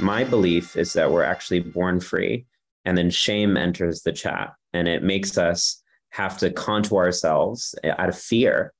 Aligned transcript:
My 0.00 0.24
belief 0.24 0.76
is 0.76 0.92
that 0.94 1.10
we're 1.10 1.22
actually 1.22 1.60
born 1.60 2.00
free, 2.00 2.46
and 2.84 2.98
then 2.98 3.10
shame 3.10 3.56
enters 3.56 4.02
the 4.02 4.12
chat, 4.12 4.52
and 4.72 4.88
it 4.88 5.02
makes 5.02 5.38
us 5.38 5.82
have 6.10 6.36
to 6.38 6.50
contour 6.50 7.04
ourselves 7.04 7.74
out 7.84 8.08
of 8.08 8.18
fear. 8.18 8.72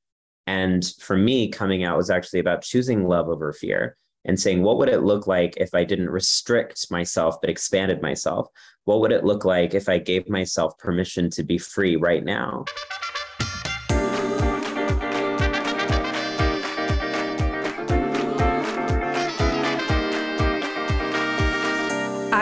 And 0.47 0.85
for 1.01 1.17
me, 1.17 1.49
coming 1.49 1.85
out 1.85 1.97
was 1.97 2.11
actually 2.11 2.41
about 2.41 2.63
choosing 2.63 3.09
love 3.09 3.29
over 3.29 3.53
fear 3.53 3.97
and 4.25 4.39
saying, 4.39 4.63
what 4.63 4.79
would 4.79 4.89
it 4.89 5.03
look 5.03 5.27
like 5.27 5.55
if 5.57 5.75
I 5.75 5.85
didn't 5.85 6.11
restrict 6.11 6.91
myself, 6.91 7.41
but 7.41 7.51
expanded 7.51 8.03
myself? 8.03 8.49
What 8.85 9.01
would 9.01 9.13
it 9.13 9.25
look 9.25 9.45
like 9.45 9.75
if 9.75 9.89
I 9.89 9.99
gave 9.99 10.29
myself 10.29 10.77
permission 10.79 11.31
to 11.31 11.43
be 11.43 11.59
free 11.59 11.97
right 11.97 12.25
now? 12.25 12.65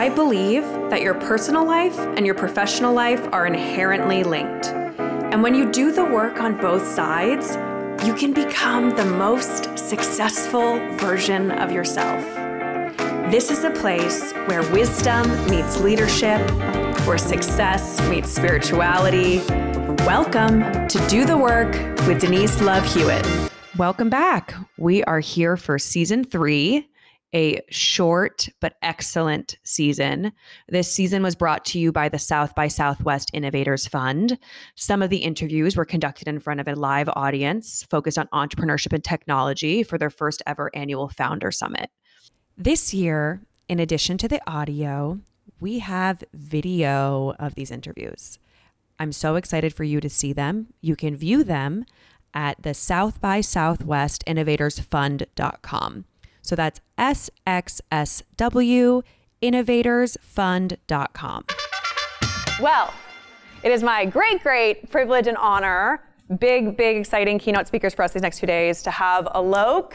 I 0.03 0.09
believe 0.09 0.63
that 0.89 1.01
your 1.01 1.13
personal 1.13 1.63
life 1.63 1.97
and 1.97 2.25
your 2.25 2.35
professional 2.35 2.93
life 2.93 3.25
are 3.31 3.47
inherently 3.47 4.25
linked. 4.25 4.65
And 4.67 5.41
when 5.41 5.55
you 5.55 5.71
do 5.71 5.93
the 5.93 6.03
work 6.03 6.41
on 6.41 6.57
both 6.57 6.85
sides, 6.85 7.55
you 8.05 8.13
can 8.13 8.33
become 8.33 8.89
the 8.97 9.05
most 9.05 9.79
successful 9.79 10.75
version 10.97 11.51
of 11.51 11.71
yourself. 11.71 12.21
This 13.31 13.49
is 13.49 13.63
a 13.63 13.71
place 13.71 14.33
where 14.47 14.69
wisdom 14.73 15.25
meets 15.49 15.79
leadership, 15.79 16.51
where 17.07 17.17
success 17.17 18.01
meets 18.09 18.29
spirituality. 18.29 19.37
Welcome 20.03 20.85
to 20.89 21.07
Do 21.07 21.25
the 21.25 21.37
Work 21.37 21.71
with 22.07 22.19
Denise 22.19 22.59
Love 22.59 22.83
Hewitt. 22.93 23.25
Welcome 23.77 24.09
back. 24.09 24.53
We 24.75 25.01
are 25.05 25.21
here 25.21 25.55
for 25.55 25.79
season 25.79 26.25
three 26.25 26.89
a 27.33 27.59
short 27.69 28.47
but 28.59 28.75
excellent 28.81 29.57
season. 29.63 30.31
This 30.69 30.91
season 30.91 31.23
was 31.23 31.35
brought 31.35 31.65
to 31.65 31.79
you 31.79 31.91
by 31.91 32.09
the 32.09 32.19
South 32.19 32.53
by 32.55 32.67
Southwest 32.67 33.31
Innovators 33.33 33.87
Fund. 33.87 34.37
Some 34.75 35.01
of 35.01 35.09
the 35.09 35.17
interviews 35.17 35.75
were 35.75 35.85
conducted 35.85 36.27
in 36.27 36.39
front 36.39 36.59
of 36.59 36.67
a 36.67 36.75
live 36.75 37.09
audience 37.13 37.83
focused 37.89 38.17
on 38.17 38.27
entrepreneurship 38.33 38.93
and 38.93 39.03
technology 39.03 39.83
for 39.83 39.97
their 39.97 40.09
first 40.09 40.41
ever 40.45 40.69
annual 40.73 41.09
Founder 41.09 41.51
Summit. 41.51 41.89
This 42.57 42.93
year, 42.93 43.41
in 43.67 43.79
addition 43.79 44.17
to 44.19 44.27
the 44.27 44.41
audio, 44.49 45.19
we 45.59 45.79
have 45.79 46.23
video 46.33 47.33
of 47.39 47.55
these 47.55 47.71
interviews. 47.71 48.37
I'm 48.99 49.11
so 49.11 49.35
excited 49.35 49.73
for 49.73 49.83
you 49.83 49.99
to 50.01 50.09
see 50.09 50.33
them. 50.33 50.67
You 50.81 50.95
can 50.95 51.15
view 51.15 51.43
them 51.43 51.85
at 52.33 52.61
the 52.61 52.73
South 52.73 53.19
by 53.19 53.41
Southwest 53.41 54.23
Innovators 54.27 54.79
Fund.com. 54.79 56.05
So 56.43 56.55
that's 56.55 56.81
SXSW 56.99 59.03
Well, 62.61 62.93
it 63.63 63.71
is 63.71 63.81
my 63.81 64.05
great, 64.05 64.43
great 64.43 64.91
privilege 64.91 65.27
and 65.27 65.37
honor, 65.37 66.03
big, 66.39 66.77
big, 66.77 66.97
exciting 66.97 67.39
keynote 67.39 67.67
speakers 67.67 67.93
for 67.93 68.03
us 68.03 68.11
these 68.11 68.21
next 68.21 68.39
two 68.39 68.45
days 68.45 68.83
to 68.83 68.91
have 68.91 69.25
Alok 69.33 69.93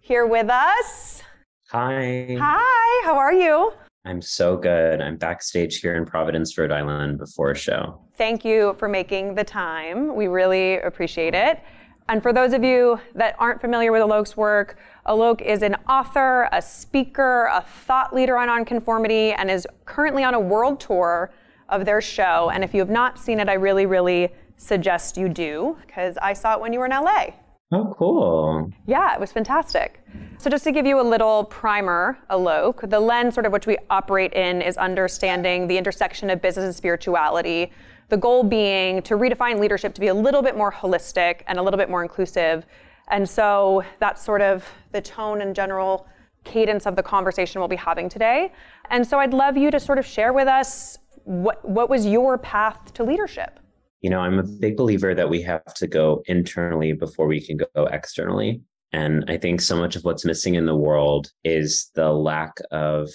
here 0.00 0.26
with 0.26 0.48
us. 0.48 1.22
Hi. 1.70 2.36
Hi, 2.40 3.04
how 3.04 3.16
are 3.16 3.32
you? 3.32 3.72
I'm 4.04 4.20
so 4.20 4.56
good. 4.56 5.00
I'm 5.00 5.16
backstage 5.16 5.80
here 5.80 5.94
in 5.94 6.04
Providence, 6.04 6.58
Rhode 6.58 6.72
Island 6.72 7.18
before 7.18 7.52
a 7.52 7.56
show. 7.56 8.00
Thank 8.16 8.44
you 8.44 8.74
for 8.78 8.88
making 8.88 9.36
the 9.36 9.44
time. 9.44 10.16
We 10.16 10.26
really 10.26 10.78
appreciate 10.78 11.34
it. 11.34 11.60
And 12.08 12.22
for 12.22 12.32
those 12.32 12.52
of 12.52 12.64
you 12.64 13.00
that 13.14 13.36
aren't 13.38 13.60
familiar 13.60 13.92
with 13.92 14.02
Alok's 14.02 14.36
work, 14.36 14.76
Alok 15.06 15.40
is 15.40 15.62
an 15.62 15.76
author, 15.88 16.48
a 16.52 16.60
speaker, 16.60 17.48
a 17.52 17.62
thought 17.62 18.14
leader 18.14 18.36
on 18.36 18.48
nonconformity, 18.48 19.32
and 19.32 19.50
is 19.50 19.66
currently 19.84 20.24
on 20.24 20.34
a 20.34 20.40
world 20.40 20.80
tour 20.80 21.32
of 21.68 21.84
their 21.84 22.00
show. 22.00 22.50
And 22.52 22.62
if 22.62 22.74
you 22.74 22.80
have 22.80 22.90
not 22.90 23.18
seen 23.18 23.40
it, 23.40 23.48
I 23.48 23.54
really, 23.54 23.86
really 23.86 24.30
suggest 24.56 25.16
you 25.16 25.28
do, 25.28 25.76
because 25.86 26.18
I 26.20 26.34
saw 26.34 26.54
it 26.54 26.60
when 26.60 26.72
you 26.72 26.80
were 26.80 26.86
in 26.86 26.92
LA. 26.92 27.30
Oh, 27.72 27.94
cool. 27.98 28.70
Yeah, 28.86 29.14
it 29.14 29.20
was 29.20 29.32
fantastic. 29.32 30.04
So, 30.38 30.50
just 30.50 30.64
to 30.64 30.72
give 30.72 30.84
you 30.84 31.00
a 31.00 31.02
little 31.02 31.44
primer, 31.44 32.18
Alok, 32.30 32.88
the 32.90 33.00
lens 33.00 33.34
sort 33.34 33.46
of 33.46 33.52
which 33.52 33.66
we 33.66 33.78
operate 33.88 34.34
in 34.34 34.60
is 34.60 34.76
understanding 34.76 35.66
the 35.68 35.78
intersection 35.78 36.28
of 36.28 36.42
business 36.42 36.66
and 36.66 36.74
spirituality 36.74 37.72
the 38.12 38.16
goal 38.18 38.42
being 38.42 39.00
to 39.00 39.14
redefine 39.14 39.58
leadership 39.58 39.94
to 39.94 40.00
be 40.00 40.08
a 40.08 40.14
little 40.14 40.42
bit 40.42 40.54
more 40.54 40.70
holistic 40.70 41.40
and 41.46 41.58
a 41.58 41.62
little 41.62 41.78
bit 41.78 41.88
more 41.88 42.02
inclusive. 42.02 42.66
And 43.08 43.26
so 43.26 43.82
that's 44.00 44.22
sort 44.22 44.42
of 44.42 44.68
the 44.92 45.00
tone 45.00 45.40
and 45.40 45.54
general 45.54 46.06
cadence 46.44 46.84
of 46.84 46.94
the 46.94 47.02
conversation 47.02 47.62
we'll 47.62 47.68
be 47.68 47.76
having 47.76 48.10
today. 48.10 48.52
And 48.90 49.06
so 49.06 49.18
I'd 49.18 49.32
love 49.32 49.56
you 49.56 49.70
to 49.70 49.80
sort 49.80 49.98
of 49.98 50.04
share 50.04 50.34
with 50.34 50.46
us 50.46 50.98
what, 51.24 51.66
what 51.66 51.88
was 51.88 52.04
your 52.04 52.36
path 52.36 52.92
to 52.92 53.02
leadership? 53.02 53.58
You 54.02 54.10
know, 54.10 54.20
I'm 54.20 54.38
a 54.38 54.44
big 54.44 54.76
believer 54.76 55.14
that 55.14 55.30
we 55.30 55.42
have 55.42 55.74
to 55.74 55.86
go 55.86 56.22
internally 56.26 56.92
before 56.92 57.26
we 57.26 57.40
can 57.40 57.56
go 57.56 57.86
externally. 57.86 58.60
And 58.92 59.24
I 59.28 59.38
think 59.38 59.60
so 59.60 59.76
much 59.76 59.96
of 59.96 60.04
what's 60.04 60.24
missing 60.24 60.54
in 60.54 60.66
the 60.66 60.76
world 60.76 61.30
is 61.44 61.90
the 61.94 62.12
lack 62.12 62.52
of 62.70 63.08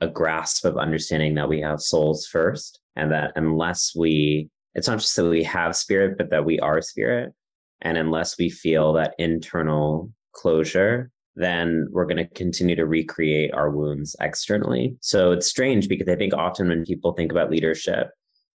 a 0.00 0.08
grasp 0.08 0.64
of 0.64 0.78
understanding 0.78 1.34
that 1.34 1.48
we 1.48 1.60
have 1.60 1.80
souls 1.80 2.26
first 2.26 2.80
and 2.96 3.12
that 3.12 3.32
unless 3.36 3.92
we 3.94 4.48
it's 4.74 4.88
not 4.88 4.98
just 4.98 5.16
that 5.16 5.28
we 5.28 5.42
have 5.42 5.76
spirit 5.76 6.16
but 6.16 6.30
that 6.30 6.44
we 6.44 6.58
are 6.60 6.80
spirit 6.80 7.32
and 7.82 7.98
unless 7.98 8.38
we 8.38 8.48
feel 8.48 8.92
that 8.92 9.14
internal 9.18 10.10
closure 10.32 11.10
then 11.36 11.86
we're 11.90 12.06
going 12.06 12.16
to 12.16 12.28
continue 12.34 12.76
to 12.76 12.86
recreate 12.86 13.52
our 13.52 13.70
wounds 13.70 14.16
externally 14.20 14.96
so 15.00 15.32
it's 15.32 15.46
strange 15.46 15.88
because 15.88 16.08
i 16.08 16.16
think 16.16 16.32
often 16.34 16.68
when 16.68 16.84
people 16.84 17.12
think 17.12 17.30
about 17.30 17.50
leadership 17.50 18.10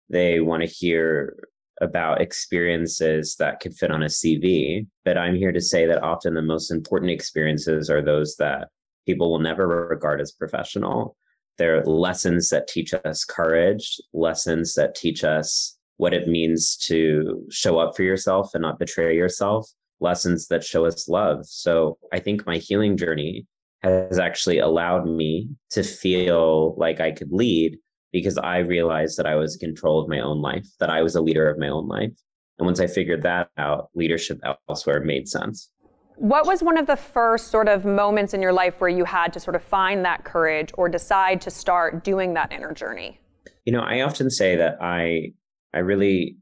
they 0.08 0.40
want 0.40 0.62
to 0.62 0.68
hear 0.68 1.36
about 1.80 2.20
experiences 2.20 3.36
that 3.38 3.60
could 3.60 3.74
fit 3.74 3.90
on 3.90 4.02
a 4.02 4.06
cv 4.06 4.86
but 5.04 5.16
i'm 5.16 5.34
here 5.34 5.52
to 5.52 5.60
say 5.60 5.86
that 5.86 6.02
often 6.02 6.34
the 6.34 6.42
most 6.42 6.70
important 6.70 7.10
experiences 7.10 7.88
are 7.88 8.02
those 8.02 8.36
that 8.36 8.68
people 9.06 9.30
will 9.30 9.38
never 9.38 9.88
regard 9.88 10.20
as 10.20 10.32
professional 10.32 11.16
they're 11.60 11.84
lessons 11.84 12.48
that 12.48 12.68
teach 12.68 12.94
us 12.94 13.22
courage, 13.22 14.00
lessons 14.14 14.72
that 14.74 14.94
teach 14.94 15.24
us 15.24 15.76
what 15.98 16.14
it 16.14 16.26
means 16.26 16.74
to 16.86 17.46
show 17.50 17.78
up 17.78 17.94
for 17.94 18.02
yourself 18.02 18.54
and 18.54 18.62
not 18.62 18.78
betray 18.78 19.14
yourself, 19.14 19.68
lessons 20.00 20.48
that 20.48 20.64
show 20.64 20.86
us 20.86 21.06
love. 21.06 21.44
So 21.44 21.98
I 22.14 22.18
think 22.18 22.46
my 22.46 22.56
healing 22.56 22.96
journey 22.96 23.46
has 23.82 24.18
actually 24.18 24.58
allowed 24.58 25.06
me 25.06 25.50
to 25.72 25.82
feel 25.82 26.74
like 26.78 26.98
I 26.98 27.10
could 27.10 27.30
lead 27.30 27.76
because 28.12 28.38
I 28.38 28.58
realized 28.58 29.16
that 29.18 29.26
I 29.26 29.36
was 29.36 29.54
in 29.54 29.68
control 29.68 30.00
of 30.00 30.08
my 30.08 30.20
own 30.20 30.40
life, 30.40 30.66
that 30.80 30.90
I 30.90 31.02
was 31.02 31.14
a 31.14 31.20
leader 31.20 31.48
of 31.48 31.58
my 31.58 31.68
own 31.68 31.88
life. 31.88 32.12
And 32.58 32.66
once 32.66 32.80
I 32.80 32.86
figured 32.86 33.22
that 33.22 33.48
out, 33.56 33.88
leadership 33.94 34.40
elsewhere 34.68 35.00
made 35.00 35.28
sense. 35.28 35.70
What 36.16 36.46
was 36.46 36.62
one 36.62 36.76
of 36.76 36.86
the 36.86 36.96
first 36.96 37.48
sort 37.50 37.68
of 37.68 37.86
moments 37.86 38.34
in 38.34 38.42
your 38.42 38.52
life 38.52 38.80
where 38.80 38.90
you 38.90 39.04
had 39.04 39.32
to 39.32 39.40
sort 39.40 39.56
of 39.56 39.62
find 39.62 40.04
that 40.04 40.24
courage 40.24 40.70
or 40.76 40.88
decide 40.88 41.40
to 41.42 41.50
start 41.50 42.04
doing 42.04 42.34
that 42.34 42.52
inner 42.52 42.74
journey? 42.74 43.18
You 43.64 43.72
know, 43.72 43.80
I 43.80 44.02
often 44.02 44.28
say 44.28 44.56
that 44.56 44.76
I 44.82 45.32
I 45.72 45.78
really 45.78 46.36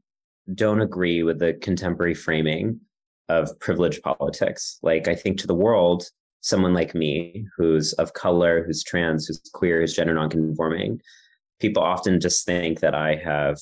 don't 0.53 0.81
agree 0.81 1.23
with 1.23 1.39
the 1.39 1.53
contemporary 1.53 2.15
framing 2.15 2.79
of 3.29 3.57
privilege 3.59 4.01
politics. 4.01 4.79
Like 4.81 5.07
I 5.07 5.15
think 5.15 5.37
to 5.39 5.47
the 5.47 5.55
world, 5.55 6.03
someone 6.41 6.73
like 6.73 6.95
me 6.95 7.45
who's 7.55 7.93
of 7.93 8.13
color, 8.13 8.63
who's 8.65 8.83
trans, 8.83 9.27
who's 9.27 9.41
queer, 9.53 9.79
who's 9.79 9.93
gender 9.93 10.13
nonconforming, 10.13 10.99
people 11.59 11.83
often 11.83 12.19
just 12.19 12.45
think 12.45 12.79
that 12.79 12.95
I 12.95 13.15
have 13.15 13.59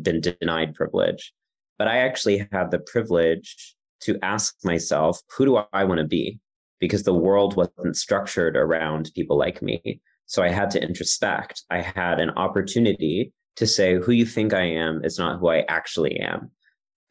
been 0.00 0.20
denied 0.20 0.74
privilege. 0.74 1.32
But 1.78 1.88
I 1.88 1.98
actually 1.98 2.46
have 2.52 2.70
the 2.70 2.78
privilege 2.78 3.74
to 4.00 4.18
ask 4.22 4.54
myself, 4.64 5.20
who 5.36 5.44
do 5.44 5.56
I 5.72 5.84
want 5.84 5.98
to 5.98 6.06
be? 6.06 6.38
Because 6.80 7.04
the 7.04 7.14
world 7.14 7.56
wasn't 7.56 7.96
structured 7.96 8.56
around 8.56 9.10
people 9.14 9.38
like 9.38 9.62
me. 9.62 10.00
So 10.26 10.42
I 10.42 10.48
had 10.48 10.70
to 10.70 10.82
introspect. 10.82 11.62
I 11.70 11.80
had 11.80 12.20
an 12.20 12.30
opportunity 12.30 13.32
to 13.56 13.66
say, 13.66 13.96
who 13.96 14.12
you 14.12 14.24
think 14.24 14.54
I 14.54 14.64
am 14.64 15.04
is 15.04 15.18
not 15.18 15.38
who 15.38 15.48
I 15.48 15.64
actually 15.68 16.18
am. 16.18 16.50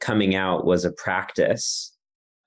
Coming 0.00 0.34
out 0.34 0.64
was 0.64 0.84
a 0.84 0.92
practice 0.92 1.96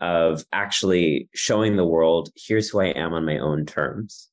of 0.01 0.43
actually 0.51 1.29
showing 1.33 1.77
the 1.77 1.85
world, 1.85 2.29
here's 2.35 2.69
who 2.69 2.81
I 2.81 2.87
am 2.87 3.13
on 3.13 3.25
my 3.25 3.37
own 3.37 3.65
terms. 3.65 4.29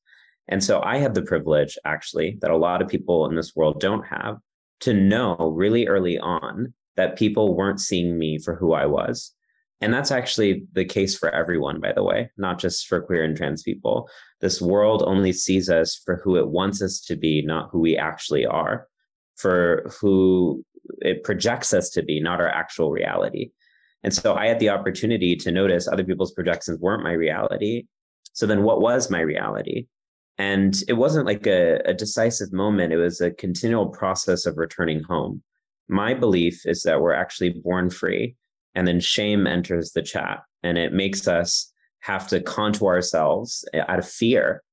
And 0.47 0.63
so 0.63 0.81
I 0.81 0.97
had 0.97 1.13
the 1.13 1.21
privilege, 1.21 1.77
actually, 1.85 2.37
that 2.41 2.51
a 2.51 2.57
lot 2.57 2.81
of 2.81 2.87
people 2.87 3.27
in 3.29 3.35
this 3.35 3.55
world 3.55 3.79
don't 3.79 4.05
have, 4.05 4.37
to 4.81 4.93
know 4.93 5.53
really 5.55 5.87
early 5.87 6.19
on 6.19 6.73
that 6.97 7.17
people 7.17 7.55
weren't 7.55 7.79
seeing 7.79 8.17
me 8.17 8.37
for 8.37 8.55
who 8.55 8.73
I 8.73 8.85
was. 8.85 9.33
And 9.79 9.93
that's 9.93 10.11
actually 10.11 10.65
the 10.73 10.85
case 10.85 11.17
for 11.17 11.29
everyone, 11.29 11.81
by 11.81 11.93
the 11.93 12.03
way, 12.03 12.29
not 12.37 12.59
just 12.59 12.87
for 12.87 13.01
queer 13.01 13.23
and 13.23 13.35
trans 13.35 13.63
people. 13.63 14.09
This 14.39 14.61
world 14.61 15.03
only 15.05 15.33
sees 15.33 15.69
us 15.69 16.01
for 16.05 16.21
who 16.23 16.37
it 16.37 16.49
wants 16.49 16.81
us 16.81 16.99
to 17.01 17.15
be, 17.15 17.41
not 17.41 17.69
who 17.71 17.79
we 17.79 17.97
actually 17.97 18.45
are, 18.45 18.87
for 19.35 19.91
who 19.99 20.63
it 20.99 21.23
projects 21.23 21.73
us 21.73 21.89
to 21.91 22.03
be, 22.03 22.21
not 22.21 22.39
our 22.39 22.47
actual 22.47 22.91
reality. 22.91 23.51
And 24.03 24.13
so 24.13 24.35
I 24.35 24.47
had 24.47 24.59
the 24.59 24.69
opportunity 24.69 25.35
to 25.37 25.51
notice 25.51 25.87
other 25.87 26.03
people's 26.03 26.33
projections 26.33 26.79
weren't 26.79 27.03
my 27.03 27.13
reality. 27.13 27.85
So 28.33 28.45
then 28.45 28.63
what 28.63 28.81
was 28.81 29.09
my 29.09 29.21
reality? 29.21 29.87
And 30.37 30.75
it 30.87 30.93
wasn't 30.93 31.27
like 31.27 31.45
a, 31.45 31.79
a 31.85 31.93
decisive 31.93 32.51
moment, 32.51 32.93
it 32.93 32.97
was 32.97 33.21
a 33.21 33.31
continual 33.31 33.87
process 33.87 34.45
of 34.45 34.57
returning 34.57 35.03
home. 35.03 35.43
My 35.87 36.13
belief 36.13 36.61
is 36.65 36.83
that 36.83 37.01
we're 37.01 37.13
actually 37.13 37.61
born 37.63 37.89
free, 37.89 38.35
and 38.73 38.87
then 38.87 38.99
shame 38.99 39.45
enters 39.45 39.91
the 39.91 40.01
chat, 40.01 40.41
and 40.63 40.77
it 40.77 40.93
makes 40.93 41.27
us 41.27 41.71
have 41.99 42.27
to 42.27 42.41
contour 42.41 42.93
ourselves 42.93 43.63
eh, 43.73 43.83
out 43.87 43.99
of 43.99 44.09
fear. 44.09 44.63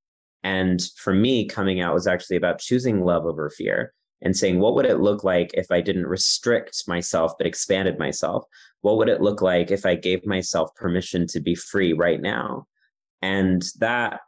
And 0.42 0.80
for 0.96 1.14
me, 1.14 1.46
coming 1.46 1.80
out 1.80 1.94
was 1.94 2.06
actually 2.06 2.36
about 2.36 2.60
choosing 2.60 3.04
love 3.04 3.26
over 3.26 3.50
fear 3.50 3.92
and 4.22 4.36
saying, 4.36 4.58
what 4.58 4.74
would 4.74 4.86
it 4.86 5.00
look 5.00 5.24
like 5.24 5.50
if 5.54 5.70
I 5.70 5.80
didn't 5.80 6.06
restrict 6.06 6.84
myself, 6.86 7.32
but 7.38 7.46
expanded 7.46 7.98
myself? 7.98 8.44
What 8.80 8.96
would 8.96 9.08
it 9.08 9.20
look 9.20 9.42
like 9.42 9.70
if 9.70 9.86
I 9.86 9.94
gave 9.94 10.26
myself 10.26 10.74
permission 10.74 11.26
to 11.28 11.40
be 11.40 11.54
free 11.54 11.92
right 11.92 12.20
now? 12.20 12.66
And 13.22 13.62
that, 13.78 14.20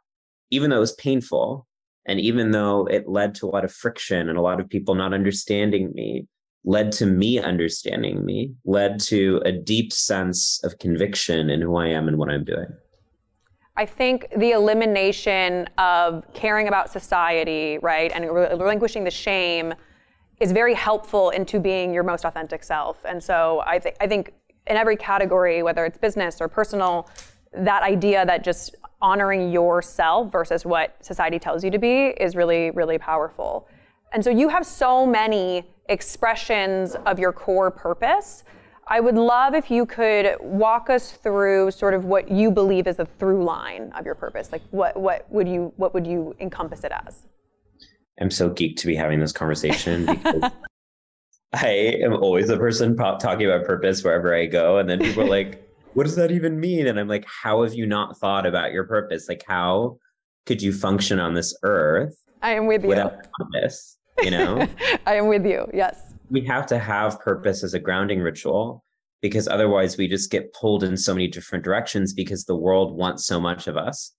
even 0.53 0.69
though 0.69 0.77
it 0.77 0.81
was 0.81 0.93
painful, 0.93 1.67
and 2.05 2.19
even 2.19 2.51
though 2.51 2.85
it 2.85 3.07
led 3.07 3.33
to 3.35 3.47
a 3.47 3.49
lot 3.49 3.65
of 3.65 3.71
friction 3.71 4.29
and 4.29 4.37
a 4.37 4.41
lot 4.41 4.59
of 4.59 4.69
people 4.69 4.93
not 4.93 5.13
understanding 5.13 5.91
me, 5.93 6.27
led 6.63 6.91
to 6.93 7.05
me 7.05 7.39
understanding 7.39 8.23
me, 8.23 8.53
led 8.65 8.99
to 8.99 9.41
a 9.45 9.51
deep 9.51 9.91
sense 9.91 10.61
of 10.63 10.77
conviction 10.79 11.49
in 11.49 11.61
who 11.61 11.75
I 11.75 11.87
am 11.87 12.07
and 12.07 12.17
what 12.17 12.29
I'm 12.29 12.43
doing. 12.43 12.67
I 13.75 13.85
think 13.85 14.27
the 14.37 14.51
elimination 14.51 15.67
of 15.79 16.23
caring 16.33 16.67
about 16.67 16.91
society, 16.91 17.79
right, 17.81 18.11
and 18.13 18.31
relinquishing 18.31 19.03
the 19.03 19.11
shame 19.11 19.73
is 20.39 20.51
very 20.51 20.75
helpful 20.75 21.31
into 21.31 21.59
being 21.59 21.93
your 21.93 22.03
most 22.03 22.25
authentic 22.25 22.63
self. 22.63 23.03
And 23.05 23.23
so 23.23 23.63
I, 23.65 23.79
th- 23.79 23.95
I 23.99 24.07
think 24.07 24.33
in 24.67 24.77
every 24.77 24.95
category, 24.95 25.63
whether 25.63 25.85
it's 25.85 25.97
business 25.97 26.39
or 26.39 26.47
personal, 26.47 27.09
that 27.55 27.83
idea 27.83 28.25
that 28.25 28.43
just 28.43 28.75
honoring 29.01 29.51
yourself 29.51 30.31
versus 30.31 30.65
what 30.65 30.95
society 31.03 31.39
tells 31.39 31.63
you 31.63 31.71
to 31.71 31.79
be 31.79 32.07
is 32.19 32.35
really, 32.35 32.71
really 32.71 32.97
powerful. 32.97 33.67
And 34.13 34.23
so 34.23 34.29
you 34.29 34.47
have 34.49 34.65
so 34.65 35.05
many 35.05 35.65
expressions 35.89 36.95
of 37.05 37.19
your 37.19 37.33
core 37.33 37.69
purpose 37.69 38.43
I 38.87 38.99
would 38.99 39.15
love 39.15 39.53
if 39.53 39.71
you 39.71 39.85
could 39.85 40.35
walk 40.41 40.89
us 40.89 41.13
through 41.13 41.71
sort 41.71 41.93
of 41.93 42.05
what 42.05 42.29
you 42.29 42.51
believe 42.51 42.85
is 42.87 42.97
the 42.97 43.05
through 43.05 43.43
line 43.43 43.91
of 43.97 44.05
your 44.05 44.15
purpose. 44.15 44.51
Like 44.51 44.61
what 44.71 44.97
what 44.97 45.25
would 45.31 45.47
you 45.47 45.73
what 45.77 45.93
would 45.93 46.05
you 46.05 46.35
encompass 46.39 46.83
it 46.83 46.91
as? 47.07 47.23
I'm 48.19 48.29
so 48.29 48.49
geeked 48.49 48.77
to 48.77 48.87
be 48.87 48.95
having 48.95 49.19
this 49.19 49.31
conversation 49.31 50.05
because 50.05 50.51
I 51.53 51.69
am 52.03 52.13
always 52.13 52.49
a 52.49 52.57
person 52.57 52.97
talking 52.97 53.45
about 53.45 53.65
purpose 53.65 54.03
wherever 54.03 54.35
I 54.35 54.47
go, 54.47 54.79
and 54.79 54.89
then 54.89 54.99
people 54.99 55.23
are 55.23 55.29
like, 55.29 55.62
"What 55.93 56.03
does 56.03 56.15
that 56.15 56.31
even 56.31 56.59
mean?" 56.59 56.87
And 56.87 56.99
I'm 56.99 57.07
like, 57.07 57.25
"How 57.25 57.63
have 57.63 57.73
you 57.73 57.85
not 57.85 58.17
thought 58.17 58.45
about 58.45 58.71
your 58.71 58.85
purpose? 58.85 59.27
Like, 59.29 59.43
how 59.47 59.97
could 60.45 60.61
you 60.61 60.73
function 60.73 61.19
on 61.19 61.33
this 61.33 61.55
earth? 61.63 62.15
I 62.41 62.51
am 62.51 62.67
with 62.67 62.83
you. 62.83 62.89
Without 62.89 63.27
purpose, 63.39 63.97
you 64.21 64.31
know? 64.31 64.67
I 65.05 65.15
am 65.15 65.27
with 65.27 65.45
you. 65.45 65.67
Yes 65.73 66.13
we 66.33 66.41
have 66.41 66.65
to 66.65 66.79
have 66.79 67.19
purpose 67.19 67.63
as 67.63 67.75
a 67.75 67.79
grounding 67.79 68.19
ritual 68.19 68.83
because 69.21 69.47
otherwise 69.47 69.97
we 69.97 70.07
just 70.07 70.31
get 70.31 70.51
pulled 70.53 70.83
in 70.83 70.97
so 70.97 71.13
many 71.13 71.27
different 71.27 71.63
directions 71.63 72.11
because 72.11 72.43
the 72.43 72.55
world 72.55 72.97
wants 72.97 73.25
so 73.25 73.39
much 73.39 73.67
of 73.67 73.77
us. 73.77 74.11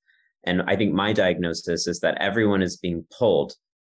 And 0.44 0.62
I 0.62 0.76
think 0.76 0.94
my 0.94 1.12
diagnosis 1.12 1.86
is 1.86 2.00
that 2.00 2.16
everyone 2.20 2.62
is 2.62 2.76
being 2.76 3.04
pulled 3.18 3.54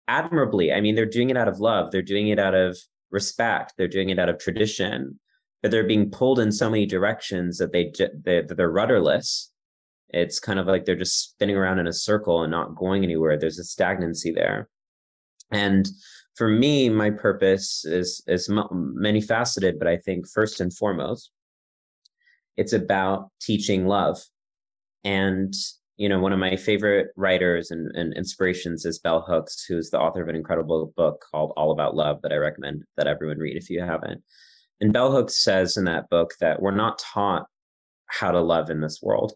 admirably. 0.06 0.73
I 0.73 0.81
mean, 0.81 0.94
they're 0.94 1.06
doing 1.06 1.31
it 1.31 1.37
out 1.37 1.49
of 1.49 1.59
love, 1.59 1.91
they're 1.91 2.03
doing 2.03 2.29
it 2.29 2.38
out 2.38 2.55
of 2.55 2.79
respect, 3.11 3.75
they're 3.77 3.88
doing 3.88 4.11
it 4.11 4.19
out 4.19 4.29
of 4.29 4.38
tradition, 4.38 5.19
but 5.64 5.70
they're 5.70 5.82
being 5.82 6.11
pulled 6.11 6.38
in 6.38 6.52
so 6.52 6.69
many 6.69 6.84
directions 6.84 7.56
that 7.56 7.72
they 7.72 7.90
they're, 8.22 8.43
they're 8.43 8.70
rudderless. 8.70 9.50
It's 10.11 10.38
kind 10.38 10.58
of 10.58 10.66
like 10.66 10.84
they're 10.84 10.94
just 10.94 11.19
spinning 11.19 11.56
around 11.56 11.78
in 11.78 11.87
a 11.87 11.93
circle 11.93 12.43
and 12.43 12.50
not 12.50 12.76
going 12.76 13.02
anywhere. 13.02 13.38
There's 13.38 13.58
a 13.58 13.64
stagnancy 13.64 14.31
there. 14.31 14.69
And 15.50 15.88
for 16.34 16.50
me, 16.50 16.90
my 16.90 17.08
purpose 17.08 17.82
is 17.87 18.22
is 18.26 18.50
many 18.70 19.22
faceted, 19.22 19.78
but 19.78 19.88
I 19.88 19.96
think 19.96 20.28
first 20.28 20.61
and 20.61 20.70
foremost, 20.70 21.31
it's 22.58 22.75
about 22.75 23.31
teaching 23.40 23.87
love. 23.87 24.19
And 25.02 25.55
you 25.96 26.10
know, 26.10 26.20
one 26.20 26.34
of 26.34 26.38
my 26.38 26.56
favorite 26.56 27.06
writers 27.17 27.70
and, 27.70 27.90
and 27.96 28.12
inspirations 28.12 28.84
is 28.84 28.99
Bell 28.99 29.25
Hooks, 29.26 29.64
who's 29.67 29.88
the 29.88 29.99
author 29.99 30.22
of 30.22 30.28
an 30.28 30.37
incredible 30.37 30.93
book 30.94 31.25
called 31.31 31.55
All 31.56 31.72
About 31.72 31.96
Love 31.96 32.20
that 32.20 32.34
I 32.34 32.37
recommend 32.37 32.82
that 32.99 33.06
everyone 33.06 33.38
read 33.38 33.56
if 33.56 33.70
you 33.70 33.81
haven't. 33.81 34.22
And 34.81 34.93
Bell 34.93 35.12
Hooks 35.12 35.43
says 35.43 35.76
in 35.76 35.85
that 35.85 36.11
book 36.11 36.35
that 36.41 36.61
we're 36.61 36.71
not 36.71 36.99
taught 36.99 37.47
how 38.06 38.31
to 38.31 38.41
love 38.41 38.71
in 38.71 38.81
this 38.81 39.00
world 39.03 39.35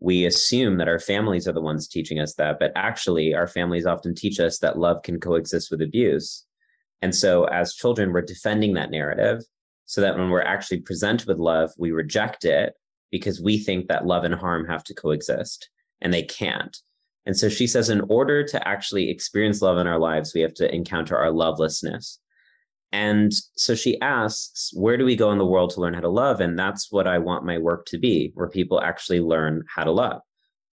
we 0.00 0.24
assume 0.26 0.78
that 0.78 0.88
our 0.88 0.98
families 0.98 1.48
are 1.48 1.52
the 1.52 1.60
ones 1.60 1.88
teaching 1.88 2.20
us 2.20 2.34
that, 2.34 2.58
but 2.58 2.72
actually, 2.76 3.34
our 3.34 3.48
families 3.48 3.86
often 3.86 4.14
teach 4.14 4.38
us 4.38 4.58
that 4.58 4.78
love 4.78 5.02
can 5.02 5.18
coexist 5.18 5.70
with 5.70 5.82
abuse. 5.82 6.44
And 7.02 7.14
so, 7.14 7.44
as 7.44 7.74
children, 7.74 8.12
we're 8.12 8.22
defending 8.22 8.74
that 8.74 8.90
narrative 8.90 9.42
so 9.86 10.00
that 10.00 10.16
when 10.16 10.30
we're 10.30 10.42
actually 10.42 10.80
presented 10.80 11.26
with 11.26 11.38
love, 11.38 11.72
we 11.78 11.90
reject 11.90 12.44
it 12.44 12.74
because 13.10 13.40
we 13.40 13.58
think 13.58 13.88
that 13.88 14.06
love 14.06 14.24
and 14.24 14.34
harm 14.34 14.66
have 14.66 14.84
to 14.84 14.94
coexist 14.94 15.68
and 16.00 16.12
they 16.12 16.22
can't. 16.22 16.76
And 17.26 17.36
so 17.36 17.48
she 17.48 17.66
says, 17.66 17.90
in 17.90 18.02
order 18.08 18.44
to 18.44 18.68
actually 18.68 19.10
experience 19.10 19.62
love 19.62 19.78
in 19.78 19.86
our 19.86 19.98
lives, 19.98 20.32
we 20.34 20.42
have 20.42 20.54
to 20.54 20.72
encounter 20.72 21.16
our 21.16 21.30
lovelessness. 21.30 22.20
And 22.92 23.32
so 23.56 23.74
she 23.74 24.00
asks, 24.00 24.70
where 24.72 24.96
do 24.96 25.04
we 25.04 25.16
go 25.16 25.30
in 25.30 25.38
the 25.38 25.46
world 25.46 25.70
to 25.70 25.80
learn 25.80 25.94
how 25.94 26.00
to 26.00 26.08
love? 26.08 26.40
And 26.40 26.58
that's 26.58 26.90
what 26.90 27.06
I 27.06 27.18
want 27.18 27.44
my 27.44 27.58
work 27.58 27.84
to 27.86 27.98
be, 27.98 28.32
where 28.34 28.48
people 28.48 28.80
actually 28.80 29.20
learn 29.20 29.64
how 29.74 29.84
to 29.84 29.92
love. 29.92 30.22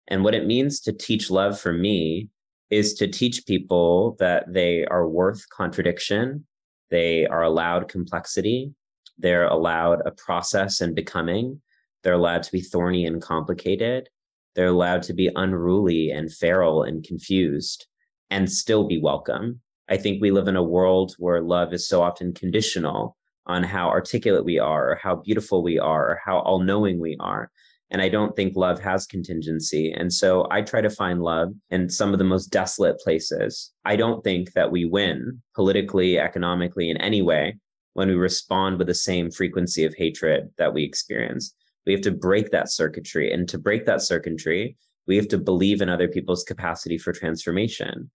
And 0.09 0.25
what 0.25 0.35
it 0.35 0.47
means 0.47 0.81
to 0.81 0.93
teach 0.93 1.31
love 1.31 1.61
for 1.61 1.73
me 1.73 2.29
is 2.69 2.95
to 2.95 3.07
teach 3.07 3.47
people 3.47 4.17
that 4.19 4.53
they 4.53 4.85
are 4.87 5.09
worth 5.09 5.49
contradiction, 5.51 6.47
they 6.91 7.27
are 7.27 7.43
allowed 7.43 7.89
complexity, 7.89 8.73
they're 9.19 9.47
allowed 9.47 10.01
a 10.05 10.11
process 10.11 10.81
and 10.81 10.95
becoming, 10.95 11.61
they're 12.03 12.15
allowed 12.15 12.43
to 12.45 12.53
be 12.53 12.61
thorny 12.61 13.07
and 13.07 13.23
complicated, 13.23 14.09
they're 14.55 14.69
allowed 14.69 15.03
to 15.05 15.13
be 15.13 15.31
unruly 15.37 16.11
and 16.11 16.33
feral 16.33 16.83
and 16.83 17.05
confused 17.05 17.87
and 18.31 18.51
still 18.51 18.87
be 18.87 19.01
welcome 19.01 19.61
I 19.91 19.97
think 19.97 20.23
we 20.23 20.31
live 20.31 20.47
in 20.47 20.57
a 20.57 20.63
world 20.63 21.15
where 21.19 21.43
love 21.43 21.73
is 21.73 21.89
so 21.89 22.01
often 22.01 22.33
conditional 22.33 23.17
on 23.47 23.65
how 23.65 23.89
articulate 23.89 24.45
we 24.45 24.59
are, 24.59 24.93
or 24.93 24.95
how 25.03 25.17
beautiful 25.17 25.65
we 25.65 25.79
are, 25.81 26.11
or 26.11 26.21
how 26.25 26.39
all 26.39 26.61
knowing 26.61 27.01
we 27.01 27.17
are. 27.19 27.51
And 27.91 28.01
I 28.01 28.09
don't 28.09 28.37
think 28.37 28.55
love 28.55 28.81
has 28.81 29.05
contingency. 29.05 29.91
And 29.93 30.13
so 30.13 30.47
I 30.53 30.63
try 30.63 30.81
to 30.81 30.91
find 30.91 31.21
love 31.21 31.49
in 31.71 31.89
some 31.89 32.13
of 32.13 32.21
the 32.21 32.25
most 32.25 32.47
desolate 32.53 33.01
places. 33.01 33.73
I 33.85 33.97
don't 33.97 34.23
think 34.23 34.53
that 34.53 34.71
we 34.71 34.85
win 34.85 35.43
politically, 35.57 36.17
economically, 36.17 36.89
in 36.89 36.97
any 36.99 37.21
way 37.21 37.57
when 37.95 38.07
we 38.07 38.15
respond 38.15 38.79
with 38.79 38.87
the 38.87 38.95
same 38.95 39.33
frequency 39.33 39.85
of 39.85 39.95
hatred 39.97 40.51
that 40.59 40.73
we 40.73 40.85
experience. 40.85 41.53
We 41.85 41.93
have 41.93 42.03
to 42.03 42.13
break 42.13 42.53
that 42.53 42.71
circuitry. 42.71 43.33
And 43.33 43.49
to 43.49 43.59
break 43.59 43.87
that 43.87 44.03
circuitry, 44.03 44.77
we 45.09 45.17
have 45.17 45.27
to 45.29 45.39
believe 45.39 45.83
in 45.83 45.89
other 45.89 46.07
people's 46.07 46.45
capacity 46.45 46.97
for 46.97 47.13
transformation. 47.13 48.09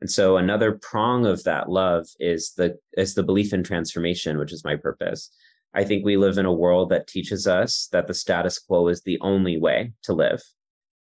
And 0.00 0.10
so 0.10 0.36
another 0.36 0.72
prong 0.72 1.26
of 1.26 1.44
that 1.44 1.68
love 1.68 2.06
is 2.18 2.52
the 2.56 2.78
is 2.96 3.14
the 3.14 3.22
belief 3.22 3.52
in 3.52 3.62
transformation, 3.62 4.38
which 4.38 4.52
is 4.52 4.64
my 4.64 4.76
purpose. 4.76 5.30
I 5.74 5.84
think 5.84 6.04
we 6.04 6.16
live 6.16 6.38
in 6.38 6.46
a 6.46 6.52
world 6.52 6.88
that 6.88 7.06
teaches 7.06 7.46
us 7.46 7.88
that 7.92 8.06
the 8.06 8.14
status 8.14 8.58
quo 8.58 8.88
is 8.88 9.02
the 9.02 9.20
only 9.20 9.56
way 9.56 9.92
to 10.04 10.12
live 10.12 10.42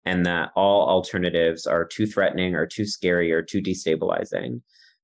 and 0.04 0.26
that 0.26 0.50
all 0.56 0.88
alternatives 0.88 1.66
are 1.66 1.84
too 1.84 2.06
threatening 2.06 2.54
or 2.54 2.66
too 2.66 2.84
scary 2.84 3.32
or 3.32 3.42
too 3.42 3.62
destabilizing. 3.62 4.60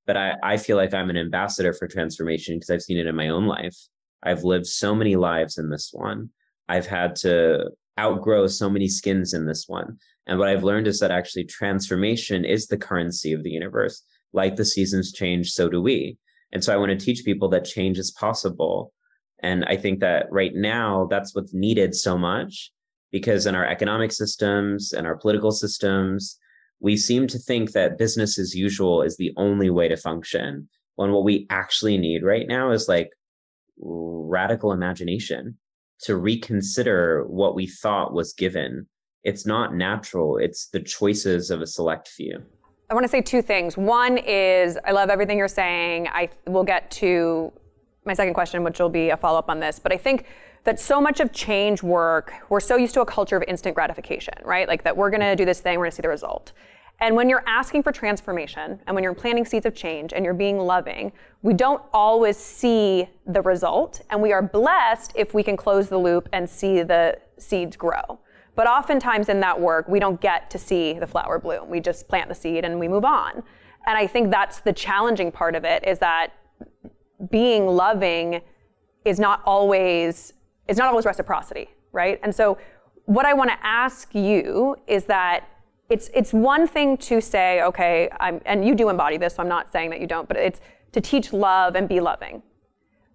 But 0.06 0.16
I, 0.16 0.34
I 0.42 0.56
feel 0.58 0.76
like 0.76 0.92
I'm 0.92 1.10
an 1.10 1.16
ambassador 1.16 1.72
for 1.72 1.88
transformation 1.88 2.56
because 2.56 2.70
I've 2.70 2.82
seen 2.82 2.98
it 2.98 3.06
in 3.06 3.16
my 3.16 3.28
own 3.28 3.46
life. 3.46 3.76
I've 4.22 4.44
lived 4.44 4.66
so 4.66 4.94
many 4.94 5.16
lives 5.16 5.56
in 5.56 5.70
this 5.70 5.90
one. 5.92 6.30
I've 6.68 6.86
had 6.86 7.16
to 7.16 7.70
outgrow 7.98 8.46
so 8.46 8.68
many 8.68 8.88
skins 8.88 9.34
in 9.34 9.46
this 9.46 9.64
one. 9.66 9.98
And 10.26 10.38
what 10.38 10.48
I've 10.48 10.64
learned 10.64 10.86
is 10.86 11.00
that 11.00 11.10
actually 11.10 11.44
transformation 11.44 12.44
is 12.44 12.66
the 12.66 12.78
currency 12.78 13.32
of 13.32 13.42
the 13.42 13.50
universe. 13.50 14.02
Like 14.32 14.56
the 14.56 14.64
seasons 14.64 15.12
change, 15.12 15.50
so 15.50 15.68
do 15.68 15.80
we. 15.80 16.18
And 16.52 16.62
so 16.62 16.72
I 16.72 16.76
want 16.76 16.90
to 16.90 17.04
teach 17.04 17.24
people 17.24 17.48
that 17.50 17.64
change 17.64 17.98
is 17.98 18.10
possible. 18.10 18.92
And 19.40 19.64
I 19.66 19.76
think 19.76 20.00
that 20.00 20.26
right 20.30 20.54
now, 20.54 21.06
that's 21.10 21.34
what's 21.34 21.52
needed 21.52 21.94
so 21.94 22.16
much 22.16 22.72
because 23.12 23.46
in 23.46 23.54
our 23.54 23.66
economic 23.66 24.12
systems 24.12 24.92
and 24.92 25.06
our 25.06 25.16
political 25.16 25.52
systems, 25.52 26.38
we 26.80 26.96
seem 26.96 27.26
to 27.28 27.38
think 27.38 27.72
that 27.72 27.98
business 27.98 28.38
as 28.38 28.54
usual 28.54 29.02
is 29.02 29.16
the 29.16 29.32
only 29.36 29.70
way 29.70 29.88
to 29.88 29.96
function. 29.96 30.68
When 30.96 31.12
what 31.12 31.24
we 31.24 31.46
actually 31.50 31.98
need 31.98 32.22
right 32.22 32.46
now 32.46 32.70
is 32.70 32.88
like 32.88 33.10
radical 33.78 34.72
imagination 34.72 35.58
to 36.00 36.16
reconsider 36.16 37.24
what 37.26 37.54
we 37.54 37.66
thought 37.66 38.12
was 38.12 38.32
given 38.32 38.86
it's 39.24 39.46
not 39.46 39.74
natural. 39.74 40.36
It's 40.36 40.66
the 40.66 40.80
choices 40.80 41.50
of 41.50 41.62
a 41.62 41.66
select 41.66 42.08
few. 42.08 42.42
I 42.90 42.94
want 42.94 43.04
to 43.04 43.08
say 43.08 43.22
two 43.22 43.42
things. 43.42 43.76
One 43.76 44.18
is 44.18 44.78
I 44.84 44.92
love 44.92 45.08
everything 45.08 45.38
you're 45.38 45.48
saying. 45.48 46.08
I 46.08 46.28
will 46.46 46.64
get 46.64 46.90
to 46.92 47.52
my 48.04 48.12
second 48.12 48.34
question, 48.34 48.62
which 48.62 48.78
will 48.78 48.90
be 48.90 49.10
a 49.10 49.16
follow 49.16 49.38
up 49.38 49.48
on 49.48 49.58
this. 49.58 49.78
But 49.78 49.92
I 49.92 49.96
think 49.96 50.26
that 50.64 50.78
so 50.78 51.00
much 51.00 51.20
of 51.20 51.32
change 51.32 51.82
work, 51.82 52.34
we're 52.50 52.60
so 52.60 52.76
used 52.76 52.94
to 52.94 53.00
a 53.00 53.06
culture 53.06 53.36
of 53.36 53.42
instant 53.48 53.74
gratification, 53.74 54.34
right? 54.44 54.68
Like 54.68 54.84
that 54.84 54.96
we're 54.96 55.10
going 55.10 55.20
to 55.20 55.34
do 55.34 55.46
this 55.46 55.60
thing, 55.60 55.78
we're 55.78 55.86
going 55.86 55.92
to 55.92 55.96
see 55.96 56.02
the 56.02 56.08
result. 56.08 56.52
And 57.00 57.16
when 57.16 57.28
you're 57.28 57.42
asking 57.46 57.82
for 57.82 57.92
transformation 57.92 58.78
and 58.86 58.94
when 58.94 59.02
you're 59.02 59.14
planting 59.14 59.44
seeds 59.44 59.66
of 59.66 59.74
change 59.74 60.12
and 60.12 60.24
you're 60.24 60.32
being 60.32 60.58
loving, 60.58 61.12
we 61.42 61.52
don't 61.52 61.82
always 61.92 62.36
see 62.36 63.08
the 63.26 63.42
result. 63.42 64.02
And 64.10 64.22
we 64.22 64.32
are 64.32 64.42
blessed 64.42 65.12
if 65.16 65.34
we 65.34 65.42
can 65.42 65.56
close 65.56 65.88
the 65.88 65.98
loop 65.98 66.28
and 66.32 66.48
see 66.48 66.82
the 66.82 67.18
seeds 67.38 67.76
grow. 67.76 68.20
But 68.56 68.66
oftentimes 68.66 69.28
in 69.28 69.40
that 69.40 69.60
work, 69.60 69.88
we 69.88 69.98
don't 69.98 70.20
get 70.20 70.50
to 70.50 70.58
see 70.58 70.92
the 70.94 71.06
flower 71.06 71.38
bloom. 71.38 71.68
We 71.68 71.80
just 71.80 72.08
plant 72.08 72.28
the 72.28 72.34
seed 72.34 72.64
and 72.64 72.78
we 72.78 72.88
move 72.88 73.04
on. 73.04 73.42
And 73.86 73.98
I 73.98 74.06
think 74.06 74.30
that's 74.30 74.60
the 74.60 74.72
challenging 74.72 75.32
part 75.32 75.54
of 75.54 75.64
it 75.64 75.86
is 75.86 75.98
that 75.98 76.32
being 77.30 77.66
loving 77.66 78.40
is 79.04 79.18
not 79.18 79.42
always 79.44 80.32
it's 80.66 80.78
not 80.78 80.88
always 80.88 81.04
reciprocity, 81.04 81.68
right? 81.92 82.18
And 82.22 82.34
so 82.34 82.56
what 83.04 83.26
I 83.26 83.34
want 83.34 83.50
to 83.50 83.58
ask 83.62 84.14
you 84.14 84.76
is 84.86 85.04
that 85.04 85.46
it's 85.90 86.08
it's 86.14 86.32
one 86.32 86.66
thing 86.66 86.96
to 86.98 87.20
say, 87.20 87.62
okay, 87.62 88.08
I'm, 88.18 88.40
and 88.46 88.66
you 88.66 88.74
do 88.74 88.88
embody 88.88 89.18
this, 89.18 89.34
so 89.34 89.42
I'm 89.42 89.48
not 89.48 89.70
saying 89.70 89.90
that 89.90 90.00
you 90.00 90.06
don't, 90.06 90.26
but 90.26 90.38
it's 90.38 90.60
to 90.92 91.00
teach 91.00 91.32
love 91.32 91.74
and 91.74 91.88
be 91.88 92.00
loving. 92.00 92.42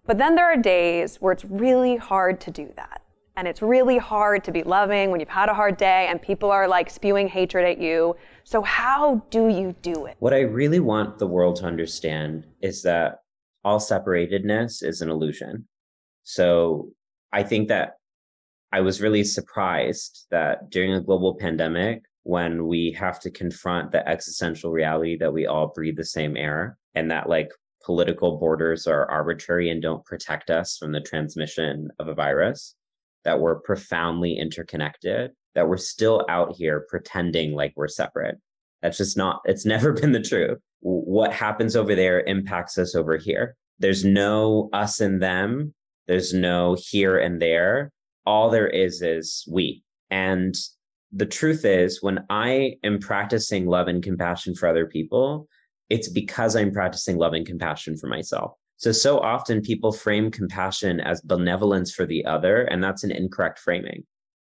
But 0.06 0.18
then 0.18 0.36
there 0.36 0.46
are 0.46 0.58
days 0.58 1.18
where 1.18 1.32
it's 1.34 1.46
really 1.46 1.96
hard 1.96 2.40
to 2.42 2.52
do 2.52 2.72
that. 2.76 3.02
And 3.40 3.48
it's 3.48 3.62
really 3.62 3.98
hard 3.98 4.44
to 4.44 4.52
be 4.52 4.64
loving 4.64 5.12
when 5.12 5.22
you've 5.22 5.30
had 5.30 5.48
a 5.48 5.54
hard 5.54 5.78
day 5.78 6.08
and 6.10 6.22
people 6.22 6.52
are 6.52 6.68
like 6.68 6.90
spewing 6.90 7.30
hatred 7.30 7.64
at 7.64 7.80
you. 7.80 8.18
So, 8.44 8.62
how 8.62 9.24
do 9.30 9.48
you 9.48 9.74
do 9.82 10.08
it? 10.08 10.18
What 10.20 10.34
I 10.34 10.42
really 10.42 10.82
want 10.82 11.20
the 11.20 11.26
world 11.26 11.56
to 11.58 11.66
understand 11.66 12.46
is 12.62 12.82
that 12.82 13.20
all 13.64 13.80
separatedness 13.80 14.84
is 14.84 15.00
an 15.00 15.10
illusion. 15.10 15.70
So, 16.24 16.90
I 17.32 17.44
think 17.44 17.70
that 17.70 17.94
I 18.74 18.82
was 18.82 19.00
really 19.00 19.24
surprised 19.24 20.26
that 20.32 20.70
during 20.70 20.94
a 20.94 21.02
global 21.02 21.36
pandemic, 21.36 22.02
when 22.24 22.68
we 22.68 22.92
have 23.00 23.22
to 23.22 23.32
confront 23.32 23.94
the 23.94 24.06
existential 24.06 24.70
reality 24.70 25.16
that 25.16 25.32
we 25.32 25.46
all 25.46 25.72
breathe 25.74 25.96
the 25.96 26.04
same 26.04 26.36
air 26.36 26.78
and 26.94 27.10
that 27.10 27.30
like 27.30 27.52
political 27.86 28.38
borders 28.38 28.86
are 28.86 29.10
arbitrary 29.10 29.70
and 29.70 29.82
don't 29.82 30.04
protect 30.04 30.50
us 30.50 30.76
from 30.78 30.92
the 30.92 31.00
transmission 31.00 31.88
of 32.00 32.10
a 32.10 32.14
virus, 32.14 32.76
that 33.26 33.40
we're 33.40 33.60
profoundly 33.60 34.38
interconnected, 34.38 35.32
that 35.56 35.68
we're 35.68 35.78
still 35.78 36.26
out 36.30 36.56
here 36.56 36.86
pretending 36.90 37.54
like 37.54 37.74
we're 37.76 37.88
separate. 37.88 38.38
That's 38.82 38.98
just 38.98 39.18
not, 39.18 39.42
it's 39.46 39.66
never 39.74 39.94
been 39.94 40.12
the 40.12 40.22
truth. 40.22 40.60
What 40.82 41.34
happens 41.34 41.76
over 41.76 41.96
there 41.96 42.22
impacts 42.22 42.78
us 42.78 42.96
over 42.96 43.18
here. 43.18 43.56
There's 43.80 44.06
no 44.06 44.70
us 44.74 45.00
and 45.00 45.22
them, 45.22 45.74
there's 46.08 46.34
no 46.34 46.76
here 46.80 47.20
and 47.20 47.42
there. 47.42 47.92
All 48.26 48.50
there 48.50 48.68
is 48.68 49.02
is 49.02 49.46
we. 49.50 49.84
And 50.10 50.56
the 51.12 51.26
truth 51.26 51.66
is, 51.66 52.02
when 52.02 52.26
I 52.30 52.78
am 52.84 53.00
practicing 53.00 53.68
love 53.68 53.88
and 53.88 54.04
compassion 54.04 54.56
for 54.56 54.68
other 54.68 54.86
people, 54.86 55.48
it's 55.90 56.10
because 56.10 56.56
I'm 56.56 56.72
practicing 56.72 57.18
love 57.18 57.34
and 57.34 57.46
compassion 57.46 57.98
for 57.98 58.08
myself. 58.08 58.54
So, 58.80 58.92
so 58.92 59.20
often 59.20 59.62
people 59.62 59.92
frame 59.92 60.32
compassion 60.32 61.00
as 61.00 61.22
benevolence 61.22 61.94
for 61.94 62.06
the 62.06 62.26
other, 62.26 62.64
and 62.64 62.84
that's 62.84 63.04
an 63.04 63.12
incorrect 63.12 63.60
framing. 63.60 64.06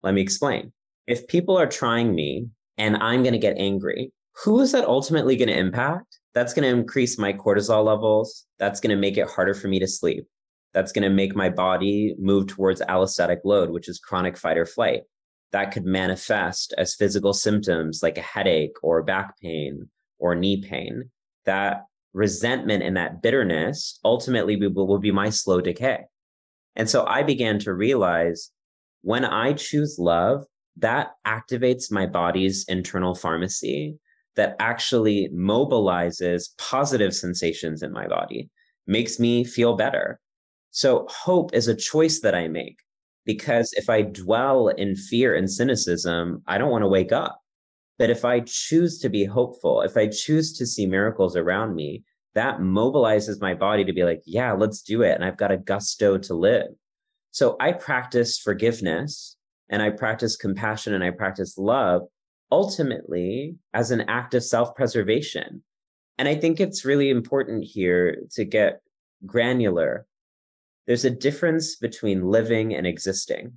Let 0.04 0.14
me 0.14 0.22
explain. 0.22 0.74
If 1.08 1.28
people 1.28 1.58
are 1.58 1.68
trying 1.68 2.14
me 2.14 2.48
and 2.78 2.98
I'm 2.98 3.24
going 3.24 3.34
to 3.34 3.40
get 3.40 3.58
angry, 3.58 4.12
who 4.44 4.60
is 4.60 4.72
that 4.74 4.86
ultimately 4.86 5.38
going 5.38 5.50
to 5.50 5.58
impact? 5.58 6.20
That's 6.34 6.54
going 6.54 6.70
to 6.70 6.78
increase 6.78 7.18
my 7.18 7.32
cortisol 7.32 7.86
levels. 7.86 8.46
That's 8.60 8.82
going 8.82 8.96
to 8.96 9.00
make 9.00 9.18
it 9.18 9.30
harder 9.30 9.54
for 9.54 9.68
me 9.68 9.80
to 9.80 9.88
sleep. 9.88 10.26
That's 10.74 10.92
going 10.92 11.04
to 11.04 11.16
make 11.16 11.36
my 11.36 11.50
body 11.50 12.16
move 12.20 12.48
towards 12.48 12.82
allostatic 12.82 13.40
load, 13.46 13.70
which 13.70 13.88
is 13.88 14.00
chronic 14.00 14.38
fight 14.38 14.58
or 14.58 14.66
flight 14.66 15.04
that 15.56 15.72
could 15.72 15.86
manifest 15.86 16.74
as 16.78 16.96
physical 16.96 17.32
symptoms 17.32 18.02
like 18.04 18.18
a 18.18 18.22
headache 18.22 18.76
or 18.84 19.02
back 19.02 19.40
pain 19.40 19.90
or 20.20 20.36
knee 20.36 20.62
pain. 20.62 21.10
That 21.46 21.86
resentment 22.16 22.82
and 22.82 22.96
that 22.96 23.22
bitterness 23.22 24.00
ultimately 24.06 24.56
will, 24.56 24.98
be 24.98 25.12
my 25.12 25.30
slow 25.30 25.60
decay. 25.60 26.00
And 26.76 26.90
so 26.90 27.06
I 27.06 27.24
began 27.24 27.60
to 27.60 27.74
realize 27.74 28.52
when 29.02 29.26
I 29.26 29.54
choose 29.54 29.98
love, 30.00 30.46
that 30.78 31.12
activates 31.28 31.92
my 31.92 32.06
body's 32.06 32.66
internal 32.68 33.16
pharmacy 33.16 33.98
that 34.36 34.56
actually 34.60 35.30
mobilizes 35.34 36.50
positive 36.58 37.14
sensations 37.14 37.84
in 37.84 37.92
my 37.92 38.08
body, 38.08 38.50
makes 38.88 39.20
me 39.20 39.44
feel 39.44 39.76
better. 39.76 40.20
So 40.72 41.08
hope 41.10 41.54
is 41.54 41.68
a 41.68 41.76
choice 41.76 42.22
that 42.22 42.36
I 42.36 42.48
make 42.48 42.78
because 43.26 43.74
if 43.74 43.90
I 43.90 44.02
dwell 44.02 44.70
in 44.70 44.96
fear 44.96 45.36
and 45.36 45.50
cynicism, 45.50 46.44
I 46.48 46.58
don't 46.58 46.72
want 46.72 46.84
to 46.84 46.90
wake 46.90 47.12
up. 47.12 47.42
But 47.98 48.10
if 48.10 48.26
I 48.26 48.42
choose 48.42 49.00
to 49.00 49.10
be 49.10 49.26
hopeful, 49.26 49.82
if 49.82 49.96
I 49.96 50.08
choose 50.08 50.58
to 50.58 50.66
see 50.66 50.86
miracles 50.86 51.36
around 51.36 51.76
me, 51.76 52.04
that 52.34 52.60
mobilizes 52.60 53.40
my 53.40 53.54
body 53.54 53.86
to 53.86 53.94
be 53.94 54.04
like, 54.04 54.22
yeah, 54.26 54.52
let's 54.52 54.82
do 54.82 55.02
it. 55.02 55.16
And 55.16 55.24
I've 55.24 55.38
got 55.38 55.52
a 55.52 55.58
gusto 55.58 56.18
to 56.18 56.34
live. 56.34 56.68
So 57.32 57.56
I 57.60 57.72
practice 57.72 58.38
forgiveness 58.38 59.38
and 59.70 59.82
I 59.82 59.92
practice 59.92 60.36
compassion 60.36 60.94
and 60.94 61.04
I 61.04 61.12
practice 61.12 61.58
love 61.58 62.02
ultimately 62.52 63.56
as 63.74 63.92
an 63.92 64.02
act 64.02 64.34
of 64.34 64.44
self 64.44 64.76
preservation. 64.76 65.64
And 66.18 66.28
I 66.28 66.36
think 66.36 66.60
it's 66.60 66.86
really 66.86 67.10
important 67.10 67.64
here 67.64 68.24
to 68.36 68.44
get 68.44 68.82
granular 69.26 70.06
there's 70.88 71.06
a 71.06 71.10
difference 71.10 71.76
between 71.76 72.30
living 72.30 72.74
and 72.76 72.86
existing. 72.86 73.54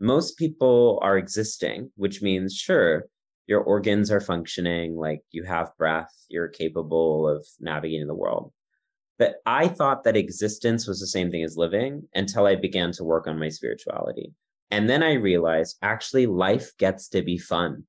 Most 0.00 0.36
people 0.36 0.98
are 1.02 1.16
existing, 1.16 1.92
which 1.96 2.22
means, 2.22 2.56
sure, 2.56 3.06
your 3.50 3.62
organs 3.62 4.12
are 4.12 4.20
functioning, 4.20 4.96
like 4.96 5.22
you 5.32 5.42
have 5.42 5.76
breath, 5.76 6.24
you're 6.28 6.46
capable 6.46 7.28
of 7.28 7.44
navigating 7.58 8.06
the 8.06 8.14
world. 8.14 8.52
But 9.18 9.42
I 9.44 9.66
thought 9.66 10.04
that 10.04 10.16
existence 10.16 10.86
was 10.86 11.00
the 11.00 11.06
same 11.08 11.32
thing 11.32 11.42
as 11.42 11.56
living 11.56 12.04
until 12.14 12.46
I 12.46 12.54
began 12.54 12.92
to 12.92 13.04
work 13.04 13.26
on 13.26 13.40
my 13.40 13.48
spirituality. 13.48 14.32
And 14.70 14.88
then 14.88 15.02
I 15.02 15.14
realized 15.14 15.78
actually 15.82 16.26
life 16.26 16.70
gets 16.78 17.08
to 17.08 17.22
be 17.22 17.38
fun. 17.38 17.82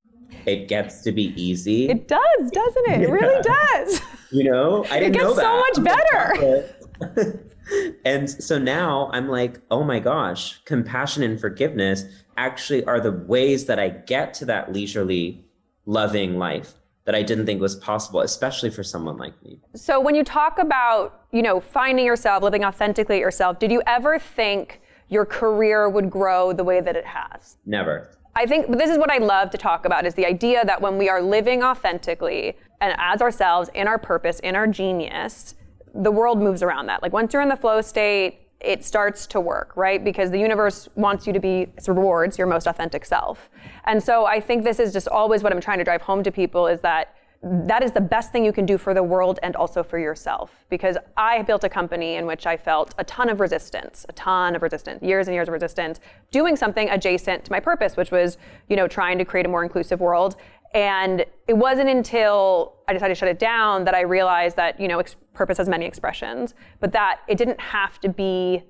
It 0.47 0.67
gets 0.67 1.03
to 1.03 1.11
be 1.11 1.31
easy. 1.39 1.89
It 1.89 2.07
does, 2.07 2.51
doesn't 2.51 2.89
it? 2.89 3.01
Yeah. 3.01 3.07
It 3.07 3.11
really 3.11 3.41
does. 3.43 4.01
You 4.31 4.51
know, 4.51 4.83
I 4.89 4.99
didn't 4.99 5.15
it 5.15 5.19
gets 5.19 5.35
so 5.35 5.57
much 5.59 5.83
better. 5.83 7.45
and 8.05 8.29
so 8.29 8.57
now 8.57 9.11
I'm 9.13 9.29
like, 9.29 9.61
oh 9.69 9.83
my 9.83 9.99
gosh, 9.99 10.59
compassion 10.65 11.21
and 11.21 11.39
forgiveness 11.39 12.05
actually 12.37 12.83
are 12.85 12.99
the 12.99 13.11
ways 13.11 13.65
that 13.65 13.77
I 13.77 13.89
get 13.89 14.33
to 14.35 14.45
that 14.45 14.73
leisurely, 14.73 15.45
loving 15.85 16.37
life 16.37 16.73
that 17.05 17.15
I 17.15 17.23
didn't 17.23 17.45
think 17.45 17.59
was 17.59 17.75
possible, 17.75 18.21
especially 18.21 18.69
for 18.69 18.83
someone 18.83 19.17
like 19.17 19.33
me. 19.43 19.59
So 19.75 19.99
when 19.99 20.15
you 20.15 20.23
talk 20.23 20.59
about, 20.59 21.21
you 21.31 21.41
know, 21.41 21.59
finding 21.59 22.05
yourself, 22.05 22.43
living 22.43 22.63
authentically 22.63 23.19
yourself, 23.19 23.59
did 23.59 23.71
you 23.71 23.81
ever 23.87 24.19
think 24.19 24.81
your 25.09 25.25
career 25.25 25.89
would 25.89 26.09
grow 26.09 26.53
the 26.53 26.63
way 26.63 26.79
that 26.79 26.95
it 26.95 27.05
has? 27.05 27.57
Never. 27.65 28.11
I 28.35 28.45
think 28.45 28.77
this 28.77 28.89
is 28.89 28.97
what 28.97 29.11
I 29.11 29.17
love 29.17 29.49
to 29.49 29.57
talk 29.57 29.85
about 29.85 30.05
is 30.05 30.13
the 30.13 30.25
idea 30.25 30.63
that 30.63 30.81
when 30.81 30.97
we 30.97 31.09
are 31.09 31.21
living 31.21 31.63
authentically 31.63 32.55
and 32.79 32.95
as 32.97 33.21
ourselves 33.21 33.69
in 33.73 33.87
our 33.87 33.97
purpose, 33.97 34.39
in 34.39 34.55
our 34.55 34.67
genius, 34.67 35.55
the 35.93 36.11
world 36.11 36.39
moves 36.39 36.63
around 36.63 36.85
that. 36.85 37.01
Like 37.01 37.11
once 37.11 37.33
you're 37.33 37.41
in 37.41 37.49
the 37.49 37.57
flow 37.57 37.81
state, 37.81 38.39
it 38.63 38.85
starts 38.85 39.25
to 39.27 39.39
work, 39.39 39.75
right? 39.75 40.03
Because 40.03 40.29
the 40.31 40.39
universe 40.39 40.87
wants 40.95 41.25
you 41.25 41.33
to 41.33 41.39
be, 41.39 41.61
it 41.61 41.87
rewards 41.87 42.37
your 42.37 42.47
most 42.47 42.67
authentic 42.67 43.05
self. 43.05 43.49
And 43.85 44.01
so 44.01 44.25
I 44.25 44.39
think 44.39 44.63
this 44.63 44.79
is 44.79 44.93
just 44.93 45.07
always 45.07 45.43
what 45.43 45.51
I'm 45.51 45.61
trying 45.61 45.79
to 45.79 45.83
drive 45.83 46.01
home 46.01 46.23
to 46.23 46.31
people 46.31 46.67
is 46.67 46.79
that 46.81 47.15
that 47.43 47.81
is 47.81 47.91
the 47.91 48.01
best 48.01 48.31
thing 48.31 48.45
you 48.45 48.53
can 48.53 48.67
do 48.67 48.77
for 48.77 48.93
the 48.93 49.01
world 49.01 49.39
and 49.41 49.55
also 49.55 49.81
for 49.81 49.97
yourself. 49.97 50.65
Because 50.69 50.95
I 51.17 51.41
built 51.41 51.63
a 51.63 51.69
company 51.69 52.15
in 52.15 52.27
which 52.27 52.45
I 52.45 52.55
felt 52.55 52.93
a 52.99 53.03
ton 53.05 53.29
of 53.29 53.39
resistance, 53.39 54.05
a 54.07 54.13
ton 54.13 54.55
of 54.55 54.61
resistance, 54.61 55.01
years 55.01 55.27
and 55.27 55.33
years 55.33 55.47
of 55.47 55.53
resistance, 55.53 55.99
doing 56.29 56.55
something 56.55 56.87
adjacent 56.89 57.45
to 57.45 57.51
my 57.51 57.59
purpose, 57.59 57.97
which 57.97 58.11
was, 58.11 58.37
you 58.69 58.75
know, 58.75 58.87
trying 58.87 59.17
to 59.17 59.25
create 59.25 59.47
a 59.47 59.49
more 59.49 59.63
inclusive 59.63 59.99
world. 59.99 60.35
And 60.73 61.25
it 61.47 61.57
wasn't 61.57 61.89
until 61.89 62.75
I 62.87 62.93
decided 62.93 63.15
to 63.15 63.19
shut 63.19 63.29
it 63.29 63.39
down 63.39 63.83
that 63.85 63.93
I 63.93 64.01
realized 64.01 64.55
that, 64.55 64.79
you 64.79 64.87
know, 64.87 64.99
ex- 64.99 65.15
purpose 65.33 65.57
has 65.57 65.67
many 65.67 65.85
expressions, 65.85 66.53
but 66.79 66.91
that 66.93 67.21
it 67.27 67.37
didn't 67.37 67.59
have 67.59 67.99
to 67.99 68.09
be 68.09 68.63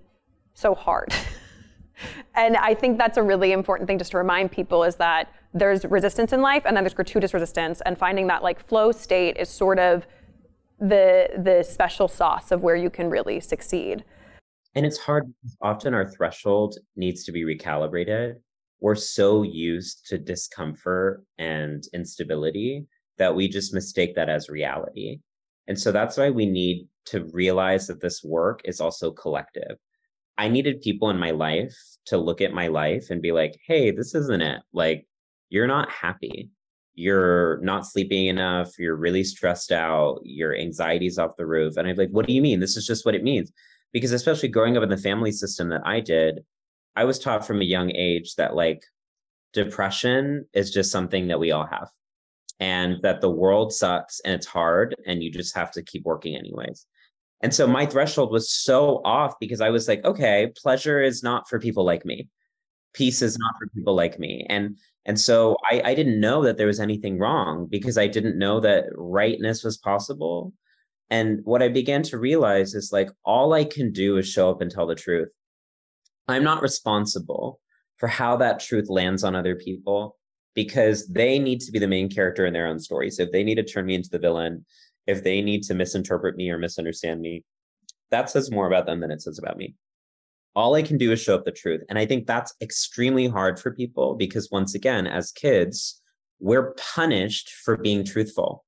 so 0.53 0.73
hard. 0.73 1.13
and 2.35 2.57
I 2.57 2.73
think 2.73 2.97
that's 2.97 3.17
a 3.17 3.23
really 3.23 3.51
important 3.51 3.87
thing 3.87 3.97
just 3.97 4.11
to 4.11 4.17
remind 4.17 4.51
people 4.51 4.83
is 4.83 4.95
that 4.95 5.31
there's 5.53 5.85
resistance 5.85 6.33
in 6.33 6.41
life 6.41 6.63
and 6.65 6.75
then 6.75 6.83
there's 6.83 6.93
gratuitous 6.93 7.33
resistance 7.33 7.81
and 7.85 7.97
finding 7.97 8.27
that 8.27 8.41
like 8.41 8.65
flow 8.65 8.91
state 8.91 9.37
is 9.37 9.49
sort 9.49 9.79
of 9.79 10.07
the 10.79 11.29
the 11.37 11.63
special 11.63 12.07
sauce 12.07 12.51
of 12.51 12.63
where 12.63 12.75
you 12.75 12.89
can 12.89 13.09
really 13.09 13.39
succeed. 13.39 14.03
And 14.73 14.85
it's 14.85 14.97
hard 14.97 15.25
because 15.27 15.57
often 15.61 15.93
our 15.93 16.09
threshold 16.09 16.77
needs 16.95 17.23
to 17.25 17.31
be 17.31 17.43
recalibrated 17.43 18.35
we're 18.81 18.95
so 18.95 19.43
used 19.43 20.07
to 20.07 20.17
discomfort 20.17 21.23
and 21.37 21.83
instability 21.93 22.85
that 23.17 23.35
we 23.35 23.47
just 23.47 23.73
mistake 23.73 24.15
that 24.15 24.27
as 24.29 24.49
reality. 24.49 25.19
And 25.67 25.79
so 25.79 25.91
that's 25.91 26.17
why 26.17 26.31
we 26.31 26.47
need 26.47 26.87
to 27.05 27.29
realize 27.31 27.87
that 27.87 28.01
this 28.01 28.23
work 28.23 28.61
is 28.65 28.81
also 28.81 29.11
collective. 29.11 29.77
I 30.37 30.49
needed 30.49 30.81
people 30.81 31.09
in 31.11 31.19
my 31.19 31.31
life 31.31 31.77
to 32.07 32.17
look 32.17 32.41
at 32.41 32.53
my 32.53 32.67
life 32.67 33.11
and 33.11 33.21
be 33.21 33.31
like, 33.31 33.55
hey, 33.67 33.91
this 33.91 34.15
isn't 34.15 34.41
it. 34.41 34.61
Like, 34.73 35.05
you're 35.49 35.67
not 35.67 35.91
happy. 35.91 36.49
you're 36.93 37.59
not 37.61 37.85
sleeping 37.85 38.27
enough, 38.27 38.77
you're 38.77 38.95
really 38.95 39.23
stressed 39.23 39.71
out, 39.71 40.19
your 40.23 40.55
anxiety's 40.55 41.17
off 41.17 41.37
the 41.37 41.45
roof. 41.45 41.77
And 41.77 41.87
I'm 41.87 41.95
like, 41.95 42.09
what 42.09 42.27
do 42.27 42.33
you 42.33 42.41
mean? 42.41 42.59
This 42.59 42.75
is 42.75 42.85
just 42.85 43.05
what 43.05 43.15
it 43.15 43.23
means. 43.23 43.51
Because 43.93 44.11
especially 44.11 44.49
growing 44.49 44.77
up 44.77 44.83
in 44.83 44.89
the 44.89 44.97
family 44.97 45.31
system 45.31 45.69
that 45.69 45.81
I 45.85 45.99
did, 45.99 46.41
I 46.95 47.05
was 47.05 47.19
taught 47.19 47.45
from 47.45 47.61
a 47.61 47.65
young 47.65 47.91
age 47.95 48.35
that 48.35 48.55
like 48.55 48.83
depression 49.53 50.45
is 50.53 50.71
just 50.71 50.91
something 50.91 51.27
that 51.27 51.39
we 51.39 51.51
all 51.51 51.65
have 51.65 51.89
and 52.59 53.01
that 53.01 53.21
the 53.21 53.29
world 53.29 53.73
sucks 53.73 54.21
and 54.23 54.33
it's 54.33 54.45
hard 54.45 54.95
and 55.05 55.23
you 55.23 55.31
just 55.31 55.55
have 55.55 55.71
to 55.71 55.81
keep 55.81 56.03
working 56.05 56.35
anyways. 56.35 56.85
And 57.41 57.53
so 57.53 57.65
my 57.65 57.85
threshold 57.85 58.31
was 58.31 58.51
so 58.51 59.01
off 59.03 59.33
because 59.39 59.61
I 59.61 59.71
was 59.71 59.87
like, 59.87 60.05
okay, 60.05 60.51
pleasure 60.55 61.01
is 61.01 61.23
not 61.23 61.49
for 61.49 61.59
people 61.59 61.83
like 61.83 62.05
me. 62.05 62.29
Peace 62.93 63.21
is 63.21 63.37
not 63.37 63.53
for 63.59 63.67
people 63.75 63.95
like 63.95 64.19
me. 64.19 64.45
And 64.49 64.77
and 65.05 65.19
so 65.19 65.57
I, 65.69 65.81
I 65.83 65.95
didn't 65.95 66.19
know 66.19 66.43
that 66.43 66.57
there 66.57 66.67
was 66.67 66.79
anything 66.79 67.17
wrong 67.17 67.65
because 67.67 67.97
I 67.97 68.05
didn't 68.05 68.37
know 68.37 68.59
that 68.59 68.85
rightness 68.93 69.63
was 69.63 69.77
possible. 69.77 70.53
And 71.09 71.39
what 71.43 71.63
I 71.63 71.69
began 71.69 72.03
to 72.03 72.19
realize 72.19 72.75
is 72.75 72.91
like 72.91 73.09
all 73.25 73.53
I 73.53 73.63
can 73.63 73.91
do 73.91 74.17
is 74.17 74.29
show 74.29 74.51
up 74.51 74.61
and 74.61 74.69
tell 74.69 74.85
the 74.85 74.93
truth. 74.93 75.29
I'm 76.27 76.43
not 76.43 76.61
responsible 76.61 77.59
for 77.97 78.07
how 78.07 78.37
that 78.37 78.59
truth 78.59 78.89
lands 78.89 79.23
on 79.23 79.35
other 79.35 79.55
people 79.55 80.17
because 80.55 81.07
they 81.07 81.39
need 81.39 81.61
to 81.61 81.71
be 81.71 81.79
the 81.79 81.87
main 81.87 82.09
character 82.09 82.45
in 82.45 82.53
their 82.53 82.67
own 82.67 82.79
story. 82.79 83.09
So 83.11 83.23
if 83.23 83.31
they 83.31 83.43
need 83.43 83.55
to 83.55 83.63
turn 83.63 83.85
me 83.85 83.95
into 83.95 84.09
the 84.09 84.19
villain, 84.19 84.65
if 85.07 85.23
they 85.23 85.41
need 85.41 85.63
to 85.63 85.73
misinterpret 85.73 86.35
me 86.35 86.49
or 86.49 86.57
misunderstand 86.57 87.21
me, 87.21 87.43
that 88.09 88.29
says 88.29 88.51
more 88.51 88.67
about 88.67 88.85
them 88.85 88.99
than 88.99 89.11
it 89.11 89.21
says 89.21 89.39
about 89.39 89.57
me. 89.57 89.75
All 90.53 90.75
I 90.75 90.81
can 90.81 90.97
do 90.97 91.11
is 91.13 91.21
show 91.21 91.35
up 91.35 91.45
the 91.45 91.51
truth. 91.51 91.81
And 91.89 91.97
I 91.97 92.05
think 92.05 92.27
that's 92.27 92.53
extremely 92.61 93.27
hard 93.27 93.57
for 93.57 93.71
people 93.71 94.15
because, 94.15 94.51
once 94.51 94.75
again, 94.75 95.07
as 95.07 95.31
kids, 95.31 96.01
we're 96.39 96.73
punished 96.73 97.51
for 97.63 97.77
being 97.77 98.03
truthful. 98.03 98.65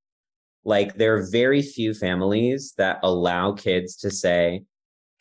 Like, 0.64 0.96
there 0.96 1.18
are 1.18 1.30
very 1.30 1.62
few 1.62 1.94
families 1.94 2.74
that 2.78 3.00
allow 3.04 3.52
kids 3.52 3.98
to 3.98 4.12
say, 4.12 4.64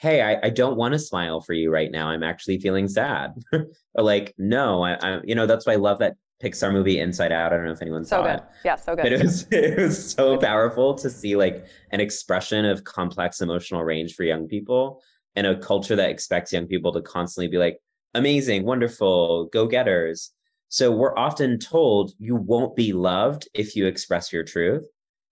hey 0.02 0.20
I, 0.20 0.46
I 0.46 0.50
don't 0.50 0.76
want 0.76 0.92
to 0.94 0.98
smile 0.98 1.40
for 1.40 1.52
you 1.54 1.70
right 1.70 1.90
now 1.90 2.08
i'm 2.08 2.24
actually 2.24 2.58
feeling 2.58 2.88
sad. 2.88 3.32
Or 3.94 4.02
like 4.02 4.34
no 4.38 4.82
I, 4.82 4.94
I 4.94 5.20
you 5.22 5.34
know 5.34 5.46
that's 5.46 5.66
why 5.66 5.74
i 5.74 5.76
love 5.76 5.98
that 5.98 6.14
pixar 6.42 6.72
movie 6.72 6.98
inside 6.98 7.30
out 7.30 7.52
i 7.52 7.56
don't 7.56 7.66
know 7.66 7.72
if 7.72 7.82
anyone 7.82 8.04
so 8.04 8.16
saw 8.16 8.22
good. 8.22 8.36
it. 8.36 8.42
Yeah 8.64 8.76
so 8.76 8.96
good. 8.96 9.02
But 9.02 9.12
it 9.12 9.22
was 9.22 9.46
it 9.50 9.78
was 9.78 10.12
so 10.12 10.38
powerful 10.38 10.94
to 10.94 11.10
see 11.10 11.36
like 11.36 11.66
an 11.90 12.00
expression 12.00 12.64
of 12.64 12.84
complex 12.84 13.40
emotional 13.42 13.84
range 13.84 14.14
for 14.14 14.24
young 14.24 14.48
people 14.48 15.02
in 15.36 15.44
a 15.44 15.58
culture 15.58 15.94
that 15.94 16.10
expects 16.10 16.52
young 16.52 16.66
people 16.66 16.92
to 16.92 17.02
constantly 17.02 17.48
be 17.48 17.58
like 17.58 17.78
amazing 18.14 18.64
wonderful 18.64 19.46
go-getters. 19.52 20.32
So 20.68 20.90
we're 20.90 21.16
often 21.18 21.58
told 21.58 22.12
you 22.18 22.36
won't 22.36 22.74
be 22.74 22.94
loved 22.94 23.46
if 23.52 23.76
you 23.76 23.86
express 23.86 24.32
your 24.32 24.42
truth 24.42 24.86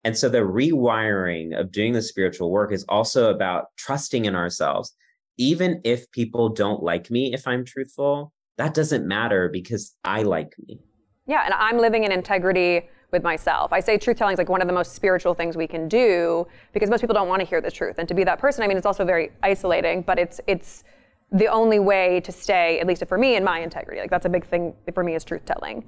and 0.04 0.18
so 0.18 0.30
the 0.30 0.40
rewiring 0.40 1.58
of 1.58 1.72
doing 1.72 1.94
the 1.94 2.02
spiritual 2.02 2.52
work 2.52 2.74
is 2.74 2.84
also 2.90 3.34
about 3.34 3.68
trusting 3.78 4.26
in 4.26 4.36
ourselves. 4.36 4.94
Even 5.38 5.82
if 5.84 6.12
people 6.12 6.50
don't 6.50 6.84
like 6.84 7.10
me, 7.10 7.34
if 7.34 7.48
I'm 7.48 7.66
truthful, 7.66 8.34
that 8.58 8.74
doesn't 8.74 9.08
matter 9.08 9.50
because 9.50 9.96
I 10.04 10.24
like 10.24 10.54
me. 10.68 10.80
Yeah, 11.26 11.44
and 11.46 11.54
I'm 11.54 11.78
living 11.78 12.04
in 12.04 12.12
integrity 12.12 12.90
with 13.12 13.24
myself. 13.24 13.72
I 13.72 13.80
say 13.80 13.98
truth 13.98 14.18
telling 14.18 14.34
is 14.34 14.38
like 14.38 14.50
one 14.50 14.62
of 14.62 14.68
the 14.68 14.74
most 14.74 14.94
spiritual 14.94 15.34
things 15.34 15.56
we 15.56 15.68
can 15.68 15.88
do 15.88 16.46
because 16.74 16.90
most 16.90 17.00
people 17.00 17.14
don't 17.14 17.30
want 17.30 17.40
to 17.40 17.46
hear 17.46 17.62
the 17.62 17.72
truth. 17.72 17.96
And 17.98 18.08
to 18.10 18.14
be 18.14 18.24
that 18.26 18.40
person, 18.40 18.64
I 18.64 18.68
mean, 18.68 18.76
it's 18.76 18.86
also 18.86 19.06
very 19.06 19.32
isolating, 19.42 20.02
but 20.02 20.20
it's 20.20 20.42
it's 20.48 20.84
the 21.32 21.48
only 21.48 21.80
way 21.80 22.20
to 22.22 22.32
stay, 22.32 22.80
at 22.80 22.86
least 22.86 23.04
for 23.08 23.18
me, 23.18 23.36
in 23.36 23.44
my 23.44 23.60
integrity. 23.60 24.02
Like 24.02 24.10
that's 24.10 24.26
a 24.26 24.30
big 24.30 24.46
thing 24.46 24.74
for 24.94 25.04
me 25.04 25.16
is 25.16 25.24
truth 25.24 25.46
telling. 25.46 25.84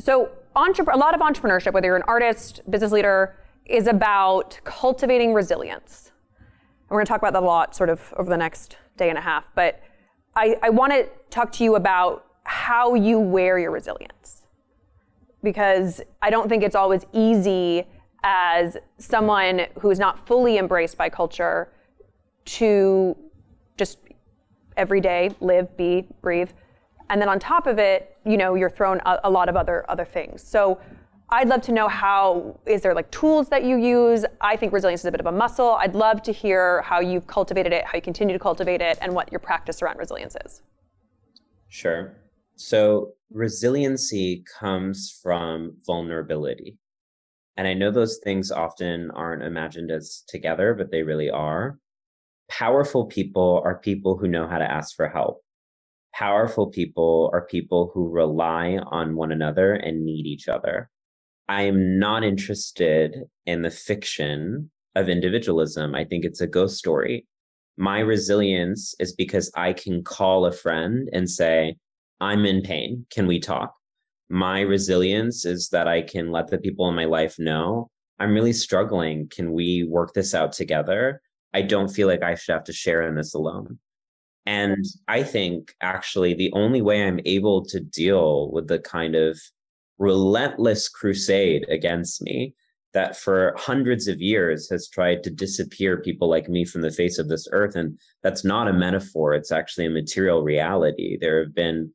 So, 0.00 0.30
entrep- 0.56 0.92
a 0.92 0.96
lot 0.96 1.14
of 1.14 1.20
entrepreneurship, 1.20 1.72
whether 1.72 1.86
you're 1.86 1.96
an 1.96 2.02
artist, 2.06 2.62
business 2.70 2.90
leader, 2.90 3.36
is 3.66 3.86
about 3.86 4.58
cultivating 4.64 5.34
resilience. 5.34 6.10
And 6.38 6.90
we're 6.90 6.98
going 6.98 7.06
to 7.06 7.10
talk 7.10 7.20
about 7.20 7.34
that 7.34 7.42
a 7.42 7.46
lot 7.46 7.76
sort 7.76 7.90
of 7.90 8.12
over 8.16 8.30
the 8.30 8.36
next 8.36 8.76
day 8.96 9.10
and 9.10 9.18
a 9.18 9.20
half. 9.20 9.50
But 9.54 9.82
I, 10.34 10.56
I 10.62 10.70
want 10.70 10.92
to 10.92 11.08
talk 11.28 11.52
to 11.52 11.64
you 11.64 11.76
about 11.76 12.24
how 12.44 12.94
you 12.94 13.18
wear 13.18 13.58
your 13.58 13.70
resilience. 13.70 14.42
Because 15.42 16.00
I 16.22 16.30
don't 16.30 16.48
think 16.48 16.62
it's 16.62 16.74
always 16.74 17.04
easy 17.12 17.84
as 18.22 18.76
someone 18.98 19.66
who 19.80 19.90
is 19.90 19.98
not 19.98 20.26
fully 20.26 20.58
embraced 20.58 20.96
by 20.96 21.08
culture 21.08 21.72
to 22.44 23.16
just 23.76 23.98
every 24.76 25.00
day 25.00 25.30
live, 25.40 25.76
be, 25.76 26.06
breathe. 26.22 26.50
And 27.10 27.20
then 27.20 27.28
on 27.28 27.38
top 27.38 27.66
of 27.66 27.78
it, 27.78 28.16
you 28.24 28.36
know, 28.36 28.54
you're 28.54 28.70
thrown 28.70 29.00
a, 29.04 29.18
a 29.24 29.30
lot 29.30 29.48
of 29.48 29.56
other 29.56 29.84
other 29.90 30.04
things. 30.04 30.42
So 30.42 30.80
I'd 31.32 31.48
love 31.48 31.60
to 31.62 31.72
know 31.72 31.86
how 31.86 32.58
is 32.66 32.82
there 32.82 32.94
like 32.94 33.10
tools 33.10 33.48
that 33.50 33.64
you 33.64 33.76
use? 33.76 34.24
I 34.40 34.56
think 34.56 34.72
resilience 34.72 35.02
is 35.02 35.06
a 35.06 35.10
bit 35.12 35.20
of 35.20 35.26
a 35.26 35.32
muscle. 35.32 35.72
I'd 35.72 35.94
love 35.94 36.22
to 36.22 36.32
hear 36.32 36.82
how 36.82 37.00
you've 37.00 37.26
cultivated 37.26 37.72
it, 37.72 37.84
how 37.84 37.96
you 37.96 38.02
continue 38.02 38.32
to 38.32 38.38
cultivate 38.38 38.80
it, 38.80 38.98
and 39.00 39.14
what 39.14 39.30
your 39.30 39.38
practice 39.38 39.82
around 39.82 39.98
resilience 39.98 40.36
is. 40.44 40.62
Sure. 41.68 42.16
So 42.56 43.12
resiliency 43.30 44.44
comes 44.58 45.20
from 45.22 45.76
vulnerability. 45.86 46.78
And 47.56 47.68
I 47.68 47.74
know 47.74 47.90
those 47.90 48.18
things 48.24 48.50
often 48.50 49.10
aren't 49.12 49.42
imagined 49.42 49.90
as 49.90 50.24
together, 50.26 50.74
but 50.74 50.90
they 50.90 51.02
really 51.02 51.30
are. 51.30 51.78
Powerful 52.48 53.06
people 53.06 53.62
are 53.64 53.78
people 53.78 54.16
who 54.16 54.26
know 54.26 54.48
how 54.48 54.58
to 54.58 54.68
ask 54.68 54.96
for 54.96 55.08
help. 55.08 55.42
Powerful 56.14 56.66
people 56.66 57.30
are 57.32 57.46
people 57.46 57.90
who 57.94 58.08
rely 58.08 58.78
on 58.86 59.16
one 59.16 59.32
another 59.32 59.74
and 59.74 60.04
need 60.04 60.26
each 60.26 60.48
other. 60.48 60.90
I'm 61.48 61.98
not 61.98 62.24
interested 62.24 63.16
in 63.46 63.62
the 63.62 63.70
fiction 63.70 64.70
of 64.94 65.08
individualism. 65.08 65.94
I 65.94 66.04
think 66.04 66.24
it's 66.24 66.40
a 66.40 66.46
ghost 66.46 66.76
story. 66.76 67.26
My 67.76 68.00
resilience 68.00 68.94
is 69.00 69.14
because 69.14 69.50
I 69.56 69.72
can 69.72 70.04
call 70.04 70.44
a 70.44 70.52
friend 70.52 71.08
and 71.12 71.28
say, 71.28 71.76
I'm 72.20 72.44
in 72.44 72.62
pain. 72.62 73.06
Can 73.10 73.26
we 73.26 73.40
talk? 73.40 73.74
My 74.28 74.60
resilience 74.60 75.44
is 75.44 75.70
that 75.70 75.88
I 75.88 76.02
can 76.02 76.30
let 76.30 76.48
the 76.48 76.58
people 76.58 76.88
in 76.88 76.94
my 76.94 77.06
life 77.06 77.36
know 77.38 77.90
I'm 78.20 78.34
really 78.34 78.52
struggling. 78.52 79.28
Can 79.28 79.52
we 79.52 79.84
work 79.88 80.12
this 80.12 80.34
out 80.34 80.52
together? 80.52 81.22
I 81.54 81.62
don't 81.62 81.88
feel 81.88 82.06
like 82.06 82.22
I 82.22 82.34
should 82.34 82.52
have 82.52 82.64
to 82.64 82.72
share 82.72 83.02
in 83.08 83.14
this 83.14 83.32
alone. 83.32 83.78
And 84.46 84.84
I 85.08 85.22
think 85.22 85.74
actually 85.82 86.34
the 86.34 86.52
only 86.54 86.82
way 86.82 87.02
I'm 87.02 87.20
able 87.24 87.64
to 87.66 87.80
deal 87.80 88.50
with 88.52 88.68
the 88.68 88.78
kind 88.78 89.14
of 89.14 89.38
relentless 89.98 90.88
crusade 90.88 91.66
against 91.68 92.22
me 92.22 92.54
that 92.92 93.16
for 93.16 93.54
hundreds 93.56 94.08
of 94.08 94.20
years 94.20 94.68
has 94.70 94.88
tried 94.88 95.22
to 95.22 95.30
disappear 95.30 96.00
people 96.00 96.28
like 96.28 96.48
me 96.48 96.64
from 96.64 96.82
the 96.82 96.90
face 96.90 97.18
of 97.18 97.28
this 97.28 97.46
earth. 97.52 97.76
And 97.76 97.98
that's 98.22 98.44
not 98.44 98.66
a 98.66 98.72
metaphor, 98.72 99.34
it's 99.34 99.52
actually 99.52 99.86
a 99.86 99.90
material 99.90 100.42
reality. 100.42 101.16
There 101.20 101.42
have 101.42 101.54
been 101.54 101.92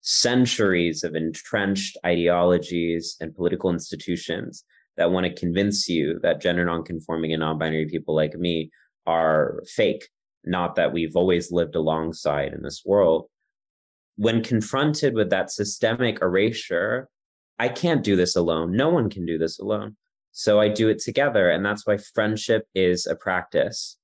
centuries 0.00 1.02
of 1.02 1.16
entrenched 1.16 1.96
ideologies 2.06 3.16
and 3.20 3.34
political 3.34 3.70
institutions 3.70 4.64
that 4.96 5.10
want 5.10 5.26
to 5.26 5.34
convince 5.34 5.88
you 5.88 6.18
that 6.22 6.40
gender 6.40 6.64
nonconforming 6.64 7.32
and 7.32 7.40
non 7.40 7.58
binary 7.58 7.86
people 7.86 8.14
like 8.14 8.34
me 8.34 8.70
are 9.06 9.62
fake, 9.74 10.08
not 10.44 10.76
that 10.76 10.92
we've 10.92 11.16
always 11.16 11.52
lived 11.52 11.74
alongside 11.74 12.52
in 12.52 12.62
this 12.62 12.82
world. 12.84 13.26
When 14.16 14.42
confronted 14.42 15.14
with 15.14 15.30
that 15.30 15.50
systemic 15.50 16.20
erasure, 16.22 17.08
I 17.58 17.68
can't 17.68 18.04
do 18.04 18.16
this 18.16 18.36
alone. 18.36 18.76
No 18.76 18.88
one 18.88 19.10
can 19.10 19.26
do 19.26 19.38
this 19.38 19.58
alone. 19.58 19.96
So 20.32 20.60
I 20.60 20.68
do 20.68 20.88
it 20.88 21.00
together. 21.00 21.50
And 21.50 21.64
that's 21.64 21.86
why 21.86 21.96
friendship 21.96 22.66
is 22.74 23.06
a 23.06 23.16
practice. 23.16 23.96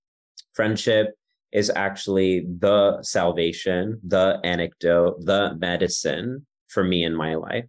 Friendship 0.55 1.15
is 1.53 1.71
actually 1.71 2.47
the 2.59 3.01
salvation, 3.03 4.01
the 4.03 4.41
anecdote, 4.43 5.25
the 5.25 5.55
medicine 5.57 6.47
for 6.69 6.83
me 6.83 7.05
in 7.05 7.15
my 7.15 7.37
life. 7.37 7.67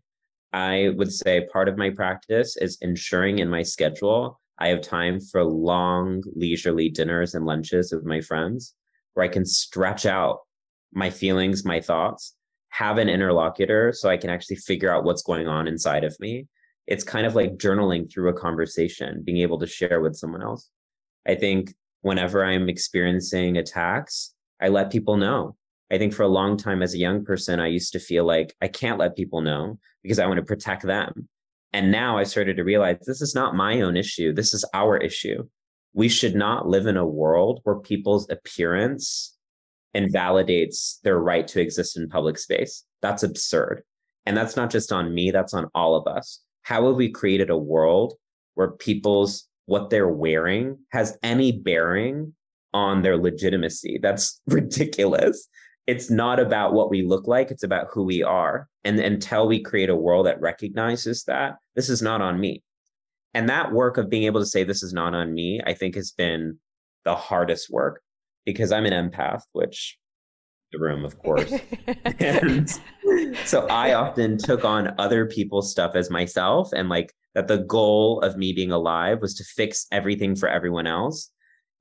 I 0.51 0.89
would 0.95 1.11
say 1.11 1.47
part 1.51 1.69
of 1.69 1.77
my 1.77 1.91
practice 1.91 2.57
is 2.57 2.77
ensuring 2.81 3.39
in 3.39 3.49
my 3.49 3.61
schedule 3.61 4.39
I 4.57 4.69
have 4.69 4.81
time 4.81 5.19
for 5.19 5.43
long, 5.43 6.23
leisurely 6.33 6.89
dinners 6.89 7.35
and 7.35 7.45
lunches 7.45 7.91
with 7.91 8.05
my 8.05 8.21
friends 8.21 8.73
where 9.13 9.25
I 9.25 9.29
can 9.29 9.45
stretch 9.45 10.05
out 10.05 10.39
my 10.93 11.09
feelings, 11.09 11.65
my 11.65 11.81
thoughts, 11.81 12.35
have 12.69 12.97
an 12.97 13.09
interlocutor 13.09 13.91
so 13.93 14.09
I 14.09 14.17
can 14.17 14.29
actually 14.29 14.57
figure 14.57 14.93
out 14.93 15.03
what's 15.03 15.23
going 15.23 15.47
on 15.47 15.67
inside 15.67 16.03
of 16.03 16.15
me. 16.19 16.47
It's 16.87 17.03
kind 17.03 17.25
of 17.25 17.35
like 17.35 17.57
journaling 17.57 18.11
through 18.11 18.29
a 18.29 18.33
conversation, 18.33 19.23
being 19.23 19.39
able 19.39 19.59
to 19.59 19.67
share 19.67 20.01
with 20.01 20.15
someone 20.15 20.43
else. 20.43 20.69
I 21.27 21.35
think 21.35 21.73
whenever 22.01 22.45
I'm 22.45 22.69
experiencing 22.69 23.57
attacks, 23.57 24.33
I 24.61 24.67
let 24.67 24.91
people 24.91 25.17
know. 25.17 25.55
I 25.91 25.97
think 25.97 26.13
for 26.13 26.23
a 26.23 26.27
long 26.27 26.57
time 26.57 26.81
as 26.81 26.93
a 26.93 26.99
young 26.99 27.23
person, 27.25 27.59
I 27.59 27.67
used 27.67 27.93
to 27.93 27.99
feel 27.99 28.25
like 28.25 28.55
I 28.61 28.67
can't 28.67 28.99
let 28.99 29.15
people 29.15 29.41
know 29.41 29.79
because 30.03 30.19
I 30.19 30.27
want 30.27 30.37
to 30.37 30.45
protect 30.45 30.83
them. 30.83 31.27
And 31.75 31.91
now 31.91 32.17
I 32.17 32.23
started 32.23 32.55
to 32.55 32.63
realize 32.63 32.99
this 33.01 33.21
is 33.21 33.35
not 33.35 33.53
my 33.53 33.81
own 33.81 33.97
issue. 33.97 34.31
This 34.31 34.53
is 34.53 34.63
our 34.73 34.95
issue. 34.95 35.43
We 35.91 36.07
should 36.07 36.33
not 36.33 36.69
live 36.69 36.87
in 36.87 36.95
a 36.95 37.05
world 37.05 37.59
where 37.65 37.79
people's 37.79 38.29
appearance 38.29 39.35
invalidates 39.93 41.01
their 41.03 41.19
right 41.19 41.45
to 41.49 41.59
exist 41.59 41.97
in 41.97 42.07
public 42.07 42.37
space. 42.37 42.85
That's 43.01 43.23
absurd. 43.23 43.83
And 44.25 44.37
that's 44.37 44.55
not 44.55 44.69
just 44.69 44.93
on 44.93 45.13
me, 45.13 45.31
that's 45.31 45.53
on 45.53 45.67
all 45.75 45.95
of 45.97 46.07
us. 46.07 46.39
how 46.61 46.87
have 46.87 46.95
we 46.95 47.11
created 47.11 47.49
a 47.49 47.57
world 47.57 48.13
where 48.53 48.71
people's 48.71 49.45
what 49.65 49.89
they're 49.89 50.07
wearing 50.07 50.77
has 50.93 51.17
any 51.23 51.51
bearing 51.51 52.33
on 52.73 53.01
their 53.01 53.17
legitimacy? 53.17 53.99
That's 54.01 54.39
ridiculous. 54.47 55.45
It's 55.87 56.09
not 56.09 56.39
about 56.39 56.73
what 56.73 56.89
we 56.89 57.03
look 57.03 57.27
like, 57.27 57.51
it's 57.51 57.63
about 57.63 57.87
who 57.91 58.03
we 58.03 58.23
are. 58.23 58.67
And 58.83 58.99
until 58.99 59.47
we 59.47 59.61
create 59.61 59.89
a 59.89 59.95
world 59.95 60.25
that 60.25 60.41
recognizes 60.41 61.23
that, 61.25 61.55
this 61.75 61.89
is 61.89 62.01
not 62.01 62.21
on 62.21 62.39
me. 62.39 62.63
And 63.33 63.49
that 63.49 63.71
work 63.71 63.97
of 63.97 64.09
being 64.09 64.23
able 64.23 64.39
to 64.39 64.45
say 64.45 64.63
this 64.63 64.81
is 64.81 64.93
not 64.93 65.13
on 65.13 65.33
me, 65.33 65.61
I 65.65 65.73
think 65.73 65.95
has 65.95 66.11
been 66.11 66.57
the 67.03 67.15
hardest 67.15 67.69
work 67.69 68.01
because 68.45 68.71
I'm 68.71 68.85
an 68.85 68.93
empath, 69.11 69.41
which 69.51 69.97
the 70.71 70.79
room, 70.79 71.05
of 71.05 71.17
course. 71.19 71.53
and 72.19 72.69
so 73.45 73.67
I 73.67 73.93
often 73.93 74.37
took 74.37 74.65
on 74.65 74.93
other 74.97 75.25
people's 75.25 75.71
stuff 75.71 75.95
as 75.95 76.09
myself 76.09 76.69
and 76.73 76.89
like 76.89 77.13
that 77.33 77.47
the 77.47 77.57
goal 77.57 78.21
of 78.21 78.37
me 78.37 78.53
being 78.53 78.71
alive 78.71 79.19
was 79.21 79.35
to 79.35 79.43
fix 79.43 79.87
everything 79.91 80.35
for 80.35 80.47
everyone 80.47 80.87
else. 80.87 81.29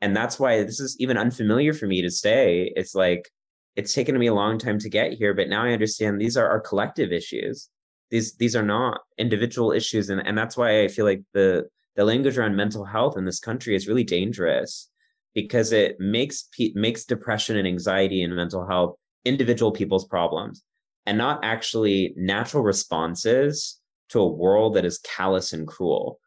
And 0.01 0.17
that's 0.17 0.39
why 0.39 0.63
this 0.63 0.81
is 0.81 0.97
even 0.99 1.17
unfamiliar 1.17 1.73
for 1.73 1.87
me 1.87 2.03
to 2.03 2.11
say. 2.11 2.73
It's 2.77 2.95
like 2.95 3.31
it's 3.77 3.95
taken 3.95 4.19
me 4.19 4.29
a 4.29 4.35
long 4.35 4.59
time 4.59 4.79
to 4.79 4.89
get 4.89 5.13
here, 5.13 5.35
but 5.35 5.49
now 5.49 5.65
I 5.65 5.73
understand 5.73 6.21
these 6.21 6.37
are 6.37 6.49
our 6.49 6.61
collective 6.61 7.13
issues. 7.13 7.69
These 8.11 8.37
these 8.37 8.55
are 8.55 8.63
not 8.63 9.01
individual 9.19 9.73
issues. 9.73 10.11
And, 10.11 10.25
and 10.27 10.37
that's 10.37 10.57
why 10.57 10.83
I 10.83 10.89
feel 10.89 11.05
like 11.05 11.23
the 11.33 11.69
the 11.97 12.05
language 12.05 12.39
around 12.39 12.57
mental 12.57 12.85
health 12.85 13.17
in 13.17 13.25
this 13.25 13.41
country 13.41 13.75
is 13.75 13.89
really 13.89 14.05
dangerous 14.05 14.89
because 15.35 15.73
it 15.73 15.99
makes 15.99 16.49
makes 16.75 17.05
depression 17.05 17.57
and 17.57 17.67
anxiety 17.67 18.23
and 18.23 18.35
mental 18.37 18.67
health 18.67 18.97
individual 19.25 19.73
people's 19.73 20.07
problems 20.07 20.63
and 21.07 21.19
not 21.19 21.45
actually 21.45 22.15
natural 22.17 22.63
responses 22.63 23.81
to 24.11 24.21
a 24.21 24.29
world 24.29 24.75
that 24.75 24.85
is 24.85 24.99
callous 24.99 25.53
and 25.53 25.67
cruel. 25.67 26.19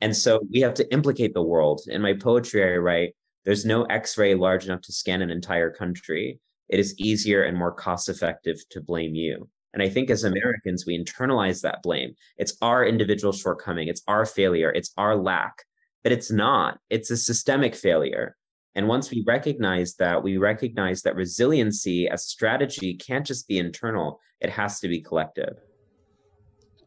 And 0.00 0.16
so 0.16 0.40
we 0.52 0.60
have 0.60 0.74
to 0.74 0.92
implicate 0.92 1.34
the 1.34 1.42
world. 1.42 1.82
In 1.86 2.02
my 2.02 2.14
poetry, 2.14 2.62
I 2.62 2.76
write, 2.76 3.14
there's 3.44 3.64
no 3.64 3.84
x 3.84 4.18
ray 4.18 4.34
large 4.34 4.64
enough 4.66 4.82
to 4.82 4.92
scan 4.92 5.22
an 5.22 5.30
entire 5.30 5.70
country. 5.70 6.40
It 6.68 6.80
is 6.80 6.98
easier 6.98 7.44
and 7.44 7.56
more 7.56 7.72
cost 7.72 8.08
effective 8.08 8.58
to 8.70 8.80
blame 8.80 9.14
you. 9.14 9.48
And 9.72 9.82
I 9.82 9.88
think 9.88 10.08
as 10.08 10.24
mm-hmm. 10.24 10.32
Americans, 10.32 10.86
we 10.86 10.98
internalize 10.98 11.60
that 11.62 11.82
blame. 11.82 12.14
It's 12.38 12.56
our 12.62 12.84
individual 12.84 13.32
shortcoming, 13.32 13.88
it's 13.88 14.02
our 14.08 14.24
failure, 14.24 14.70
it's 14.70 14.92
our 14.96 15.16
lack. 15.16 15.64
But 16.02 16.12
it's 16.12 16.30
not, 16.30 16.78
it's 16.88 17.10
a 17.10 17.16
systemic 17.16 17.74
failure. 17.74 18.36
And 18.74 18.88
once 18.88 19.10
we 19.10 19.24
recognize 19.26 19.94
that, 19.94 20.22
we 20.22 20.36
recognize 20.36 21.02
that 21.02 21.16
resiliency 21.16 22.08
as 22.08 22.22
a 22.22 22.28
strategy 22.28 22.94
can't 22.94 23.26
just 23.26 23.48
be 23.48 23.58
internal, 23.58 24.20
it 24.40 24.50
has 24.50 24.80
to 24.80 24.88
be 24.88 25.00
collective. 25.00 25.56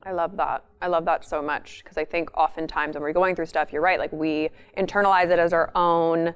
I 0.04 0.12
love 0.12 0.38
that. 0.38 0.64
I 0.82 0.88
love 0.88 1.06
that 1.06 1.26
so 1.26 1.42
much 1.42 1.82
because 1.84 1.98
I 1.98 2.06
think 2.06 2.36
oftentimes 2.38 2.96
when 2.96 3.04
we're 3.04 3.12
going 3.12 3.36
through 3.36 3.48
stuff, 3.48 3.74
you're 3.74 3.82
right, 3.82 4.00
like 4.00 4.14
we 4.14 4.50
internalize 4.78 5.30
it 5.30 5.40
as 5.40 5.52
our 5.52 5.72
own 5.76 6.34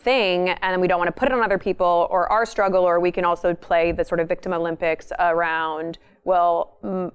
thing 0.00 0.50
and 0.50 0.72
then 0.72 0.80
we 0.80 0.88
don't 0.88 0.98
want 0.98 1.08
to 1.08 1.18
put 1.18 1.28
it 1.28 1.32
on 1.32 1.42
other 1.42 1.58
people 1.58 2.06
or 2.10 2.30
our 2.32 2.46
struggle, 2.46 2.84
or 2.84 3.00
we 3.00 3.12
can 3.12 3.24
also 3.24 3.54
play 3.54 3.92
the 3.92 4.04
sort 4.04 4.20
of 4.20 4.28
victim 4.28 4.52
Olympics 4.52 5.12
around, 5.18 5.98
well, 6.24 6.78
m- 6.82 7.12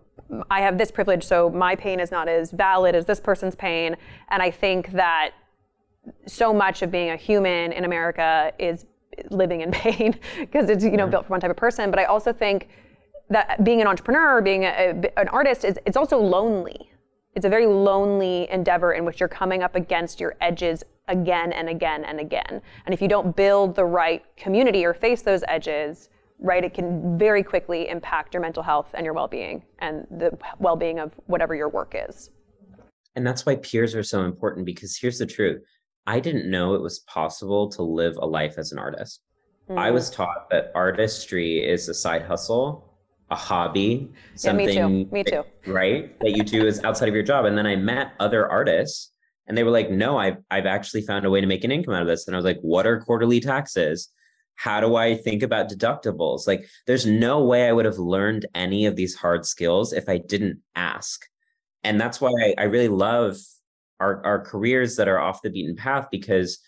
I 0.49 0.61
have 0.61 0.77
this 0.77 0.91
privilege, 0.91 1.23
so 1.23 1.49
my 1.49 1.75
pain 1.75 1.99
is 1.99 2.11
not 2.11 2.27
as 2.27 2.51
valid 2.51 2.95
as 2.95 3.05
this 3.05 3.19
person's 3.19 3.55
pain. 3.55 3.95
And 4.29 4.41
I 4.41 4.51
think 4.51 4.91
that 4.91 5.31
so 6.27 6.53
much 6.53 6.81
of 6.81 6.91
being 6.91 7.09
a 7.11 7.15
human 7.15 7.71
in 7.71 7.85
America 7.85 8.51
is 8.59 8.85
living 9.29 9.61
in 9.61 9.71
pain 9.85 10.17
because 10.39 10.69
it's 10.69 10.83
you 10.83 10.97
know 10.97 11.07
built 11.07 11.25
for 11.25 11.31
one 11.31 11.39
type 11.39 11.51
of 11.51 11.57
person. 11.57 11.89
But 11.89 11.99
I 11.99 12.05
also 12.05 12.33
think 12.33 12.69
that 13.29 13.63
being 13.63 13.81
an 13.81 13.87
entrepreneur, 13.87 14.41
being 14.41 14.63
a, 14.63 14.67
a, 14.67 15.19
an 15.19 15.27
artist, 15.29 15.65
is 15.65 15.79
it's 15.85 15.97
also 15.97 16.17
lonely. 16.19 16.91
It's 17.35 17.45
a 17.45 17.49
very 17.49 17.67
lonely 17.67 18.49
endeavor 18.49 18.93
in 18.93 19.03
which 19.03 19.19
you're 19.19 19.27
coming 19.27 19.61
up 19.61 19.75
against 19.75 20.21
your 20.21 20.35
edges 20.39 20.85
again 21.09 21.51
and 21.51 21.67
again 21.67 22.05
and 22.05 22.19
again. 22.19 22.61
And 22.85 22.93
if 22.93 23.01
you 23.01 23.09
don't 23.09 23.35
build 23.35 23.75
the 23.75 23.83
right 23.83 24.23
community 24.37 24.85
or 24.85 24.93
face 24.93 25.21
those 25.21 25.43
edges, 25.49 26.09
right, 26.39 26.63
it 26.63 26.73
can 26.73 27.17
very 27.17 27.43
quickly 27.43 27.89
impact 27.89 28.33
your 28.33 28.41
mental 28.41 28.63
health 28.63 28.87
and 28.93 29.03
your 29.03 29.13
well-being 29.13 29.63
and 29.79 30.07
the 30.09 30.37
well-being 30.59 30.99
of 30.99 31.11
whatever 31.27 31.53
your 31.53 31.67
work 31.67 31.93
is. 32.07 32.29
And 33.17 33.27
that's 33.27 33.45
why 33.45 33.57
peers 33.57 33.95
are 33.95 34.03
so 34.03 34.23
important 34.23 34.65
because 34.65 34.97
here's 34.97 35.19
the 35.19 35.25
truth 35.25 35.61
I 36.07 36.21
didn't 36.21 36.49
know 36.49 36.73
it 36.73 36.81
was 36.81 36.99
possible 36.99 37.69
to 37.71 37.81
live 37.81 38.15
a 38.17 38.25
life 38.25 38.57
as 38.57 38.71
an 38.71 38.79
artist. 38.79 39.21
Mm. 39.69 39.77
I 39.77 39.91
was 39.91 40.09
taught 40.09 40.49
that 40.51 40.71
artistry 40.73 41.67
is 41.67 41.89
a 41.89 41.93
side 41.93 42.21
hustle, 42.21 42.94
a 43.31 43.35
hobby, 43.35 44.11
something. 44.35 44.69
Yeah, 44.69 44.87
me 44.87 45.03
too. 45.05 45.11
Me 45.11 45.23
too. 45.23 45.43
That, 45.65 45.71
right, 45.71 46.19
that 46.19 46.31
you 46.31 46.43
do 46.43 46.65
is 46.65 46.83
outside 46.83 47.09
of 47.09 47.15
your 47.15 47.23
job. 47.23 47.45
And 47.45 47.57
then 47.57 47.65
I 47.65 47.75
met 47.75 48.13
other 48.19 48.49
artists, 48.49 49.11
and 49.47 49.57
they 49.57 49.63
were 49.63 49.71
like, 49.71 49.89
"No, 49.89 50.17
I've 50.17 50.37
I've 50.51 50.65
actually 50.65 51.01
found 51.01 51.25
a 51.25 51.29
way 51.29 51.41
to 51.41 51.47
make 51.47 51.63
an 51.63 51.71
income 51.71 51.93
out 51.93 52.01
of 52.01 52.07
this." 52.07 52.27
And 52.27 52.35
I 52.35 52.37
was 52.37 52.45
like, 52.45 52.59
"What 52.61 52.85
are 52.85 52.99
quarterly 52.99 53.39
taxes? 53.39 54.09
How 54.55 54.79
do 54.79 54.95
I 54.95 55.15
think 55.15 55.43
about 55.43 55.69
deductibles? 55.69 56.47
Like, 56.47 56.65
there's 56.87 57.05
no 57.05 57.43
way 57.43 57.67
I 57.67 57.73
would 57.73 57.85
have 57.85 57.97
learned 57.97 58.45
any 58.55 58.85
of 58.85 58.95
these 58.95 59.15
hard 59.15 59.45
skills 59.45 59.91
if 59.91 60.07
I 60.07 60.17
didn't 60.17 60.59
ask." 60.75 61.25
And 61.83 61.99
that's 61.99 62.21
why 62.21 62.31
I, 62.31 62.55
I 62.57 62.63
really 62.63 62.87
love 62.87 63.37
our, 63.99 64.25
our 64.25 64.39
careers 64.43 64.95
that 64.97 65.07
are 65.07 65.19
off 65.19 65.41
the 65.41 65.49
beaten 65.49 65.75
path 65.75 66.07
because 66.11 66.59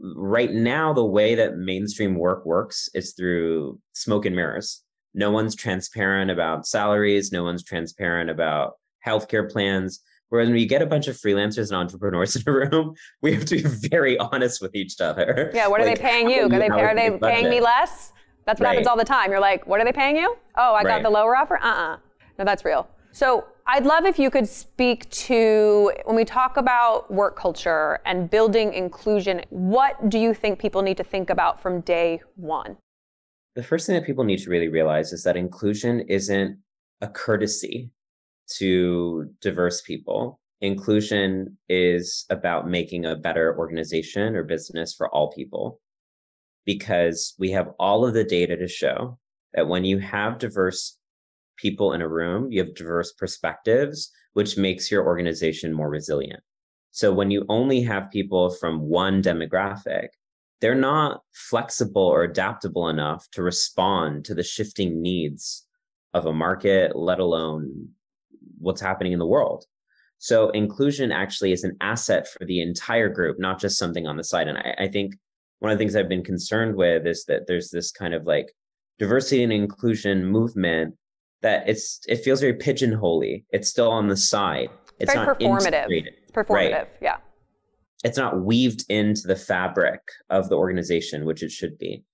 right 0.00 0.52
now 0.52 0.92
the 0.92 1.04
way 1.04 1.34
that 1.34 1.56
mainstream 1.56 2.16
work 2.16 2.44
works 2.44 2.88
is 2.94 3.12
through 3.14 3.80
smoke 3.92 4.26
and 4.26 4.36
mirrors 4.36 4.82
no 5.16 5.30
one's 5.30 5.56
transparent 5.56 6.30
about 6.30 6.66
salaries 6.66 7.32
no 7.32 7.42
one's 7.42 7.64
transparent 7.64 8.30
about 8.30 8.74
healthcare 9.04 9.50
plans. 9.50 10.00
Whereas 10.28 10.48
when 10.48 10.58
you 10.58 10.66
get 10.66 10.82
a 10.82 10.86
bunch 10.86 11.06
of 11.06 11.16
freelancers 11.16 11.68
and 11.68 11.76
entrepreneurs 11.76 12.36
in 12.36 12.42
a 12.46 12.52
room 12.52 12.94
we 13.22 13.34
have 13.34 13.44
to 13.46 13.56
be 13.56 13.88
very 13.88 14.18
honest 14.18 14.60
with 14.62 14.74
each 14.74 15.00
other. 15.00 15.50
Yeah 15.54 15.66
what 15.66 15.80
are 15.80 15.86
like, 15.86 15.98
they 15.98 16.02
paying 16.02 16.30
you, 16.30 16.44
are 16.44 16.48
they, 16.48 16.68
are 16.68 16.94
they 16.94 17.18
paying 17.18 17.50
me 17.50 17.60
less? 17.60 18.12
That's 18.44 18.60
what 18.60 18.66
right. 18.66 18.72
happens 18.72 18.86
all 18.86 18.96
the 18.96 19.04
time. 19.04 19.30
You're 19.30 19.40
like 19.40 19.66
what 19.66 19.80
are 19.80 19.84
they 19.84 19.92
paying 19.92 20.16
you? 20.16 20.36
Oh 20.56 20.74
i 20.74 20.82
got 20.82 20.88
right. 20.88 21.02
the 21.02 21.10
lower 21.10 21.36
offer? 21.36 21.58
Uh-uh. 21.62 21.96
No 22.38 22.44
that's 22.44 22.64
real. 22.64 22.88
So 23.12 23.46
I'd 23.68 23.84
love 23.84 24.04
if 24.04 24.18
you 24.18 24.30
could 24.30 24.46
speak 24.46 25.10
to 25.10 25.90
when 26.04 26.14
we 26.14 26.24
talk 26.24 26.56
about 26.56 27.10
work 27.10 27.36
culture 27.36 27.98
and 28.04 28.30
building 28.30 28.72
inclusion, 28.74 29.42
what 29.50 30.08
do 30.08 30.20
you 30.20 30.34
think 30.34 30.60
people 30.60 30.82
need 30.82 30.96
to 30.98 31.04
think 31.04 31.30
about 31.30 31.60
from 31.60 31.80
day 31.80 32.20
one? 32.36 32.76
The 33.56 33.62
first 33.62 33.86
thing 33.86 33.94
that 33.94 34.04
people 34.04 34.24
need 34.24 34.40
to 34.40 34.50
really 34.50 34.68
realize 34.68 35.14
is 35.14 35.22
that 35.22 35.36
inclusion 35.36 36.00
isn't 36.08 36.58
a 37.00 37.08
courtesy 37.08 37.90
to 38.58 39.30
diverse 39.40 39.80
people. 39.80 40.38
Inclusion 40.60 41.56
is 41.70 42.26
about 42.28 42.68
making 42.68 43.06
a 43.06 43.16
better 43.16 43.58
organization 43.58 44.36
or 44.36 44.44
business 44.44 44.94
for 44.94 45.08
all 45.08 45.32
people 45.32 45.80
because 46.66 47.34
we 47.38 47.50
have 47.52 47.70
all 47.78 48.04
of 48.04 48.12
the 48.12 48.24
data 48.24 48.58
to 48.58 48.68
show 48.68 49.18
that 49.54 49.68
when 49.68 49.86
you 49.86 49.98
have 50.00 50.38
diverse 50.38 50.98
people 51.56 51.94
in 51.94 52.02
a 52.02 52.08
room, 52.08 52.52
you 52.52 52.62
have 52.62 52.74
diverse 52.74 53.12
perspectives, 53.12 54.10
which 54.34 54.58
makes 54.58 54.90
your 54.90 55.06
organization 55.06 55.72
more 55.72 55.88
resilient. 55.88 56.42
So 56.90 57.10
when 57.10 57.30
you 57.30 57.46
only 57.48 57.80
have 57.82 58.10
people 58.10 58.50
from 58.50 58.80
one 58.82 59.22
demographic, 59.22 60.08
they're 60.60 60.74
not 60.74 61.22
flexible 61.32 62.02
or 62.02 62.22
adaptable 62.22 62.88
enough 62.88 63.26
to 63.32 63.42
respond 63.42 64.24
to 64.24 64.34
the 64.34 64.42
shifting 64.42 65.02
needs 65.02 65.66
of 66.14 66.26
a 66.26 66.32
market, 66.32 66.96
let 66.96 67.18
alone 67.18 67.88
what's 68.58 68.80
happening 68.80 69.12
in 69.12 69.18
the 69.18 69.26
world. 69.26 69.64
So 70.18 70.48
inclusion 70.50 71.12
actually 71.12 71.52
is 71.52 71.62
an 71.62 71.76
asset 71.80 72.26
for 72.26 72.46
the 72.46 72.62
entire 72.62 73.08
group, 73.08 73.38
not 73.38 73.60
just 73.60 73.78
something 73.78 74.06
on 74.06 74.16
the 74.16 74.24
side. 74.24 74.48
And 74.48 74.56
I, 74.58 74.74
I 74.84 74.88
think 74.88 75.14
one 75.58 75.70
of 75.70 75.78
the 75.78 75.82
things 75.82 75.94
I've 75.94 76.08
been 76.08 76.24
concerned 76.24 76.76
with 76.76 77.06
is 77.06 77.24
that 77.26 77.46
there's 77.46 77.70
this 77.70 77.90
kind 77.90 78.14
of 78.14 78.24
like 78.24 78.52
diversity 78.98 79.42
and 79.42 79.52
inclusion 79.52 80.24
movement 80.24 80.94
that 81.42 81.68
it's 81.68 82.00
it 82.08 82.16
feels 82.24 82.40
very 82.40 82.54
pigeonholy. 82.54 83.44
It's 83.50 83.68
still 83.68 83.90
on 83.90 84.08
the 84.08 84.16
side. 84.16 84.70
It's, 84.98 85.12
very 85.12 85.26
not 85.26 85.38
performative. 85.38 85.86
It's 85.90 86.32
performative, 86.32 86.48
right. 86.50 86.88
yeah. 87.02 87.16
It's 88.04 88.18
not 88.18 88.42
weaved 88.42 88.84
into 88.88 89.26
the 89.26 89.36
fabric 89.36 90.00
of 90.30 90.48
the 90.48 90.56
organization, 90.56 91.24
which 91.24 91.42
it 91.42 91.50
should 91.50 91.78
be. 91.78 92.04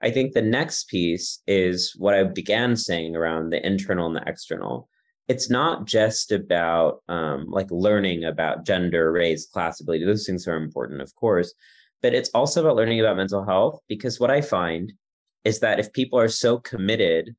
I 0.00 0.10
think 0.10 0.32
the 0.32 0.42
next 0.42 0.88
piece 0.88 1.42
is 1.46 1.94
what 1.96 2.14
I 2.14 2.22
began 2.24 2.76
saying 2.76 3.16
around 3.16 3.50
the 3.50 3.64
internal 3.66 4.06
and 4.06 4.16
the 4.16 4.28
external. 4.28 4.88
It's 5.26 5.50
not 5.50 5.86
just 5.86 6.32
about 6.32 7.02
um, 7.08 7.46
like 7.48 7.70
learning 7.70 8.24
about 8.24 8.64
gender, 8.64 9.12
race, 9.12 9.46
class, 9.46 9.80
ability. 9.80 10.04
Those 10.04 10.24
things 10.24 10.46
are 10.48 10.56
important, 10.56 11.02
of 11.02 11.14
course, 11.16 11.52
but 12.00 12.14
it's 12.14 12.30
also 12.30 12.62
about 12.62 12.76
learning 12.76 13.00
about 13.00 13.16
mental 13.16 13.44
health 13.44 13.80
because 13.88 14.20
what 14.20 14.30
I 14.30 14.40
find 14.40 14.92
is 15.44 15.60
that 15.60 15.80
if 15.80 15.92
people 15.92 16.18
are 16.18 16.28
so 16.28 16.58
committed 16.58 17.34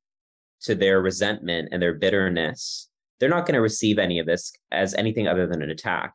to 0.62 0.75
their 0.75 1.02
resentment 1.02 1.69
and 1.71 1.82
their 1.82 1.93
bitterness, 1.93 2.89
they're 3.19 3.30
not 3.30 3.45
going 3.45 3.56
to 3.56 3.62
receive 3.62 3.97
any 3.97 4.19
of 4.19 4.25
this 4.25 4.52
as 4.71 4.93
anything 4.93 5.28
other 5.28 5.47
than 5.47 5.62
an 5.62 5.69
attack. 5.69 6.13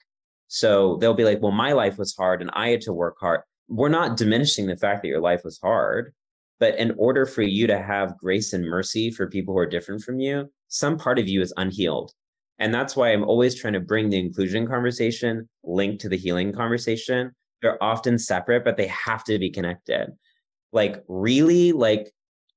So 0.54 0.98
they'll 0.98 1.14
be 1.14 1.24
like, 1.24 1.42
well, 1.42 1.50
my 1.50 1.72
life 1.72 1.98
was 1.98 2.14
hard 2.14 2.40
and 2.40 2.48
I 2.52 2.68
had 2.68 2.80
to 2.82 2.92
work 2.92 3.16
hard. 3.18 3.40
We're 3.66 3.88
not 3.88 4.16
diminishing 4.16 4.66
the 4.66 4.76
fact 4.76 5.02
that 5.02 5.08
your 5.08 5.20
life 5.20 5.42
was 5.42 5.58
hard. 5.60 6.14
But 6.60 6.78
in 6.78 6.94
order 6.96 7.26
for 7.26 7.42
you 7.42 7.66
to 7.66 7.82
have 7.82 8.16
grace 8.18 8.52
and 8.52 8.64
mercy 8.64 9.10
for 9.10 9.28
people 9.28 9.52
who 9.52 9.58
are 9.58 9.66
different 9.66 10.02
from 10.02 10.20
you, 10.20 10.48
some 10.68 10.96
part 10.96 11.18
of 11.18 11.26
you 11.26 11.42
is 11.42 11.52
unhealed. 11.56 12.12
And 12.60 12.72
that's 12.72 12.94
why 12.94 13.12
I'm 13.12 13.24
always 13.24 13.56
trying 13.56 13.72
to 13.72 13.80
bring 13.80 14.10
the 14.10 14.18
inclusion 14.20 14.64
conversation 14.68 15.48
linked 15.64 16.00
to 16.02 16.08
the 16.08 16.16
healing 16.16 16.52
conversation. 16.52 17.32
They're 17.60 17.82
often 17.82 18.16
separate, 18.16 18.62
but 18.62 18.76
they 18.76 18.86
have 18.86 19.24
to 19.24 19.40
be 19.40 19.50
connected. 19.50 20.12
Like, 20.70 21.02
really, 21.08 21.72
like, 21.72 22.12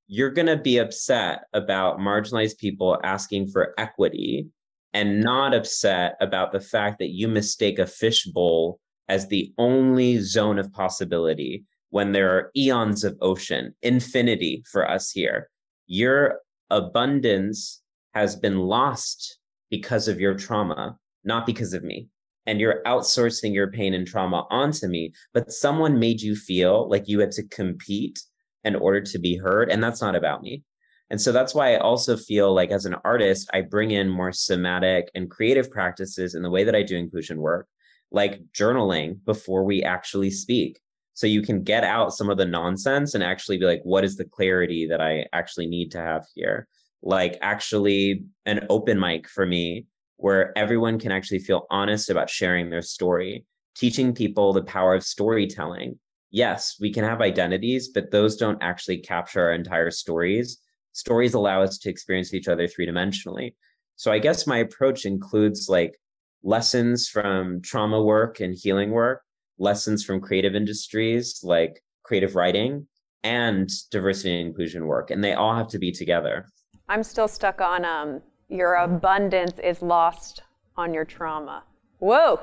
you're 0.05 0.29
going 0.29 0.45
to 0.45 0.57
be 0.57 0.77
upset 0.77 1.45
about 1.51 1.97
marginalized 1.97 2.59
people 2.59 2.99
asking 3.03 3.47
for 3.47 3.73
equity 3.79 4.49
and 4.97 5.21
not 5.21 5.53
upset 5.53 6.17
about 6.21 6.51
the 6.51 6.59
fact 6.59 6.97
that 6.97 7.11
you 7.11 7.27
mistake 7.27 7.77
a 7.77 7.85
fishbowl 7.85 8.79
as 9.07 9.27
the 9.27 9.53
only 9.59 10.17
zone 10.17 10.57
of 10.57 10.73
possibility 10.73 11.63
when 11.91 12.13
there 12.13 12.31
are 12.31 12.49
eons 12.57 13.03
of 13.03 13.15
ocean, 13.21 13.75
infinity 13.83 14.63
for 14.71 14.89
us 14.89 15.11
here. 15.11 15.51
Your 15.85 16.39
abundance 16.71 17.83
has 18.15 18.35
been 18.35 18.57
lost 18.57 19.37
because 19.69 20.07
of 20.07 20.19
your 20.19 20.33
trauma, 20.33 20.97
not 21.23 21.45
because 21.45 21.75
of 21.75 21.83
me. 21.83 22.07
And 22.47 22.59
you're 22.59 22.81
outsourcing 22.87 23.53
your 23.53 23.69
pain 23.69 23.93
and 23.93 24.07
trauma 24.07 24.47
onto 24.49 24.87
me, 24.87 25.13
but 25.31 25.51
someone 25.51 25.99
made 25.99 26.21
you 26.21 26.35
feel 26.35 26.89
like 26.89 27.07
you 27.07 27.19
had 27.19 27.33
to 27.33 27.47
compete 27.49 28.19
in 28.63 28.75
order 28.75 29.01
to 29.01 29.19
be 29.19 29.37
heard. 29.37 29.69
And 29.69 29.83
that's 29.83 30.01
not 30.01 30.15
about 30.15 30.41
me. 30.41 30.63
And 31.09 31.21
so 31.21 31.31
that's 31.31 31.55
why 31.55 31.73
I 31.73 31.79
also 31.79 32.17
feel 32.17 32.53
like 32.53 32.71
as 32.71 32.85
an 32.85 32.95
artist, 33.05 33.49
I 33.53 33.61
bring 33.61 33.91
in 33.91 34.09
more 34.09 34.31
somatic 34.31 35.09
and 35.15 35.29
creative 35.29 35.71
practices 35.71 36.35
in 36.35 36.41
the 36.41 36.49
way 36.49 36.63
that 36.63 36.75
I 36.75 36.83
do 36.83 36.97
inclusion 36.97 37.39
work, 37.39 37.67
like 38.11 38.41
journaling 38.51 39.23
before 39.25 39.63
we 39.63 39.83
actually 39.83 40.31
speak. 40.31 40.79
So 41.13 41.25
you 41.25 41.41
can 41.41 41.63
get 41.63 41.83
out 41.83 42.13
some 42.13 42.29
of 42.29 42.37
the 42.37 42.45
nonsense 42.45 43.15
and 43.15 43.23
actually 43.23 43.57
be 43.57 43.65
like, 43.65 43.81
what 43.83 44.03
is 44.03 44.17
the 44.17 44.25
clarity 44.25 44.85
that 44.87 45.01
I 45.01 45.25
actually 45.33 45.67
need 45.67 45.91
to 45.91 45.99
have 45.99 46.25
here? 46.35 46.67
Like, 47.01 47.37
actually, 47.41 48.25
an 48.45 48.67
open 48.69 48.99
mic 48.99 49.27
for 49.27 49.45
me 49.45 49.85
where 50.17 50.55
everyone 50.57 50.99
can 50.99 51.11
actually 51.11 51.39
feel 51.39 51.65
honest 51.69 52.09
about 52.09 52.29
sharing 52.29 52.69
their 52.69 52.81
story, 52.81 53.45
teaching 53.75 54.13
people 54.13 54.51
the 54.51 54.63
power 54.63 54.93
of 54.93 55.03
storytelling. 55.03 55.97
Yes, 56.31 56.75
we 56.79 56.91
can 56.91 57.03
have 57.03 57.21
identities, 57.21 57.87
but 57.87 58.11
those 58.11 58.35
don't 58.35 58.61
actually 58.61 58.97
capture 58.99 59.41
our 59.41 59.53
entire 59.53 59.89
stories 59.89 60.59
stories 60.97 61.35
allow 61.35 61.61
us 61.61 61.77
to 61.77 61.89
experience 61.89 62.33
each 62.33 62.47
other 62.47 62.67
three 62.67 62.87
dimensionally. 62.87 63.53
So 63.97 64.11
I 64.11 64.17
guess 64.17 64.47
my 64.47 64.57
approach 64.57 65.05
includes 65.05 65.69
like 65.69 65.99
lessons 66.43 67.07
from 67.07 67.61
trauma 67.61 68.01
work 68.01 68.39
and 68.39 68.55
healing 68.55 68.91
work, 68.91 69.21
lessons 69.59 70.03
from 70.03 70.19
creative 70.19 70.55
industries 70.55 71.39
like 71.43 71.83
creative 72.03 72.35
writing 72.35 72.87
and 73.23 73.69
diversity 73.91 74.39
and 74.39 74.47
inclusion 74.47 74.87
work. 74.87 75.11
And 75.11 75.23
they 75.23 75.33
all 75.33 75.55
have 75.55 75.67
to 75.69 75.79
be 75.79 75.91
together. 75.91 76.47
I'm 76.89 77.03
still 77.03 77.27
stuck 77.27 77.61
on 77.61 77.85
um, 77.85 78.21
your 78.49 78.75
abundance 78.75 79.59
is 79.63 79.83
lost 79.83 80.41
on 80.77 80.95
your 80.95 81.05
trauma. 81.05 81.63
Whoa, 81.99 82.39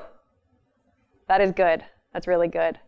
that 1.27 1.41
is 1.41 1.51
good. 1.51 1.83
That's 2.13 2.27
really 2.27 2.47
good. 2.47 2.79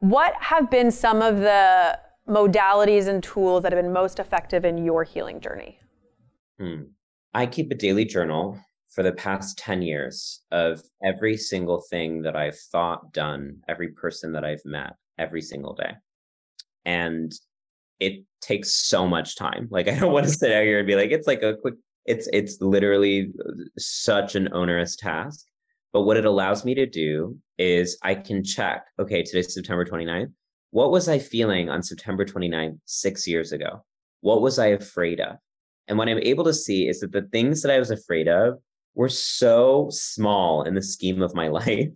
What 0.00 0.34
have 0.40 0.70
been 0.70 0.90
some 0.90 1.22
of 1.22 1.38
the 1.38 1.98
modalities 2.28 3.06
and 3.06 3.22
tools 3.22 3.62
that 3.62 3.72
have 3.72 3.82
been 3.82 3.92
most 3.92 4.18
effective 4.18 4.64
in 4.64 4.84
your 4.84 5.04
healing 5.04 5.40
journey? 5.40 5.78
Hmm. 6.58 6.82
I 7.34 7.46
keep 7.46 7.70
a 7.70 7.74
daily 7.74 8.04
journal 8.04 8.58
for 8.90 9.02
the 9.02 9.12
past 9.12 9.58
10 9.58 9.82
years 9.82 10.40
of 10.50 10.80
every 11.04 11.36
single 11.36 11.82
thing 11.90 12.22
that 12.22 12.34
I've 12.34 12.58
thought, 12.58 13.12
done, 13.12 13.58
every 13.68 13.88
person 13.88 14.32
that 14.32 14.44
I've 14.44 14.64
met 14.64 14.94
every 15.18 15.42
single 15.42 15.74
day. 15.74 15.92
And 16.84 17.32
it 18.00 18.24
takes 18.40 18.72
so 18.72 19.06
much 19.06 19.36
time. 19.36 19.68
Like 19.70 19.88
I 19.88 19.98
don't 19.98 20.12
want 20.12 20.26
to 20.26 20.32
sit 20.32 20.52
out 20.52 20.64
here 20.64 20.78
and 20.78 20.86
be 20.86 20.96
like, 20.96 21.10
it's 21.10 21.26
like 21.26 21.42
a 21.42 21.56
quick, 21.56 21.74
it's 22.06 22.28
it's 22.32 22.58
literally 22.60 23.32
such 23.78 24.34
an 24.34 24.48
onerous 24.52 24.96
task. 24.96 25.44
But 25.92 26.02
what 26.02 26.16
it 26.16 26.24
allows 26.24 26.64
me 26.64 26.74
to 26.74 26.86
do 26.86 27.38
is 27.58 27.98
I 28.02 28.14
can 28.14 28.44
check, 28.44 28.86
okay, 28.98 29.22
today's 29.22 29.52
September 29.52 29.84
29th. 29.84 30.32
What 30.76 30.90
was 30.90 31.08
I 31.08 31.18
feeling 31.18 31.70
on 31.70 31.82
September 31.82 32.22
29th, 32.22 32.78
six 32.84 33.26
years 33.26 33.50
ago? 33.50 33.82
What 34.20 34.42
was 34.42 34.58
I 34.58 34.66
afraid 34.66 35.20
of? 35.20 35.36
And 35.88 35.96
what 35.96 36.06
I'm 36.06 36.18
able 36.18 36.44
to 36.44 36.52
see 36.52 36.86
is 36.86 37.00
that 37.00 37.12
the 37.12 37.26
things 37.32 37.62
that 37.62 37.72
I 37.72 37.78
was 37.78 37.90
afraid 37.90 38.28
of 38.28 38.58
were 38.94 39.08
so 39.08 39.88
small 39.90 40.64
in 40.64 40.74
the 40.74 40.82
scheme 40.82 41.22
of 41.22 41.34
my 41.34 41.48
life. 41.60 41.88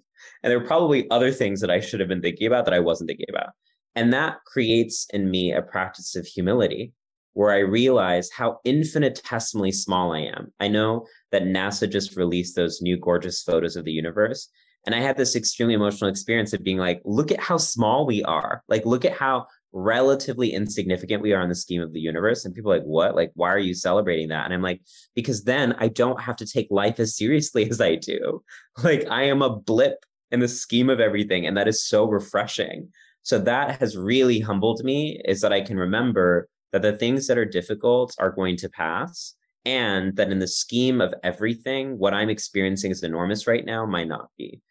And 0.42 0.50
there 0.50 0.58
were 0.58 0.66
probably 0.66 1.10
other 1.10 1.30
things 1.30 1.60
that 1.60 1.70
I 1.70 1.80
should 1.80 2.00
have 2.00 2.08
been 2.08 2.22
thinking 2.22 2.46
about 2.46 2.64
that 2.64 2.72
I 2.72 2.80
wasn't 2.80 3.08
thinking 3.08 3.26
about. 3.28 3.50
And 3.96 4.14
that 4.14 4.38
creates 4.46 5.06
in 5.12 5.30
me 5.30 5.52
a 5.52 5.60
practice 5.60 6.16
of 6.16 6.24
humility 6.24 6.94
where 7.34 7.52
I 7.52 7.58
realize 7.58 8.30
how 8.30 8.60
infinitesimally 8.64 9.72
small 9.72 10.14
I 10.14 10.20
am. 10.20 10.54
I 10.58 10.68
know 10.68 11.06
that 11.32 11.42
NASA 11.42 11.86
just 11.86 12.16
released 12.16 12.56
those 12.56 12.80
new 12.80 12.96
gorgeous 12.96 13.42
photos 13.42 13.76
of 13.76 13.84
the 13.84 13.92
universe. 13.92 14.48
And 14.86 14.94
I 14.94 15.00
had 15.00 15.16
this 15.16 15.36
extremely 15.36 15.74
emotional 15.74 16.10
experience 16.10 16.52
of 16.52 16.64
being 16.64 16.78
like, 16.78 17.02
look 17.04 17.30
at 17.30 17.40
how 17.40 17.58
small 17.58 18.06
we 18.06 18.22
are. 18.22 18.62
Like, 18.68 18.86
look 18.86 19.04
at 19.04 19.12
how 19.12 19.46
relatively 19.72 20.52
insignificant 20.52 21.22
we 21.22 21.32
are 21.32 21.42
in 21.42 21.48
the 21.48 21.54
scheme 21.54 21.82
of 21.82 21.92
the 21.92 22.00
universe. 22.00 22.44
And 22.44 22.54
people 22.54 22.70
like, 22.70 22.82
what? 22.82 23.14
Like, 23.14 23.30
why 23.34 23.50
are 23.50 23.58
you 23.58 23.74
celebrating 23.74 24.28
that? 24.28 24.46
And 24.46 24.54
I'm 24.54 24.62
like, 24.62 24.80
because 25.14 25.44
then 25.44 25.74
I 25.78 25.88
don't 25.88 26.20
have 26.20 26.36
to 26.36 26.46
take 26.46 26.68
life 26.70 26.98
as 26.98 27.16
seriously 27.16 27.68
as 27.70 27.80
I 27.80 27.96
do. 27.96 28.42
Like, 28.82 29.06
I 29.10 29.24
am 29.24 29.42
a 29.42 29.54
blip 29.54 30.04
in 30.30 30.40
the 30.40 30.48
scheme 30.48 30.88
of 30.88 31.00
everything. 31.00 31.46
And 31.46 31.56
that 31.56 31.68
is 31.68 31.86
so 31.86 32.06
refreshing. 32.06 32.88
So 33.22 33.38
that 33.40 33.78
has 33.80 33.96
really 33.96 34.40
humbled 34.40 34.82
me 34.82 35.20
is 35.26 35.42
that 35.42 35.52
I 35.52 35.60
can 35.60 35.76
remember 35.76 36.48
that 36.72 36.82
the 36.82 36.96
things 36.96 37.26
that 37.26 37.36
are 37.36 37.44
difficult 37.44 38.14
are 38.18 38.30
going 38.30 38.56
to 38.58 38.68
pass 38.68 39.34
and 39.64 40.16
that 40.16 40.30
in 40.30 40.38
the 40.38 40.48
scheme 40.48 41.00
of 41.00 41.14
everything, 41.22 41.98
what 41.98 42.14
I'm 42.14 42.30
experiencing 42.30 42.90
is 42.90 43.02
enormous 43.02 43.46
right 43.46 43.64
now 43.64 43.84
might 43.84 44.08
not 44.08 44.30
be. 44.38 44.62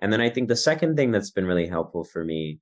And 0.00 0.12
then 0.12 0.20
I 0.20 0.30
think 0.30 0.48
the 0.48 0.56
second 0.56 0.96
thing 0.96 1.10
that's 1.10 1.30
been 1.30 1.46
really 1.46 1.66
helpful 1.66 2.04
for 2.04 2.24
me 2.24 2.58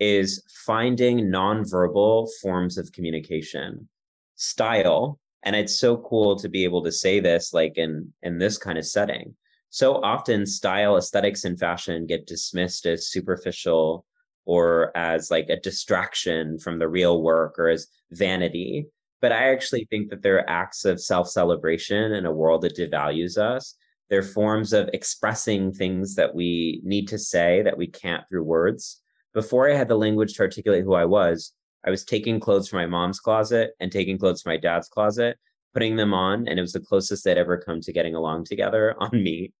is 0.00 0.42
finding 0.64 1.26
nonverbal 1.26 2.28
forms 2.40 2.78
of 2.78 2.92
communication, 2.92 3.88
style. 4.36 5.18
And 5.42 5.54
it's 5.54 5.78
so 5.78 5.98
cool 5.98 6.36
to 6.38 6.48
be 6.48 6.64
able 6.64 6.82
to 6.84 6.92
say 6.92 7.20
this 7.20 7.52
like 7.52 7.76
in 7.76 8.12
in 8.22 8.38
this 8.38 8.58
kind 8.58 8.78
of 8.78 8.86
setting. 8.86 9.34
So 9.70 10.02
often 10.02 10.46
style, 10.46 10.96
aesthetics, 10.96 11.44
and 11.44 11.58
fashion 11.58 12.06
get 12.06 12.26
dismissed 12.26 12.86
as 12.86 13.10
superficial 13.10 14.04
or 14.46 14.96
as 14.96 15.30
like 15.30 15.48
a 15.50 15.60
distraction 15.60 16.58
from 16.58 16.78
the 16.78 16.88
real 16.88 17.22
work 17.22 17.58
or 17.58 17.68
as 17.68 17.86
vanity. 18.12 18.86
But 19.20 19.32
I 19.32 19.50
actually 19.52 19.86
think 19.90 20.10
that 20.10 20.22
they're 20.22 20.48
acts 20.48 20.84
of 20.84 21.00
self 21.00 21.28
celebration 21.28 22.12
in 22.12 22.24
a 22.24 22.32
world 22.32 22.62
that 22.62 22.76
devalues 22.76 23.36
us 23.36 23.74
they're 24.10 24.22
forms 24.22 24.72
of 24.72 24.88
expressing 24.92 25.72
things 25.72 26.14
that 26.14 26.34
we 26.34 26.80
need 26.84 27.08
to 27.08 27.18
say 27.18 27.62
that 27.62 27.76
we 27.76 27.86
can't 27.86 28.26
through 28.28 28.44
words. 28.44 29.02
Before 29.34 29.70
I 29.70 29.76
had 29.76 29.88
the 29.88 29.98
language 29.98 30.34
to 30.34 30.42
articulate 30.42 30.84
who 30.84 30.94
I 30.94 31.04
was, 31.04 31.52
I 31.86 31.90
was 31.90 32.04
taking 32.04 32.40
clothes 32.40 32.68
from 32.68 32.78
my 32.78 32.86
mom's 32.86 33.20
closet 33.20 33.72
and 33.80 33.92
taking 33.92 34.18
clothes 34.18 34.42
from 34.42 34.52
my 34.52 34.56
dad's 34.56 34.88
closet, 34.88 35.38
putting 35.74 35.96
them 35.96 36.14
on, 36.14 36.48
and 36.48 36.58
it 36.58 36.62
was 36.62 36.72
the 36.72 36.80
closest 36.80 37.24
they'd 37.24 37.38
ever 37.38 37.58
come 37.58 37.80
to 37.82 37.92
getting 37.92 38.14
along 38.14 38.44
together 38.44 38.94
on 39.00 39.10
me. 39.12 39.52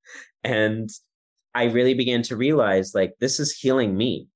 And 0.44 0.90
I 1.54 1.64
really 1.64 1.94
began 1.94 2.22
to 2.22 2.36
realize 2.36 2.94
like, 2.94 3.14
this 3.20 3.38
is 3.38 3.56
healing 3.56 3.96
me. 3.96 4.28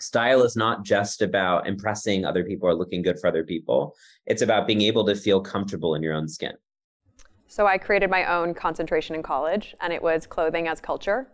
Style 0.00 0.42
is 0.42 0.56
not 0.56 0.84
just 0.84 1.22
about 1.22 1.68
impressing 1.68 2.24
other 2.24 2.44
people 2.44 2.68
or 2.68 2.74
looking 2.74 3.02
good 3.02 3.18
for 3.20 3.28
other 3.28 3.44
people. 3.44 3.94
It's 4.26 4.42
about 4.42 4.66
being 4.66 4.82
able 4.82 5.06
to 5.06 5.14
feel 5.14 5.40
comfortable 5.40 5.94
in 5.94 6.02
your 6.02 6.14
own 6.14 6.28
skin. 6.28 6.54
So 7.46 7.66
I 7.66 7.78
created 7.78 8.10
my 8.10 8.24
own 8.24 8.54
concentration 8.54 9.14
in 9.14 9.22
college, 9.22 9.74
and 9.80 9.92
it 9.92 10.02
was 10.02 10.26
clothing 10.26 10.68
as 10.68 10.80
culture. 10.80 11.28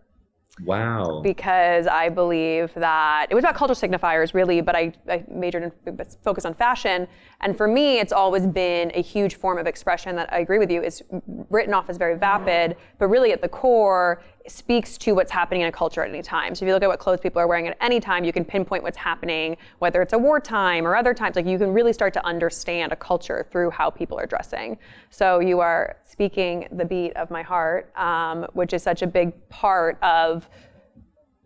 Wow. 0.64 1.20
Because 1.22 1.86
I 1.86 2.08
believe 2.08 2.72
that 2.74 3.28
it 3.30 3.34
was 3.34 3.44
about 3.44 3.54
culture 3.54 3.74
signifiers, 3.74 4.34
really, 4.34 4.60
but 4.60 4.74
I, 4.74 4.92
I 5.08 5.24
majored 5.30 5.72
in 5.86 5.98
focus 6.22 6.44
on 6.44 6.54
fashion. 6.54 7.06
And 7.40 7.56
for 7.56 7.66
me, 7.66 7.98
it's 7.98 8.12
always 8.12 8.46
been 8.46 8.90
a 8.94 9.00
huge 9.00 9.36
form 9.36 9.58
of 9.58 9.66
expression 9.66 10.16
that 10.16 10.30
I 10.32 10.40
agree 10.40 10.58
with 10.58 10.70
you 10.70 10.82
is 10.82 11.02
written 11.48 11.72
off 11.72 11.88
as 11.88 11.96
very 11.96 12.18
vapid, 12.18 12.76
but 12.98 13.06
really 13.08 13.32
at 13.32 13.40
the 13.40 13.48
core 13.48 14.22
speaks 14.48 14.96
to 14.98 15.12
what's 15.12 15.30
happening 15.30 15.62
in 15.62 15.68
a 15.68 15.72
culture 15.72 16.02
at 16.02 16.08
any 16.08 16.22
time. 16.22 16.54
So 16.54 16.64
if 16.64 16.68
you 16.68 16.74
look 16.74 16.82
at 16.82 16.88
what 16.88 16.98
clothes 16.98 17.20
people 17.20 17.40
are 17.40 17.46
wearing 17.46 17.68
at 17.68 17.76
any 17.80 18.00
time, 18.00 18.24
you 18.24 18.32
can 18.32 18.44
pinpoint 18.44 18.82
what's 18.82 18.96
happening, 18.96 19.56
whether 19.78 20.02
it's 20.02 20.12
a 20.12 20.18
wartime 20.18 20.86
or 20.86 20.96
other 20.96 21.14
times. 21.14 21.36
Like 21.36 21.46
you 21.46 21.58
can 21.58 21.72
really 21.72 21.92
start 21.92 22.12
to 22.14 22.26
understand 22.26 22.92
a 22.92 22.96
culture 22.96 23.46
through 23.50 23.70
how 23.70 23.90
people 23.90 24.18
are 24.18 24.26
dressing. 24.26 24.78
So 25.10 25.40
you 25.40 25.60
are 25.60 25.96
speaking 26.04 26.68
the 26.72 26.84
beat 26.84 27.14
of 27.16 27.30
my 27.30 27.42
heart, 27.42 27.96
um, 27.96 28.46
which 28.52 28.72
is 28.72 28.82
such 28.82 29.02
a 29.02 29.06
big 29.06 29.32
part 29.48 29.98
of 30.02 30.48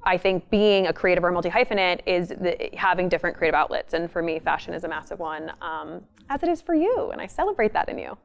I 0.07 0.19
think 0.19 0.51
being 0.51 0.87
a 0.87 0.93
creative 0.93 1.25
or 1.25 1.33
multi 1.33 1.49
hyphenate 1.49 2.01
is 2.07 2.29
the, 2.29 2.69
having 2.75 3.09
different 3.09 3.37
creative 3.37 3.55
outlets. 3.55 3.95
And 3.95 4.11
for 4.11 4.23
me, 4.23 4.39
fashion 4.39 4.75
is 4.75 4.85
a 4.85 4.89
massive 4.89 5.19
one, 5.19 5.53
um, 5.63 6.03
as 6.29 6.43
it 6.43 6.49
is 6.49 6.61
for 6.61 6.75
you. 6.75 7.11
And 7.11 7.21
I 7.21 7.27
celebrate 7.27 7.73
that 7.73 7.89
in 7.89 7.99
you. 7.99 8.17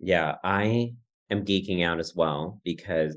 Yeah, 0.00 0.36
I 0.42 0.94
am 1.30 1.44
geeking 1.44 1.84
out 1.84 2.00
as 2.00 2.14
well 2.14 2.60
because 2.64 3.16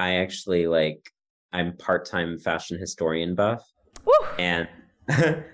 I 0.00 0.14
actually 0.14 0.66
like, 0.66 1.12
I'm 1.52 1.76
part 1.76 2.06
time 2.06 2.38
fashion 2.38 2.78
historian 2.78 3.34
buff. 3.34 3.62
Woo! 4.06 4.28
And 4.38 4.66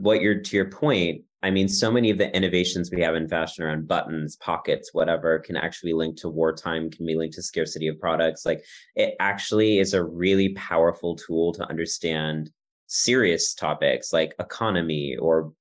what 0.00 0.22
you're 0.22 0.40
to 0.40 0.56
your 0.56 0.70
point, 0.70 1.22
I 1.42 1.50
mean, 1.50 1.68
so 1.68 1.90
many 1.92 2.08
of 2.08 2.16
the 2.16 2.34
innovations 2.34 2.90
we 2.90 3.02
have 3.02 3.14
in 3.14 3.28
fashion 3.28 3.62
around 3.62 3.88
buttons, 3.88 4.36
pockets, 4.36 4.94
whatever, 4.94 5.38
can 5.38 5.54
actually 5.54 5.92
link 5.92 6.16
to 6.18 6.30
wartime, 6.30 6.90
can 6.90 7.04
be 7.04 7.14
linked 7.14 7.34
to 7.34 7.42
scarcity 7.42 7.88
of 7.88 8.00
products. 8.00 8.46
Like 8.46 8.64
it 8.96 9.16
actually 9.20 9.80
is 9.80 9.92
a 9.92 10.02
really 10.02 10.54
powerful 10.54 11.14
tool 11.14 11.52
to 11.52 11.68
understand 11.68 12.50
serious 12.86 13.52
topics 13.52 14.14
like 14.14 14.34
economy 14.40 15.16
or 15.16 15.52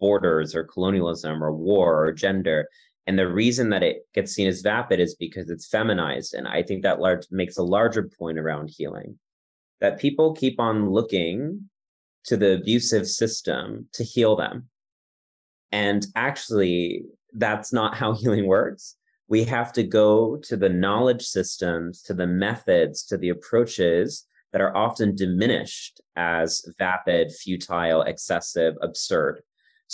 borders 0.00 0.56
or 0.56 0.64
colonialism 0.64 1.44
or 1.44 1.52
war 1.52 2.06
or 2.06 2.12
gender. 2.12 2.68
And 3.06 3.18
the 3.18 3.28
reason 3.28 3.70
that 3.70 3.82
it 3.82 4.06
gets 4.14 4.32
seen 4.32 4.48
as 4.48 4.62
vapid 4.62 4.98
is 4.98 5.14
because 5.14 5.50
it's 5.50 5.68
feminized. 5.68 6.34
And 6.34 6.48
I 6.48 6.62
think 6.62 6.82
that 6.82 7.00
large 7.00 7.26
makes 7.30 7.58
a 7.58 7.62
larger 7.62 8.10
point 8.18 8.38
around 8.38 8.70
healing 8.74 9.18
that 9.80 10.00
people 10.00 10.32
keep 10.32 10.58
on 10.58 10.90
looking 10.90 11.68
to 12.24 12.36
the 12.36 12.54
abusive 12.54 13.06
system 13.06 13.88
to 13.92 14.02
heal 14.02 14.36
them 14.36 14.68
and 15.74 16.06
actually, 16.14 17.04
that's 17.32 17.72
not 17.72 17.94
how 18.00 18.14
healing 18.14 18.46
works. 18.46 18.96
We 19.26 19.42
have 19.44 19.72
to 19.72 19.82
go 19.82 20.36
to 20.44 20.56
the 20.56 20.68
knowledge 20.68 21.22
systems, 21.22 22.00
to 22.02 22.14
the 22.14 22.28
methods, 22.28 23.02
to 23.06 23.16
the 23.16 23.30
approaches 23.30 24.26
that 24.52 24.60
are 24.60 24.76
often 24.76 25.16
diminished 25.16 26.00
as 26.14 26.64
vapid, 26.78 27.32
futile, 27.32 28.02
excessive, 28.02 28.74
absurd. 28.82 29.42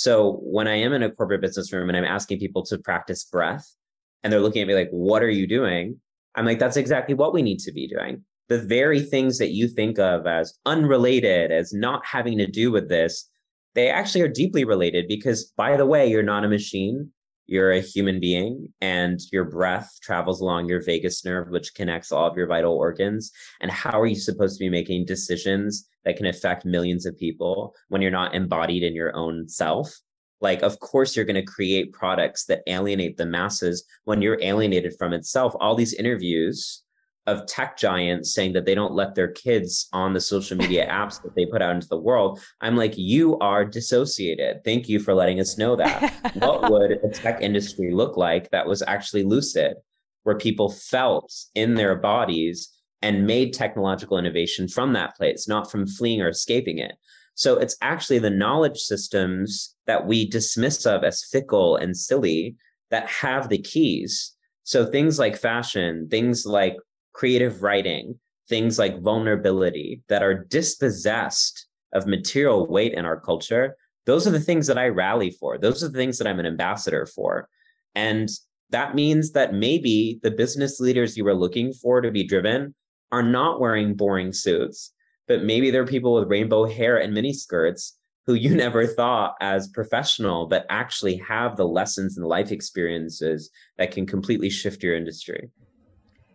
So 0.00 0.40
when 0.42 0.66
I 0.66 0.76
am 0.76 0.94
in 0.94 1.02
a 1.02 1.10
corporate 1.10 1.42
business 1.42 1.74
room 1.74 1.90
and 1.90 1.98
I'm 1.98 2.06
asking 2.06 2.38
people 2.38 2.64
to 2.64 2.78
practice 2.78 3.22
breath 3.22 3.76
and 4.22 4.32
they're 4.32 4.40
looking 4.40 4.62
at 4.62 4.68
me 4.68 4.74
like, 4.74 4.88
what 4.88 5.22
are 5.22 5.28
you 5.28 5.46
doing? 5.46 6.00
I'm 6.34 6.46
like, 6.46 6.58
that's 6.58 6.78
exactly 6.78 7.14
what 7.14 7.34
we 7.34 7.42
need 7.42 7.58
to 7.58 7.70
be 7.70 7.86
doing. 7.86 8.24
The 8.48 8.62
very 8.62 9.02
things 9.02 9.36
that 9.36 9.50
you 9.50 9.68
think 9.68 9.98
of 9.98 10.26
as 10.26 10.58
unrelated, 10.64 11.52
as 11.52 11.74
not 11.74 12.06
having 12.06 12.38
to 12.38 12.46
do 12.46 12.72
with 12.72 12.88
this, 12.88 13.28
they 13.74 13.90
actually 13.90 14.22
are 14.22 14.28
deeply 14.28 14.64
related 14.64 15.06
because, 15.06 15.52
by 15.54 15.76
the 15.76 15.84
way, 15.84 16.08
you're 16.08 16.22
not 16.22 16.46
a 16.46 16.48
machine. 16.48 17.10
You're 17.44 17.72
a 17.72 17.82
human 17.82 18.20
being, 18.20 18.72
and 18.80 19.20
your 19.32 19.44
breath 19.44 19.98
travels 20.02 20.40
along 20.40 20.68
your 20.68 20.82
vagus 20.82 21.26
nerve, 21.26 21.50
which 21.50 21.74
connects 21.74 22.10
all 22.10 22.26
of 22.26 22.38
your 22.38 22.46
vital 22.46 22.72
organs. 22.72 23.32
And 23.60 23.70
how 23.70 24.00
are 24.00 24.06
you 24.06 24.14
supposed 24.14 24.56
to 24.56 24.64
be 24.64 24.70
making 24.70 25.04
decisions 25.04 25.89
that 26.04 26.16
can 26.16 26.26
affect 26.26 26.64
millions 26.64 27.06
of 27.06 27.18
people 27.18 27.74
when 27.88 28.02
you're 28.02 28.10
not 28.10 28.34
embodied 28.34 28.82
in 28.82 28.94
your 28.94 29.14
own 29.14 29.48
self? 29.48 30.00
Like, 30.40 30.62
of 30.62 30.80
course, 30.80 31.14
you're 31.14 31.26
going 31.26 31.34
to 31.34 31.42
create 31.42 31.92
products 31.92 32.46
that 32.46 32.62
alienate 32.66 33.16
the 33.16 33.26
masses 33.26 33.84
when 34.04 34.22
you're 34.22 34.38
alienated 34.40 34.94
from 34.98 35.12
itself. 35.12 35.54
All 35.60 35.74
these 35.74 35.92
interviews 35.92 36.82
of 37.26 37.46
tech 37.46 37.76
giants 37.76 38.34
saying 38.34 38.54
that 38.54 38.64
they 38.64 38.74
don't 38.74 38.94
let 38.94 39.14
their 39.14 39.28
kids 39.28 39.88
on 39.92 40.12
the 40.14 40.20
social 40.20 40.56
media 40.56 40.88
apps 40.88 41.22
that 41.22 41.34
they 41.36 41.46
put 41.46 41.62
out 41.62 41.74
into 41.74 41.88
the 41.88 41.98
world. 41.98 42.40
I'm 42.60 42.76
like, 42.76 42.96
you 42.96 43.38
are 43.38 43.64
dissociated. 43.64 44.64
Thank 44.64 44.88
you 44.88 44.98
for 44.98 45.14
letting 45.14 45.40
us 45.40 45.58
know 45.58 45.76
that. 45.76 46.12
what 46.36 46.70
would 46.70 46.92
a 46.92 47.08
tech 47.10 47.40
industry 47.42 47.92
look 47.92 48.16
like 48.16 48.50
that 48.50 48.66
was 48.66 48.82
actually 48.86 49.24
lucid, 49.24 49.74
where 50.22 50.38
people 50.38 50.70
felt 50.70 51.32
in 51.54 51.74
their 51.74 51.96
bodies 51.96 52.70
and 53.02 53.26
made 53.26 53.52
technological 53.52 54.18
innovation 54.18 54.68
from 54.68 54.92
that 54.92 55.16
place, 55.16 55.48
not 55.48 55.70
from 55.70 55.86
fleeing 55.86 56.20
or 56.20 56.28
escaping 56.28 56.78
it? 56.78 56.92
So 57.34 57.56
it's 57.56 57.76
actually 57.80 58.18
the 58.18 58.30
knowledge 58.30 58.78
systems 58.78 59.74
that 59.86 60.06
we 60.06 60.28
dismiss 60.28 60.84
of 60.84 61.04
as 61.04 61.24
fickle 61.24 61.76
and 61.76 61.96
silly 61.96 62.56
that 62.90 63.08
have 63.08 63.48
the 63.48 63.58
keys. 63.58 64.34
So 64.64 64.84
things 64.84 65.18
like 65.18 65.36
fashion, 65.36 66.08
things 66.10 66.44
like 66.44 66.76
creative 67.12 67.62
writing, 67.62 68.18
things 68.48 68.78
like 68.78 69.00
vulnerability 69.00 70.02
that 70.08 70.22
are 70.22 70.44
dispossessed 70.44 71.66
of 71.94 72.06
material 72.06 72.66
weight 72.66 72.92
in 72.92 73.04
our 73.04 73.18
culture, 73.18 73.76
those 74.06 74.26
are 74.26 74.32
the 74.32 74.40
things 74.40 74.66
that 74.66 74.78
I 74.78 74.88
rally 74.88 75.30
for. 75.30 75.58
Those 75.58 75.82
are 75.82 75.88
the 75.88 75.98
things 75.98 76.18
that 76.18 76.26
I'm 76.26 76.40
an 76.40 76.46
ambassador 76.46 77.06
for. 77.06 77.48
And 77.94 78.28
that 78.70 78.94
means 78.94 79.32
that 79.32 79.54
maybe 79.54 80.20
the 80.22 80.30
business 80.30 80.80
leaders 80.80 81.16
you 81.16 81.24
were 81.24 81.34
looking 81.34 81.72
for 81.72 82.00
to 82.00 82.10
be 82.10 82.26
driven 82.26 82.74
are 83.12 83.23
not 83.23 83.61
wearing 83.61 83.94
boring 83.94 84.33
suits, 84.33 84.92
but 85.27 85.42
maybe 85.42 85.70
they're 85.70 85.87
people 85.87 86.14
with 86.14 86.29
rainbow 86.29 86.64
hair 86.64 87.01
and 87.01 87.12
mini 87.14 87.33
skirts 87.33 87.99
who 88.27 88.35
you 88.35 88.55
never 88.55 88.87
thought 88.87 89.35
as 89.40 89.68
professional, 89.68 90.46
but 90.46 90.66
actually 90.68 91.16
have 91.16 91.57
the 91.57 91.66
lessons 91.66 92.16
and 92.16 92.27
life 92.27 92.53
experiences 92.53 93.51
that 93.79 93.90
can 93.90 94.07
completely 94.07 94.51
shift 94.51 94.83
your 94.83 94.96
industry. 94.96 95.51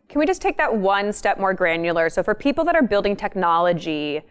Can 0.10 0.20
we 0.20 0.26
just 0.26 0.42
take 0.42 0.58
that 0.58 0.76
one 0.76 1.12
step 1.12 1.40
more 1.40 1.54
granular? 1.54 2.10
So, 2.10 2.22
for 2.22 2.36
people 2.36 2.64
that 2.66 2.76
are 2.76 2.84
building 2.84 3.16
technology, 3.16 4.22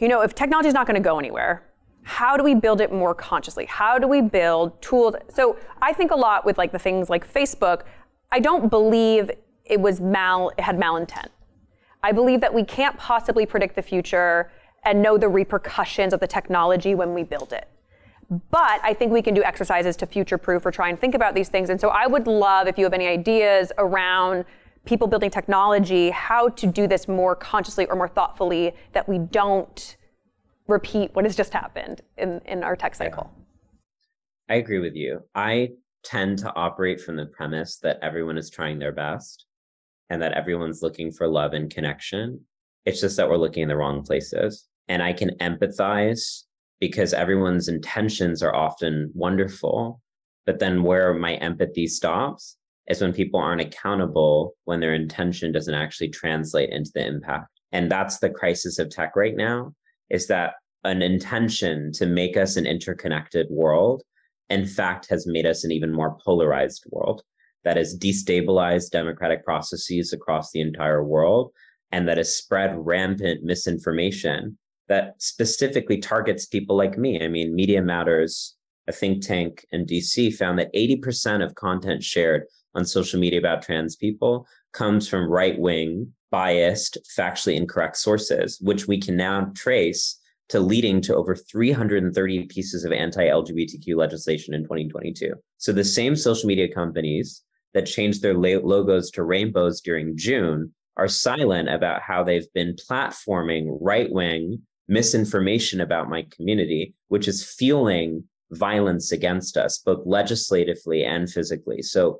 you 0.00 0.08
know, 0.08 0.22
if 0.22 0.34
technology 0.34 0.68
is 0.68 0.74
not 0.74 0.86
going 0.86 1.00
to 1.00 1.06
go 1.06 1.18
anywhere, 1.18 1.62
how 2.02 2.36
do 2.36 2.42
we 2.42 2.54
build 2.54 2.80
it 2.80 2.92
more 2.92 3.14
consciously? 3.14 3.66
How 3.66 3.98
do 3.98 4.08
we 4.08 4.20
build 4.20 4.80
tools? 4.82 5.14
So, 5.28 5.56
I 5.82 5.92
think 5.92 6.10
a 6.10 6.16
lot 6.16 6.44
with 6.44 6.58
like 6.58 6.72
the 6.72 6.78
things 6.78 7.08
like 7.08 7.32
Facebook. 7.32 7.82
I 8.32 8.40
don't 8.40 8.68
believe 8.68 9.30
it 9.66 9.80
was 9.80 10.00
mal, 10.00 10.50
it 10.56 10.62
had 10.62 10.78
malintent. 10.78 11.28
I 12.02 12.12
believe 12.12 12.40
that 12.40 12.54
we 12.54 12.64
can't 12.64 12.96
possibly 12.96 13.46
predict 13.46 13.74
the 13.74 13.82
future 13.82 14.50
and 14.84 15.02
know 15.02 15.18
the 15.18 15.28
repercussions 15.28 16.12
of 16.12 16.20
the 16.20 16.26
technology 16.26 16.94
when 16.94 17.14
we 17.14 17.24
build 17.24 17.52
it. 17.52 17.68
But 18.30 18.80
I 18.82 18.94
think 18.94 19.12
we 19.12 19.22
can 19.22 19.34
do 19.34 19.42
exercises 19.42 19.96
to 19.96 20.06
future 20.06 20.38
proof 20.38 20.66
or 20.66 20.70
try 20.70 20.88
and 20.88 21.00
think 21.00 21.14
about 21.14 21.34
these 21.34 21.48
things. 21.48 21.70
And 21.70 21.80
so 21.80 21.88
I 21.88 22.06
would 22.06 22.26
love 22.26 22.66
if 22.66 22.78
you 22.78 22.84
have 22.84 22.92
any 22.92 23.06
ideas 23.06 23.72
around 23.78 24.44
people 24.84 25.08
building 25.08 25.30
technology, 25.30 26.10
how 26.10 26.48
to 26.50 26.66
do 26.66 26.86
this 26.86 27.08
more 27.08 27.34
consciously 27.34 27.86
or 27.86 27.96
more 27.96 28.08
thoughtfully 28.08 28.74
that 28.92 29.08
we 29.08 29.18
don't 29.18 29.96
repeat 30.68 31.14
what 31.14 31.24
has 31.24 31.36
just 31.36 31.52
happened 31.52 32.02
in, 32.18 32.40
in 32.46 32.62
our 32.64 32.76
tech 32.76 32.94
cycle. 32.94 33.32
I 34.48 34.54
agree 34.56 34.78
with 34.78 34.94
you. 34.94 35.22
I 35.34 35.70
tend 36.04 36.38
to 36.38 36.54
operate 36.54 37.00
from 37.00 37.16
the 37.16 37.26
premise 37.26 37.78
that 37.78 37.98
everyone 38.02 38.38
is 38.38 38.48
trying 38.50 38.78
their 38.78 38.92
best 38.92 39.45
and 40.10 40.22
that 40.22 40.32
everyone's 40.32 40.82
looking 40.82 41.10
for 41.10 41.28
love 41.28 41.52
and 41.52 41.70
connection. 41.70 42.40
It's 42.84 43.00
just 43.00 43.16
that 43.16 43.28
we're 43.28 43.36
looking 43.36 43.64
in 43.64 43.68
the 43.68 43.76
wrong 43.76 44.02
places. 44.02 44.66
And 44.88 45.02
I 45.02 45.12
can 45.12 45.30
empathize 45.40 46.42
because 46.80 47.12
everyone's 47.12 47.68
intentions 47.68 48.42
are 48.42 48.54
often 48.54 49.10
wonderful. 49.14 50.00
But 50.44 50.60
then 50.60 50.84
where 50.84 51.12
my 51.14 51.34
empathy 51.36 51.86
stops 51.86 52.56
is 52.88 53.00
when 53.00 53.12
people 53.12 53.40
aren't 53.40 53.60
accountable 53.60 54.54
when 54.64 54.80
their 54.80 54.94
intention 54.94 55.50
doesn't 55.50 55.74
actually 55.74 56.10
translate 56.10 56.70
into 56.70 56.90
the 56.94 57.04
impact. 57.04 57.48
And 57.72 57.90
that's 57.90 58.18
the 58.18 58.30
crisis 58.30 58.78
of 58.78 58.90
tech 58.90 59.16
right 59.16 59.34
now 59.34 59.72
is 60.08 60.28
that 60.28 60.54
an 60.84 61.02
intention 61.02 61.90
to 61.92 62.06
make 62.06 62.36
us 62.36 62.56
an 62.56 62.64
interconnected 62.64 63.48
world, 63.50 64.02
in 64.50 64.66
fact, 64.66 65.08
has 65.10 65.26
made 65.26 65.46
us 65.46 65.64
an 65.64 65.72
even 65.72 65.92
more 65.92 66.16
polarized 66.24 66.84
world 66.90 67.22
that 67.66 67.76
has 67.76 67.98
destabilized 67.98 68.90
democratic 68.90 69.44
processes 69.44 70.12
across 70.12 70.52
the 70.52 70.60
entire 70.60 71.02
world 71.02 71.50
and 71.90 72.06
that 72.06 72.16
has 72.16 72.32
spread 72.32 72.72
rampant 72.78 73.42
misinformation 73.42 74.56
that 74.86 75.14
specifically 75.18 75.98
targets 75.98 76.46
people 76.46 76.76
like 76.76 76.96
me. 76.96 77.20
I 77.20 77.26
mean, 77.26 77.56
Media 77.56 77.82
Matters, 77.82 78.54
a 78.86 78.92
think 78.92 79.26
tank 79.26 79.66
in 79.72 79.84
DC, 79.84 80.32
found 80.36 80.60
that 80.60 80.72
80% 80.74 81.44
of 81.44 81.56
content 81.56 82.04
shared 82.04 82.44
on 82.76 82.84
social 82.84 83.18
media 83.18 83.40
about 83.40 83.62
trans 83.62 83.96
people 83.96 84.46
comes 84.72 85.08
from 85.08 85.28
right 85.28 85.58
wing, 85.58 86.12
biased, 86.30 86.98
factually 87.18 87.56
incorrect 87.56 87.96
sources, 87.96 88.60
which 88.60 88.86
we 88.86 89.00
can 89.00 89.16
now 89.16 89.50
trace 89.56 90.20
to 90.50 90.60
leading 90.60 91.00
to 91.00 91.16
over 91.16 91.34
330 91.34 92.46
pieces 92.46 92.84
of 92.84 92.92
anti 92.92 93.26
LGBTQ 93.26 93.96
legislation 93.96 94.54
in 94.54 94.62
2022. 94.62 95.32
So 95.58 95.72
the 95.72 95.82
same 95.82 96.14
social 96.14 96.46
media 96.46 96.72
companies 96.72 97.42
that 97.76 97.84
changed 97.84 98.22
their 98.22 98.32
logos 98.32 99.10
to 99.10 99.22
rainbows 99.22 99.82
during 99.82 100.16
June 100.16 100.72
are 100.96 101.06
silent 101.06 101.68
about 101.68 102.00
how 102.00 102.24
they've 102.24 102.50
been 102.54 102.74
platforming 102.74 103.76
right 103.82 104.10
wing 104.10 104.62
misinformation 104.88 105.82
about 105.82 106.08
my 106.08 106.24
community, 106.34 106.94
which 107.08 107.28
is 107.28 107.44
fueling 107.44 108.24
violence 108.52 109.12
against 109.12 109.58
us, 109.58 109.76
both 109.76 110.00
legislatively 110.06 111.04
and 111.04 111.30
physically. 111.30 111.82
So 111.82 112.18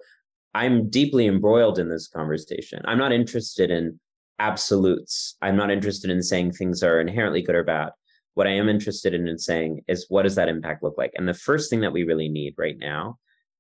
I'm 0.52 0.90
deeply 0.90 1.26
embroiled 1.26 1.78
in 1.78 1.88
this 1.88 2.06
conversation. 2.06 2.82
I'm 2.84 2.98
not 2.98 3.12
interested 3.12 3.70
in 3.70 3.98
absolutes. 4.38 5.36
I'm 5.40 5.56
not 5.56 5.70
interested 5.70 6.10
in 6.10 6.22
saying 6.22 6.52
things 6.52 6.82
are 6.82 7.00
inherently 7.00 7.40
good 7.40 7.54
or 7.54 7.64
bad. 7.64 7.92
What 8.34 8.46
I 8.46 8.50
am 8.50 8.68
interested 8.68 9.14
in, 9.14 9.26
in 9.26 9.38
saying 9.38 9.84
is 9.88 10.04
what 10.10 10.24
does 10.24 10.34
that 10.34 10.50
impact 10.50 10.82
look 10.82 10.98
like? 10.98 11.12
And 11.14 11.26
the 11.26 11.32
first 11.32 11.70
thing 11.70 11.80
that 11.80 11.94
we 11.94 12.04
really 12.04 12.28
need 12.28 12.56
right 12.58 12.76
now 12.76 13.16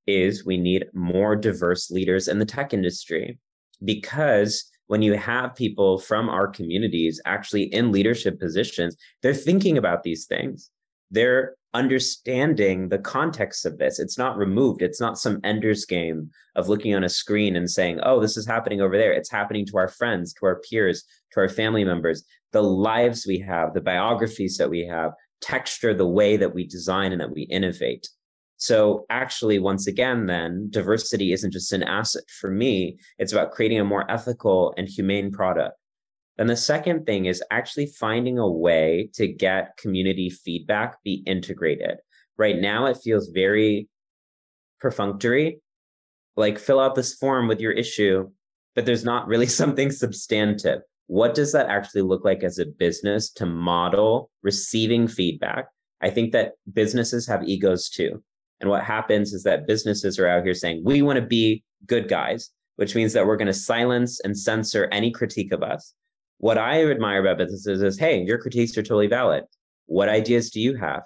is 0.06 0.44
we 0.44 0.56
need 0.56 0.86
more 0.94 1.36
diverse 1.36 1.90
leaders 1.90 2.28
in 2.28 2.38
the 2.38 2.44
tech 2.44 2.72
industry 2.72 3.38
because 3.84 4.70
when 4.86 5.02
you 5.02 5.14
have 5.14 5.54
people 5.54 5.98
from 5.98 6.28
our 6.28 6.46
communities 6.46 7.20
actually 7.24 7.64
in 7.64 7.92
leadership 7.92 8.38
positions, 8.38 8.96
they're 9.22 9.34
thinking 9.34 9.78
about 9.78 10.02
these 10.02 10.26
things. 10.26 10.70
They're 11.10 11.54
understanding 11.74 12.88
the 12.88 12.98
context 12.98 13.66
of 13.66 13.78
this. 13.78 13.98
It's 13.98 14.16
not 14.16 14.38
removed. 14.38 14.80
It's 14.80 15.00
not 15.00 15.18
some 15.18 15.40
ender's 15.44 15.84
game 15.84 16.30
of 16.54 16.68
looking 16.68 16.94
on 16.94 17.04
a 17.04 17.08
screen 17.08 17.56
and 17.56 17.70
saying, 17.70 18.00
oh, 18.02 18.20
this 18.20 18.36
is 18.36 18.46
happening 18.46 18.80
over 18.80 18.96
there. 18.96 19.12
It's 19.12 19.30
happening 19.30 19.66
to 19.66 19.76
our 19.76 19.88
friends, 19.88 20.32
to 20.34 20.46
our 20.46 20.60
peers, 20.60 21.04
to 21.32 21.40
our 21.40 21.48
family 21.48 21.84
members. 21.84 22.24
The 22.52 22.62
lives 22.62 23.26
we 23.26 23.38
have, 23.40 23.74
the 23.74 23.80
biographies 23.80 24.56
that 24.56 24.70
we 24.70 24.86
have, 24.86 25.12
texture 25.40 25.92
the 25.92 26.06
way 26.06 26.36
that 26.36 26.54
we 26.54 26.66
design 26.66 27.12
and 27.12 27.20
that 27.20 27.32
we 27.32 27.42
innovate. 27.42 28.08
So, 28.58 29.04
actually, 29.10 29.58
once 29.58 29.86
again, 29.86 30.26
then 30.26 30.68
diversity 30.70 31.32
isn't 31.32 31.52
just 31.52 31.72
an 31.72 31.82
asset 31.82 32.24
for 32.40 32.50
me, 32.50 32.98
it's 33.18 33.32
about 33.32 33.50
creating 33.50 33.80
a 33.80 33.84
more 33.84 34.10
ethical 34.10 34.72
and 34.78 34.88
humane 34.88 35.30
product. 35.30 35.76
Then 36.38 36.46
the 36.46 36.56
second 36.56 37.06
thing 37.06 37.26
is 37.26 37.42
actually 37.50 37.86
finding 37.86 38.38
a 38.38 38.48
way 38.48 39.10
to 39.14 39.26
get 39.26 39.76
community 39.78 40.30
feedback 40.30 41.02
be 41.02 41.22
integrated. 41.26 41.98
Right 42.38 42.58
now, 42.58 42.86
it 42.86 42.98
feels 43.02 43.28
very 43.28 43.88
perfunctory. 44.80 45.60
Like, 46.36 46.58
fill 46.58 46.80
out 46.80 46.94
this 46.94 47.14
form 47.14 47.48
with 47.48 47.60
your 47.60 47.72
issue, 47.72 48.30
but 48.74 48.86
there's 48.86 49.04
not 49.04 49.28
really 49.28 49.46
something 49.60 49.90
substantive. 49.90 50.80
What 51.08 51.34
does 51.34 51.52
that 51.52 51.68
actually 51.68 52.02
look 52.02 52.24
like 52.24 52.42
as 52.42 52.58
a 52.58 52.66
business 52.66 53.30
to 53.32 53.46
model 53.46 54.30
receiving 54.42 55.08
feedback? 55.08 55.66
I 56.00 56.10
think 56.10 56.32
that 56.32 56.52
businesses 56.72 57.26
have 57.26 57.48
egos 57.48 57.88
too. 57.88 58.22
And 58.60 58.70
what 58.70 58.84
happens 58.84 59.32
is 59.32 59.42
that 59.42 59.66
businesses 59.66 60.18
are 60.18 60.26
out 60.26 60.44
here 60.44 60.54
saying, 60.54 60.82
we 60.84 61.02
want 61.02 61.18
to 61.18 61.24
be 61.24 61.62
good 61.86 62.08
guys, 62.08 62.50
which 62.76 62.94
means 62.94 63.12
that 63.12 63.26
we're 63.26 63.36
going 63.36 63.46
to 63.46 63.52
silence 63.52 64.20
and 64.20 64.38
censor 64.38 64.88
any 64.92 65.10
critique 65.10 65.52
of 65.52 65.62
us. 65.62 65.94
What 66.38 66.58
I 66.58 66.84
admire 66.90 67.20
about 67.20 67.38
businesses 67.38 67.82
is, 67.82 67.98
hey, 67.98 68.22
your 68.22 68.38
critiques 68.38 68.76
are 68.76 68.82
totally 68.82 69.06
valid. 69.06 69.44
What 69.86 70.08
ideas 70.08 70.50
do 70.50 70.60
you 70.60 70.74
have? 70.76 71.02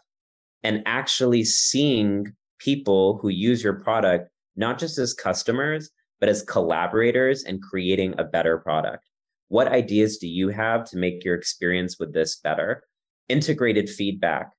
And 0.63 0.83
actually 0.87 1.45
seeing 1.45 2.27
people 2.59 3.19
who 3.23 3.29
use 3.29 3.63
your 3.63 3.81
product, 3.81 4.29
not 4.57 4.79
just 4.79 4.99
as 4.99 5.15
customers, 5.15 5.91
but 6.19 6.29
as 6.29 6.43
collaborators 6.43 7.45
and 7.45 7.63
creating 7.63 8.15
a 8.19 8.25
better 8.25 8.59
product. 8.59 9.05
What 9.49 9.69
ideas 9.69 10.19
do 10.19 10.29
you 10.29 10.49
have 10.51 10.85
to 10.91 10.99
make 10.99 11.25
your 11.25 11.35
experience 11.35 11.97
with 11.99 12.13
this 12.13 12.37
better? 12.37 12.85
Integrated 13.29 13.89
feedback 13.89 14.51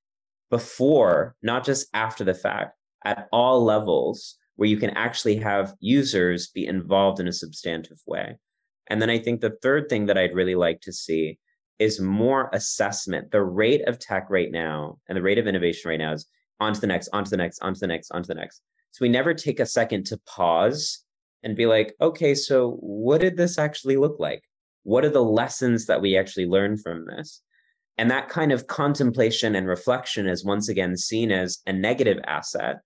before, 0.50 1.34
not 1.42 1.64
just 1.64 1.86
after 1.94 2.24
the 2.24 2.34
fact, 2.34 2.76
at 3.04 3.28
all 3.32 3.64
levels 3.64 4.36
where 4.56 4.68
you 4.68 4.76
can 4.76 4.90
actually 4.90 5.36
have 5.36 5.74
users 5.80 6.48
be 6.48 6.66
involved 6.66 7.20
in 7.20 7.28
a 7.28 7.32
substantive 7.32 8.00
way. 8.06 8.38
And 8.88 9.00
then 9.00 9.10
I 9.10 9.18
think 9.18 9.40
the 9.40 9.56
third 9.62 9.88
thing 9.88 10.06
that 10.06 10.18
I'd 10.18 10.34
really 10.34 10.54
like 10.54 10.80
to 10.82 10.92
see 10.92 11.38
is 11.78 12.00
more 12.00 12.50
assessment. 12.52 13.30
The 13.30 13.42
rate 13.42 13.86
of 13.88 13.98
tech 13.98 14.26
right 14.28 14.50
now 14.50 14.98
and 15.08 15.16
the 15.16 15.22
rate 15.22 15.38
of 15.38 15.46
innovation 15.46 15.88
right 15.88 15.98
now 15.98 16.12
is 16.12 16.26
on 16.60 16.74
to 16.74 16.80
the 16.80 16.86
next, 16.86 17.08
on 17.12 17.24
to 17.24 17.30
the 17.30 17.36
next, 17.36 17.60
on 17.60 17.74
to 17.74 17.80
the 17.80 17.86
next, 17.86 18.10
on 18.10 18.22
to 18.22 18.28
the 18.28 18.34
next. 18.34 18.62
So 18.92 19.04
we 19.04 19.08
never 19.08 19.34
take 19.34 19.58
a 19.58 19.66
second 19.66 20.04
to 20.06 20.20
pause 20.26 21.04
and 21.42 21.56
be 21.56 21.66
like, 21.66 21.94
okay, 22.00 22.34
so 22.34 22.76
what 22.80 23.20
did 23.20 23.36
this 23.36 23.58
actually 23.58 23.96
look 23.96 24.20
like? 24.20 24.42
What 24.84 25.04
are 25.04 25.10
the 25.10 25.24
lessons 25.24 25.86
that 25.86 26.00
we 26.00 26.16
actually 26.16 26.46
learned 26.46 26.82
from 26.82 27.06
this? 27.06 27.40
And 27.98 28.10
that 28.10 28.28
kind 28.28 28.52
of 28.52 28.66
contemplation 28.66 29.54
and 29.54 29.66
reflection 29.66 30.26
is 30.26 30.44
once 30.44 30.68
again 30.68 30.96
seen 30.96 31.30
as 31.30 31.58
a 31.66 31.72
negative 31.72 32.18
asset 32.26 32.80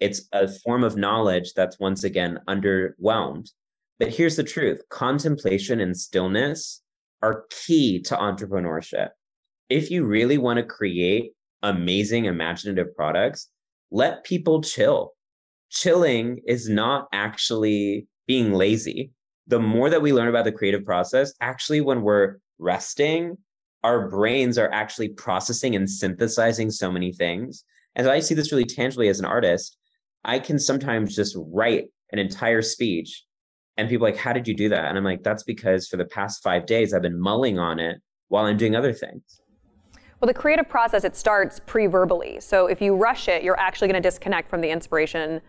it's 0.00 0.28
a 0.32 0.48
form 0.48 0.84
of 0.84 0.96
knowledge 0.96 1.52
that's 1.54 1.78
once 1.78 2.04
again 2.04 2.38
underwhelmed. 2.48 3.50
But 3.98 4.08
here's 4.08 4.36
the 4.36 4.44
truth 4.44 4.80
contemplation 4.90 5.80
and 5.80 5.96
stillness 5.96 6.82
are 7.22 7.44
key 7.50 8.00
to 8.02 8.16
entrepreneurship. 8.16 9.10
If 9.68 9.90
you 9.90 10.04
really 10.04 10.38
want 10.38 10.58
to 10.58 10.64
create 10.64 11.32
amazing, 11.62 12.24
imaginative 12.24 12.94
products, 12.96 13.48
let 13.90 14.24
people 14.24 14.62
chill. 14.62 15.12
Chilling 15.70 16.40
is 16.46 16.68
not 16.68 17.08
actually 17.12 18.08
being 18.26 18.52
lazy. 18.52 19.12
The 19.46 19.60
more 19.60 19.90
that 19.90 20.02
we 20.02 20.12
learn 20.12 20.28
about 20.28 20.44
the 20.44 20.52
creative 20.52 20.84
process, 20.84 21.32
actually, 21.40 21.80
when 21.80 22.02
we're 22.02 22.38
resting, 22.58 23.36
our 23.82 24.08
brains 24.08 24.58
are 24.58 24.70
actually 24.72 25.08
processing 25.08 25.74
and 25.74 25.88
synthesizing 25.88 26.70
so 26.70 26.90
many 26.90 27.12
things. 27.12 27.64
And 27.94 28.08
I 28.08 28.20
see 28.20 28.34
this 28.34 28.52
really 28.52 28.64
tangibly 28.64 29.08
as 29.08 29.18
an 29.18 29.24
artist. 29.24 29.76
I 30.24 30.38
can 30.38 30.58
sometimes 30.58 31.16
just 31.16 31.36
write 31.36 31.86
an 32.10 32.18
entire 32.18 32.62
speech 32.62 33.24
and 33.76 33.88
people 33.88 34.06
like, 34.06 34.16
how 34.16 34.32
did 34.32 34.46
you 34.46 34.54
do 34.54 34.68
that? 34.68 34.84
And 34.84 34.98
I'm 34.98 35.04
like, 35.04 35.22
that's 35.22 35.42
because 35.42 35.88
for 35.88 35.96
the 35.96 36.04
past 36.04 36.42
five 36.42 36.66
days, 36.66 36.92
I've 36.92 37.02
been 37.02 37.20
mulling 37.20 37.58
on 37.58 37.78
it 37.78 38.00
while 38.28 38.44
I'm 38.44 38.56
doing 38.56 38.76
other 38.76 38.92
things. 38.92 39.40
Well, 40.20 40.28
the 40.28 40.34
creative 40.34 40.68
process, 40.68 41.04
it 41.04 41.16
starts 41.16 41.60
pre 41.66 41.86
verbally. 41.86 42.38
So 42.40 42.66
if 42.66 42.80
you 42.80 42.94
rush 42.94 43.28
it, 43.28 43.42
you're 43.42 43.58
actually 43.58 43.88
going 43.88 44.00
to 44.00 44.08
disconnect 44.08 44.48
from 44.48 44.60
the 44.60 44.70
inspiration 44.70 45.40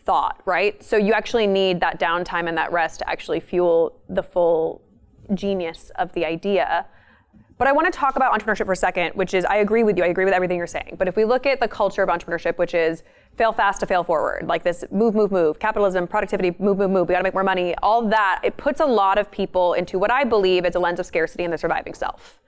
thought, 0.00 0.40
right? 0.46 0.82
So 0.82 0.96
you 0.96 1.12
actually 1.12 1.46
need 1.46 1.80
that 1.80 2.00
downtime 2.00 2.48
and 2.48 2.58
that 2.58 2.72
rest 2.72 3.00
to 3.00 3.10
actually 3.10 3.40
fuel 3.40 4.00
the 4.08 4.22
full 4.22 4.82
genius 5.34 5.90
of 5.96 6.12
the 6.12 6.24
idea. 6.24 6.86
But 7.58 7.68
I 7.68 7.72
want 7.72 7.90
to 7.90 7.98
talk 7.98 8.16
about 8.16 8.38
entrepreneurship 8.38 8.66
for 8.66 8.72
a 8.72 8.76
second, 8.76 9.14
which 9.14 9.32
is 9.32 9.44
I 9.46 9.56
agree 9.56 9.82
with 9.82 9.96
you. 9.96 10.04
I 10.04 10.08
agree 10.08 10.26
with 10.26 10.34
everything 10.34 10.58
you're 10.58 10.66
saying. 10.66 10.96
But 10.98 11.08
if 11.08 11.16
we 11.16 11.24
look 11.24 11.46
at 11.46 11.58
the 11.58 11.68
culture 11.68 12.02
of 12.02 12.08
entrepreneurship, 12.10 12.58
which 12.58 12.74
is 12.74 13.02
fail 13.34 13.52
fast 13.52 13.80
to 13.80 13.86
fail 13.86 14.04
forward, 14.04 14.46
like 14.46 14.62
this 14.62 14.84
move, 14.90 15.14
move, 15.14 15.32
move, 15.32 15.58
capitalism, 15.58 16.06
productivity, 16.06 16.54
move, 16.58 16.76
move, 16.76 16.90
move, 16.90 17.08
we 17.08 17.14
got 17.14 17.20
to 17.20 17.24
make 17.24 17.32
more 17.32 17.44
money, 17.44 17.74
all 17.82 18.06
that, 18.08 18.40
it 18.44 18.58
puts 18.58 18.80
a 18.80 18.86
lot 18.86 19.16
of 19.16 19.30
people 19.30 19.72
into 19.72 19.98
what 19.98 20.10
I 20.10 20.24
believe 20.24 20.66
is 20.66 20.74
a 20.74 20.78
lens 20.78 21.00
of 21.00 21.06
scarcity 21.06 21.44
and 21.44 21.52
the 21.52 21.58
surviving 21.58 21.94
self. 21.94 22.40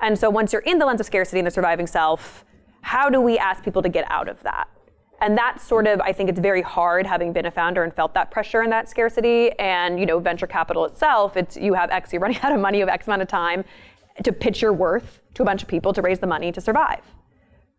And 0.00 0.16
so 0.16 0.30
once 0.30 0.52
you're 0.52 0.62
in 0.62 0.78
the 0.78 0.86
lens 0.86 1.00
of 1.00 1.06
scarcity 1.06 1.40
and 1.40 1.46
the 1.46 1.50
surviving 1.52 1.88
self, 1.88 2.44
how 2.82 3.08
do 3.10 3.20
we 3.20 3.38
ask 3.38 3.64
people 3.64 3.82
to 3.82 3.88
get 3.88 4.08
out 4.10 4.28
of 4.28 4.40
that? 4.44 4.68
And 5.20 5.38
that's 5.38 5.64
sort 5.64 5.86
of, 5.86 6.00
I 6.00 6.12
think 6.12 6.28
it's 6.28 6.40
very 6.40 6.62
hard 6.62 7.06
having 7.06 7.32
been 7.32 7.46
a 7.46 7.50
founder 7.50 7.84
and 7.84 7.94
felt 7.94 8.12
that 8.14 8.32
pressure 8.32 8.60
and 8.62 8.72
that 8.72 8.88
scarcity. 8.88 9.52
And, 9.52 10.00
you 10.00 10.04
know, 10.04 10.18
venture 10.18 10.48
capital 10.48 10.84
itself, 10.84 11.36
it's 11.36 11.56
you 11.56 11.74
have 11.74 11.90
X, 11.92 12.12
you're 12.12 12.20
running 12.22 12.38
out 12.42 12.52
of 12.52 12.60
money, 12.60 12.78
you 12.78 12.84
have 12.84 12.92
X 12.92 13.06
amount 13.06 13.22
of 13.22 13.28
time 13.28 13.64
to 14.22 14.32
pitch 14.32 14.62
your 14.62 14.72
worth 14.72 15.20
to 15.34 15.42
a 15.42 15.46
bunch 15.46 15.62
of 15.62 15.68
people 15.68 15.92
to 15.92 16.02
raise 16.02 16.18
the 16.18 16.26
money 16.26 16.52
to 16.52 16.60
survive. 16.60 17.04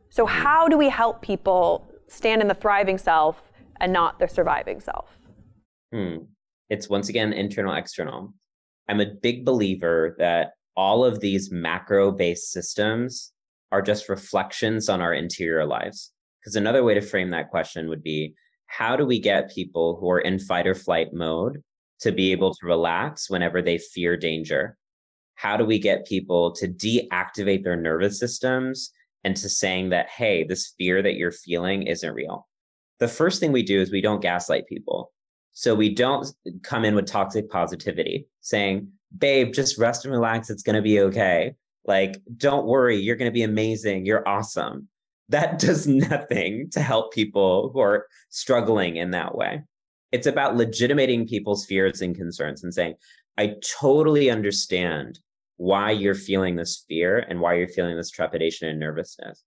So, 0.09 0.25
how 0.25 0.67
do 0.67 0.77
we 0.77 0.89
help 0.89 1.21
people 1.21 1.87
stand 2.07 2.41
in 2.41 2.47
the 2.47 2.53
thriving 2.53 2.97
self 2.97 3.51
and 3.79 3.91
not 3.91 4.19
the 4.19 4.27
surviving 4.27 4.79
self? 4.79 5.17
Hmm. 5.91 6.17
It's 6.69 6.89
once 6.89 7.09
again 7.09 7.33
internal, 7.33 7.73
external. 7.73 8.33
I'm 8.87 8.99
a 8.99 9.13
big 9.21 9.45
believer 9.45 10.15
that 10.19 10.51
all 10.75 11.05
of 11.05 11.19
these 11.19 11.51
macro 11.51 12.11
based 12.11 12.51
systems 12.51 13.31
are 13.71 13.81
just 13.81 14.09
reflections 14.09 14.89
on 14.89 15.01
our 15.01 15.13
interior 15.13 15.65
lives. 15.65 16.11
Because 16.39 16.55
another 16.55 16.83
way 16.83 16.93
to 16.93 17.01
frame 17.01 17.29
that 17.31 17.49
question 17.49 17.89
would 17.89 18.03
be 18.03 18.35
how 18.67 18.95
do 18.95 19.05
we 19.05 19.19
get 19.19 19.51
people 19.51 19.97
who 19.99 20.09
are 20.09 20.19
in 20.19 20.39
fight 20.39 20.67
or 20.67 20.75
flight 20.75 21.13
mode 21.13 21.63
to 22.01 22.11
be 22.11 22.31
able 22.31 22.53
to 22.53 22.65
relax 22.65 23.29
whenever 23.29 23.61
they 23.61 23.77
fear 23.77 24.17
danger? 24.17 24.77
How 25.35 25.57
do 25.57 25.65
we 25.65 25.79
get 25.79 26.05
people 26.05 26.51
to 26.53 26.67
deactivate 26.67 27.63
their 27.63 27.75
nervous 27.75 28.19
systems 28.19 28.91
and 29.23 29.35
to 29.37 29.49
saying 29.49 29.89
that, 29.89 30.09
hey, 30.09 30.43
this 30.43 30.73
fear 30.77 31.01
that 31.01 31.15
you're 31.15 31.31
feeling 31.31 31.83
isn't 31.83 32.13
real? 32.13 32.47
The 32.99 33.07
first 33.07 33.39
thing 33.39 33.51
we 33.51 33.63
do 33.63 33.81
is 33.81 33.91
we 33.91 34.01
don't 34.01 34.21
gaslight 34.21 34.67
people. 34.67 35.11
So 35.53 35.75
we 35.75 35.93
don't 35.93 36.27
come 36.63 36.83
in 36.83 36.95
with 36.95 37.05
toxic 37.05 37.49
positivity 37.49 38.27
saying, 38.41 38.89
babe, 39.17 39.53
just 39.53 39.77
rest 39.77 40.05
and 40.05 40.13
relax. 40.13 40.49
It's 40.49 40.63
going 40.63 40.75
to 40.75 40.81
be 40.81 40.99
okay. 41.01 41.53
Like, 41.85 42.21
don't 42.37 42.65
worry. 42.65 42.97
You're 42.97 43.15
going 43.15 43.29
to 43.29 43.33
be 43.33 43.43
amazing. 43.43 44.05
You're 44.05 44.27
awesome. 44.27 44.87
That 45.29 45.59
does 45.59 45.87
nothing 45.87 46.69
to 46.71 46.81
help 46.81 47.13
people 47.13 47.71
who 47.73 47.79
are 47.79 48.07
struggling 48.29 48.95
in 48.95 49.11
that 49.11 49.35
way. 49.35 49.63
It's 50.11 50.27
about 50.27 50.55
legitimating 50.55 51.27
people's 51.27 51.65
fears 51.65 52.01
and 52.01 52.15
concerns 52.15 52.63
and 52.63 52.73
saying, 52.73 52.95
I 53.37 53.55
totally 53.79 54.29
understand 54.29 55.19
why 55.57 55.91
you're 55.91 56.15
feeling 56.15 56.55
this 56.55 56.83
fear 56.87 57.19
and 57.19 57.39
why 57.39 57.55
you're 57.55 57.67
feeling 57.67 57.97
this 57.97 58.11
trepidation 58.11 58.67
and 58.67 58.79
nervousness. 58.79 59.43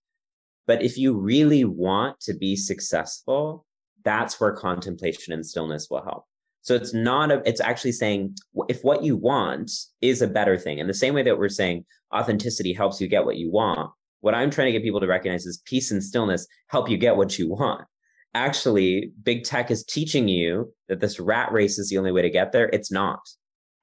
But 0.66 0.82
if 0.82 0.98
you 0.98 1.16
really 1.18 1.64
want 1.64 2.20
to 2.20 2.34
be 2.34 2.56
successful, 2.56 3.64
that's 4.04 4.40
where 4.40 4.52
contemplation 4.52 5.32
and 5.32 5.44
stillness 5.44 5.88
will 5.90 6.02
help. 6.02 6.24
So 6.62 6.74
it's 6.74 6.92
not 6.92 7.30
a, 7.30 7.42
it's 7.46 7.60
actually 7.60 7.92
saying 7.92 8.36
if 8.68 8.82
what 8.82 9.04
you 9.04 9.16
want 9.16 9.70
is 10.00 10.20
a 10.20 10.26
better 10.26 10.58
thing. 10.58 10.78
In 10.78 10.88
the 10.88 10.94
same 10.94 11.14
way 11.14 11.22
that 11.22 11.38
we're 11.38 11.48
saying 11.48 11.84
authenticity 12.12 12.72
helps 12.72 13.00
you 13.00 13.06
get 13.06 13.24
what 13.24 13.36
you 13.36 13.52
want, 13.52 13.90
what 14.20 14.34
I'm 14.34 14.50
trying 14.50 14.66
to 14.66 14.72
get 14.72 14.82
people 14.82 15.00
to 15.00 15.06
recognize 15.06 15.46
is 15.46 15.62
peace 15.64 15.92
and 15.92 16.02
stillness 16.02 16.46
help 16.68 16.90
you 16.90 16.96
get 16.96 17.16
what 17.16 17.38
you 17.38 17.50
want. 17.50 17.86
Actually, 18.34 19.12
big 19.22 19.44
tech 19.44 19.70
is 19.70 19.84
teaching 19.84 20.26
you 20.26 20.72
that 20.88 20.98
this 20.98 21.20
rat 21.20 21.52
race 21.52 21.78
is 21.78 21.88
the 21.88 21.98
only 21.98 22.10
way 22.10 22.22
to 22.22 22.30
get 22.30 22.50
there. 22.50 22.68
It's 22.72 22.90
not 22.90 23.20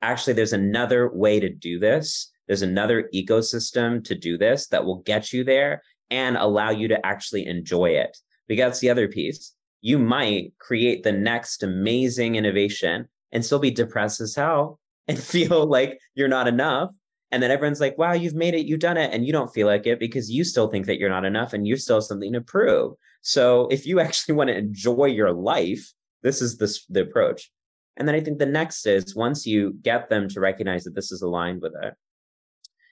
actually 0.03 0.33
there's 0.33 0.53
another 0.53 1.09
way 1.11 1.39
to 1.39 1.49
do 1.49 1.79
this. 1.79 2.31
There's 2.47 2.61
another 2.61 3.09
ecosystem 3.13 4.03
to 4.03 4.15
do 4.15 4.37
this 4.37 4.67
that 4.67 4.85
will 4.85 4.99
get 4.99 5.33
you 5.33 5.43
there 5.43 5.81
and 6.11 6.37
allow 6.37 6.69
you 6.69 6.87
to 6.89 7.05
actually 7.05 7.47
enjoy 7.47 7.91
it. 7.91 8.17
Because 8.47 8.63
that's 8.63 8.79
the 8.79 8.89
other 8.89 9.07
piece. 9.07 9.53
You 9.81 9.97
might 9.97 10.53
create 10.59 11.03
the 11.03 11.11
next 11.11 11.63
amazing 11.63 12.35
innovation 12.35 13.07
and 13.31 13.43
still 13.43 13.59
be 13.59 13.71
depressed 13.71 14.21
as 14.21 14.35
hell 14.35 14.79
and 15.07 15.17
feel 15.17 15.65
like 15.65 15.97
you're 16.15 16.27
not 16.27 16.47
enough. 16.47 16.91
And 17.31 17.41
then 17.41 17.49
everyone's 17.49 17.81
like, 17.81 17.97
wow, 17.97 18.13
you've 18.13 18.35
made 18.35 18.53
it, 18.53 18.67
you've 18.67 18.79
done 18.79 18.97
it. 18.97 19.11
And 19.11 19.25
you 19.25 19.31
don't 19.33 19.51
feel 19.53 19.65
like 19.65 19.87
it 19.87 19.99
because 19.99 20.29
you 20.29 20.43
still 20.43 20.67
think 20.67 20.85
that 20.85 20.99
you're 20.99 21.09
not 21.09 21.25
enough 21.25 21.53
and 21.53 21.65
you 21.65 21.77
still 21.77 21.95
have 21.95 22.03
something 22.03 22.31
to 22.33 22.41
prove. 22.41 22.93
So 23.21 23.67
if 23.71 23.87
you 23.87 23.99
actually 24.01 24.35
want 24.35 24.49
to 24.49 24.57
enjoy 24.57 25.05
your 25.05 25.31
life, 25.31 25.91
this 26.21 26.41
is 26.41 26.57
the, 26.57 26.77
the 26.89 27.01
approach. 27.01 27.49
And 27.97 28.07
then 28.07 28.15
I 28.15 28.21
think 28.21 28.39
the 28.39 28.45
next 28.45 28.85
is 28.85 29.15
once 29.15 29.45
you 29.45 29.73
get 29.81 30.09
them 30.09 30.27
to 30.29 30.39
recognize 30.39 30.83
that 30.83 30.95
this 30.95 31.11
is 31.11 31.21
aligned 31.21 31.61
with 31.61 31.73
it, 31.81 31.93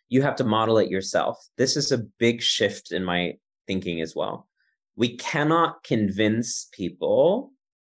you 0.09 0.21
have 0.21 0.35
to 0.35 0.43
model 0.43 0.77
it 0.77 0.89
yourself. 0.89 1.37
This 1.57 1.77
is 1.77 1.91
a 1.91 2.05
big 2.19 2.41
shift 2.41 2.91
in 2.91 3.03
my 3.03 3.33
thinking 3.65 4.01
as 4.01 4.15
well. 4.15 4.47
We 4.95 5.15
cannot 5.17 5.83
convince 5.83 6.67
people 6.73 7.51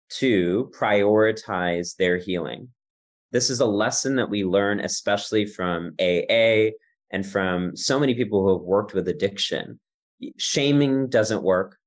to 0.09 0.69
prioritize 0.77 1.95
their 1.95 2.17
healing. 2.17 2.69
This 3.31 3.49
is 3.49 3.59
a 3.59 3.65
lesson 3.65 4.15
that 4.17 4.29
we 4.29 4.43
learn, 4.43 4.79
especially 4.79 5.45
from 5.45 5.93
AA 5.99 6.71
and 7.11 7.25
from 7.25 7.75
so 7.75 7.99
many 7.99 8.15
people 8.15 8.43
who 8.43 8.57
have 8.57 8.65
worked 8.65 8.93
with 8.93 9.07
addiction. 9.07 9.79
Shaming 10.37 11.09
doesn't 11.09 11.43
work. 11.43 11.77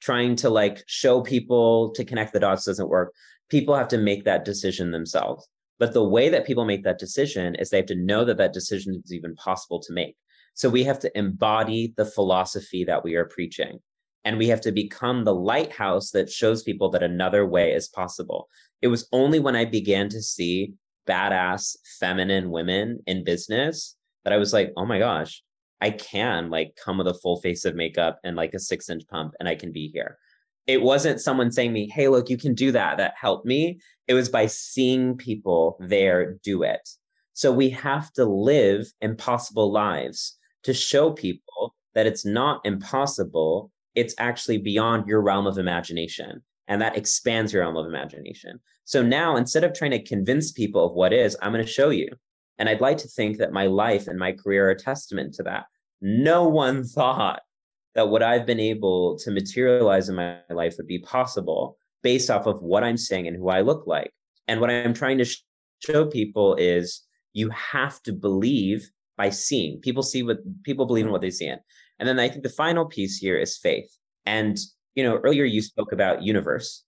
Trying 0.00 0.36
to 0.36 0.50
like 0.50 0.84
show 0.86 1.20
people 1.22 1.90
to 1.92 2.04
connect 2.04 2.32
the 2.32 2.40
dots 2.40 2.64
doesn't 2.64 2.88
work. 2.88 3.12
People 3.50 3.74
have 3.74 3.88
to 3.88 3.98
make 3.98 4.24
that 4.24 4.44
decision 4.44 4.90
themselves. 4.90 5.48
But 5.78 5.92
the 5.92 6.04
way 6.04 6.28
that 6.28 6.46
people 6.46 6.64
make 6.64 6.84
that 6.84 6.98
decision 6.98 7.56
is 7.56 7.70
they 7.70 7.78
have 7.78 7.86
to 7.86 7.94
know 7.94 8.24
that 8.24 8.38
that 8.38 8.52
decision 8.52 9.00
is 9.04 9.12
even 9.12 9.34
possible 9.34 9.80
to 9.80 9.92
make. 9.92 10.16
So 10.54 10.68
we 10.68 10.84
have 10.84 11.00
to 11.00 11.18
embody 11.18 11.94
the 11.96 12.04
philosophy 12.04 12.84
that 12.84 13.02
we 13.02 13.16
are 13.16 13.24
preaching. 13.24 13.80
And 14.24 14.38
we 14.38 14.48
have 14.48 14.60
to 14.62 14.72
become 14.72 15.24
the 15.24 15.34
lighthouse 15.34 16.10
that 16.12 16.30
shows 16.30 16.62
people 16.62 16.90
that 16.90 17.02
another 17.02 17.44
way 17.44 17.72
is 17.72 17.88
possible. 17.88 18.48
It 18.80 18.88
was 18.88 19.08
only 19.12 19.40
when 19.40 19.56
I 19.56 19.64
began 19.64 20.08
to 20.10 20.22
see 20.22 20.74
badass 21.06 21.76
feminine 21.98 22.50
women 22.50 23.00
in 23.06 23.24
business 23.24 23.96
that 24.24 24.32
I 24.32 24.38
was 24.38 24.52
like, 24.52 24.72
oh 24.76 24.86
my 24.86 24.98
gosh, 24.98 25.42
I 25.80 25.90
can 25.90 26.48
like 26.48 26.78
come 26.82 26.98
with 26.98 27.08
a 27.08 27.14
full 27.14 27.40
face 27.40 27.64
of 27.64 27.74
makeup 27.74 28.18
and 28.24 28.36
like 28.36 28.54
a 28.54 28.58
six 28.58 28.88
inch 28.88 29.06
pump 29.08 29.34
and 29.38 29.48
I 29.48 29.54
can 29.54 29.72
be 29.72 29.88
here. 29.88 30.18
It 30.66 30.82
wasn't 30.82 31.20
someone 31.20 31.52
saying 31.52 31.72
me, 31.72 31.88
hey, 31.88 32.08
look, 32.08 32.30
you 32.30 32.38
can 32.38 32.54
do 32.54 32.72
that. 32.72 32.96
That 32.96 33.14
helped 33.20 33.46
me. 33.46 33.80
It 34.08 34.14
was 34.14 34.28
by 34.28 34.46
seeing 34.46 35.16
people 35.16 35.76
there 35.80 36.38
do 36.42 36.62
it. 36.62 36.88
So 37.32 37.52
we 37.52 37.70
have 37.70 38.12
to 38.14 38.24
live 38.24 38.86
impossible 39.00 39.72
lives 39.72 40.38
to 40.62 40.72
show 40.72 41.10
people 41.12 41.74
that 41.94 42.06
it's 42.06 42.24
not 42.24 42.60
impossible. 42.64 43.70
It's 43.94 44.14
actually 44.18 44.58
beyond 44.58 45.06
your 45.06 45.20
realm 45.20 45.46
of 45.46 45.58
imagination. 45.58 46.42
And 46.68 46.80
that 46.80 46.96
expands 46.96 47.52
your 47.52 47.62
realm 47.62 47.76
of 47.76 47.86
imagination. 47.86 48.60
So 48.84 49.02
now 49.02 49.36
instead 49.36 49.64
of 49.64 49.74
trying 49.74 49.90
to 49.92 50.02
convince 50.02 50.52
people 50.52 50.86
of 50.86 50.94
what 50.94 51.12
is, 51.12 51.36
I'm 51.42 51.52
going 51.52 51.64
to 51.64 51.70
show 51.70 51.90
you. 51.90 52.08
And 52.58 52.68
I'd 52.68 52.80
like 52.80 52.98
to 52.98 53.08
think 53.08 53.38
that 53.38 53.52
my 53.52 53.66
life 53.66 54.06
and 54.06 54.18
my 54.18 54.32
career 54.32 54.68
are 54.68 54.72
a 54.72 54.78
testament 54.78 55.34
to 55.34 55.42
that. 55.44 55.64
No 56.00 56.48
one 56.48 56.84
thought 56.84 57.42
that 57.94 58.08
what 58.08 58.22
I've 58.22 58.46
been 58.46 58.60
able 58.60 59.18
to 59.18 59.30
materialize 59.30 60.08
in 60.08 60.16
my 60.16 60.38
life 60.50 60.74
would 60.76 60.86
be 60.86 60.98
possible 60.98 61.76
based 62.02 62.30
off 62.30 62.46
of 62.46 62.62
what 62.62 62.84
I'm 62.84 62.96
saying 62.96 63.26
and 63.26 63.36
who 63.36 63.48
I 63.48 63.60
look 63.60 63.86
like. 63.86 64.12
And 64.48 64.60
what 64.60 64.70
I'm 64.70 64.94
trying 64.94 65.18
to 65.18 65.24
sh- 65.24 65.42
show 65.84 66.06
people 66.06 66.54
is 66.56 67.02
you 67.32 67.50
have 67.50 68.02
to 68.02 68.12
believe 68.12 68.90
by 69.16 69.30
seeing. 69.30 69.80
People 69.80 70.02
see 70.02 70.22
what 70.22 70.38
people 70.64 70.86
believe 70.86 71.06
in 71.06 71.12
what 71.12 71.20
they 71.20 71.30
see 71.30 71.46
in. 71.46 71.58
And 71.98 72.08
then 72.08 72.18
I 72.18 72.28
think 72.28 72.42
the 72.42 72.48
final 72.48 72.84
piece 72.84 73.16
here 73.16 73.38
is 73.38 73.56
faith. 73.56 73.90
And 74.26 74.58
you 74.94 75.02
know, 75.02 75.18
earlier 75.24 75.44
you 75.44 75.62
spoke 75.62 75.92
about 75.92 76.22
universe 76.22 76.84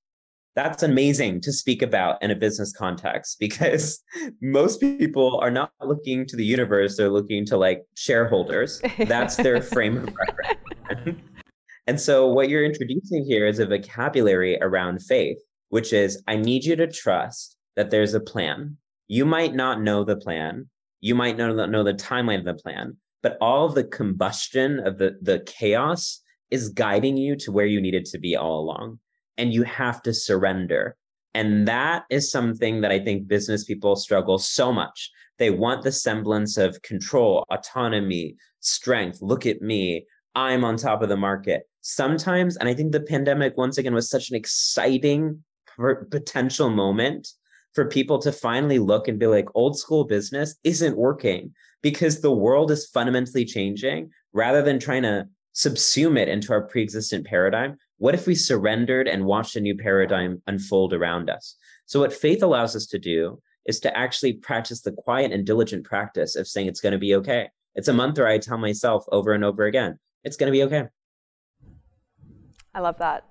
that's 0.56 0.82
amazing 0.82 1.38
to 1.42 1.52
speak 1.52 1.82
about 1.82 2.20
in 2.22 2.30
a 2.30 2.34
business 2.34 2.72
context 2.72 3.36
because 3.40 4.02
most 4.40 4.80
people 4.80 5.38
are 5.40 5.50
not 5.50 5.70
looking 5.82 6.26
to 6.26 6.34
the 6.34 6.44
universe 6.44 6.96
they're 6.96 7.10
looking 7.10 7.46
to 7.46 7.56
like 7.56 7.82
shareholders 7.94 8.80
that's 9.06 9.36
their 9.36 9.62
frame 9.62 9.98
of 9.98 10.04
reference 10.28 10.75
and 11.86 12.00
so 12.00 12.26
what 12.26 12.48
you're 12.48 12.64
introducing 12.64 13.24
here 13.24 13.46
is 13.46 13.58
a 13.58 13.66
vocabulary 13.66 14.58
around 14.60 15.00
faith 15.02 15.38
which 15.70 15.92
is 15.92 16.22
i 16.26 16.36
need 16.36 16.64
you 16.64 16.76
to 16.76 16.86
trust 16.86 17.56
that 17.76 17.90
there's 17.90 18.14
a 18.14 18.20
plan 18.20 18.76
you 19.08 19.24
might 19.24 19.54
not 19.54 19.80
know 19.80 20.04
the 20.04 20.16
plan 20.16 20.68
you 21.00 21.14
might 21.14 21.36
not 21.36 21.70
know 21.70 21.82
the 21.82 21.94
timeline 21.94 22.38
of 22.38 22.44
the 22.44 22.54
plan 22.54 22.96
but 23.22 23.36
all 23.40 23.68
the 23.68 23.84
combustion 23.84 24.80
of 24.80 24.98
the 24.98 25.16
the 25.22 25.40
chaos 25.46 26.20
is 26.50 26.68
guiding 26.68 27.16
you 27.16 27.36
to 27.36 27.52
where 27.52 27.66
you 27.66 27.80
needed 27.80 28.04
to 28.06 28.18
be 28.18 28.36
all 28.36 28.60
along 28.60 28.98
and 29.36 29.52
you 29.52 29.62
have 29.64 30.02
to 30.02 30.14
surrender. 30.14 30.96
And 31.34 31.68
that 31.68 32.04
is 32.10 32.30
something 32.30 32.80
that 32.80 32.90
I 32.90 32.98
think 32.98 33.28
business 33.28 33.64
people 33.64 33.96
struggle 33.96 34.38
so 34.38 34.72
much. 34.72 35.10
They 35.38 35.50
want 35.50 35.82
the 35.82 35.92
semblance 35.92 36.56
of 36.56 36.80
control, 36.82 37.44
autonomy, 37.50 38.36
strength. 38.60 39.18
Look 39.20 39.44
at 39.44 39.60
me. 39.60 40.06
I'm 40.36 40.64
on 40.64 40.76
top 40.76 41.02
of 41.02 41.08
the 41.08 41.16
market. 41.16 41.68
Sometimes, 41.80 42.56
and 42.56 42.68
I 42.68 42.74
think 42.74 42.92
the 42.92 43.00
pandemic 43.00 43.56
once 43.56 43.78
again 43.78 43.94
was 43.94 44.08
such 44.08 44.30
an 44.30 44.36
exciting 44.36 45.42
potential 46.10 46.70
moment 46.70 47.28
for 47.74 47.86
people 47.86 48.18
to 48.20 48.30
finally 48.30 48.78
look 48.78 49.08
and 49.08 49.18
be 49.18 49.26
like, 49.26 49.48
old 49.54 49.78
school 49.78 50.04
business 50.04 50.54
isn't 50.62 50.96
working 50.96 51.52
because 51.82 52.20
the 52.20 52.32
world 52.32 52.70
is 52.70 52.86
fundamentally 52.86 53.44
changing 53.44 54.10
rather 54.32 54.62
than 54.62 54.78
trying 54.78 55.02
to 55.02 55.26
subsume 55.54 56.18
it 56.18 56.28
into 56.28 56.52
our 56.52 56.62
pre-existent 56.62 57.26
paradigm 57.26 57.76
what 57.98 58.14
if 58.14 58.26
we 58.26 58.34
surrendered 58.34 59.08
and 59.08 59.24
watched 59.24 59.56
a 59.56 59.60
new 59.60 59.76
paradigm 59.76 60.42
unfold 60.46 60.92
around 60.92 61.30
us? 61.30 61.56
So, 61.86 62.00
what 62.00 62.12
faith 62.12 62.42
allows 62.42 62.76
us 62.76 62.86
to 62.86 62.98
do 62.98 63.40
is 63.64 63.80
to 63.80 63.96
actually 63.96 64.34
practice 64.34 64.82
the 64.82 64.92
quiet 64.92 65.32
and 65.32 65.46
diligent 65.46 65.84
practice 65.84 66.36
of 66.36 66.46
saying 66.46 66.66
it's 66.66 66.80
going 66.80 66.92
to 66.92 66.98
be 66.98 67.14
okay. 67.16 67.48
It's 67.74 67.88
a 67.88 67.92
mantra 67.92 68.30
I 68.30 68.38
tell 68.38 68.58
myself 68.58 69.04
over 69.10 69.32
and 69.32 69.44
over 69.44 69.64
again 69.64 69.98
it's 70.26 70.36
going 70.36 70.48
to 70.48 70.52
be 70.52 70.64
okay. 70.64 70.88
I 72.74 72.80
love 72.80 72.98
that. 72.98 73.24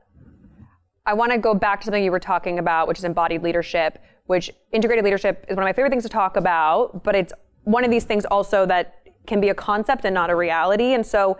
I 1.06 1.14
want 1.14 1.34
to 1.34 1.38
go 1.38 1.54
back 1.54 1.82
to 1.82 1.86
something 1.86 2.04
you 2.04 2.12
were 2.12 2.20
talking 2.20 2.58
about, 2.58 2.88
which 2.88 2.98
is 2.98 3.04
embodied 3.04 3.44
leadership, 3.44 4.00
which 4.26 4.50
integrated 4.72 5.04
leadership 5.04 5.46
is 5.50 5.56
one 5.56 5.64
of 5.64 5.68
my 5.68 5.74
favorite 5.74 5.92
things 5.92 6.04
to 6.04 6.10
talk 6.10 6.38
about, 6.38 7.04
but 7.04 7.14
it's 7.14 7.34
one 7.66 7.84
of 7.84 7.92
these 7.92 8.06
things 8.06 8.26
also 8.26 8.66
that 8.66 9.02
can 9.28 9.42
be 9.42 9.50
a 9.50 9.54
concept 9.54 10.06
and 10.06 10.14
not 10.14 10.30
a 10.30 10.36
reality. 10.36 10.94
And 10.94 11.06
so 11.06 11.38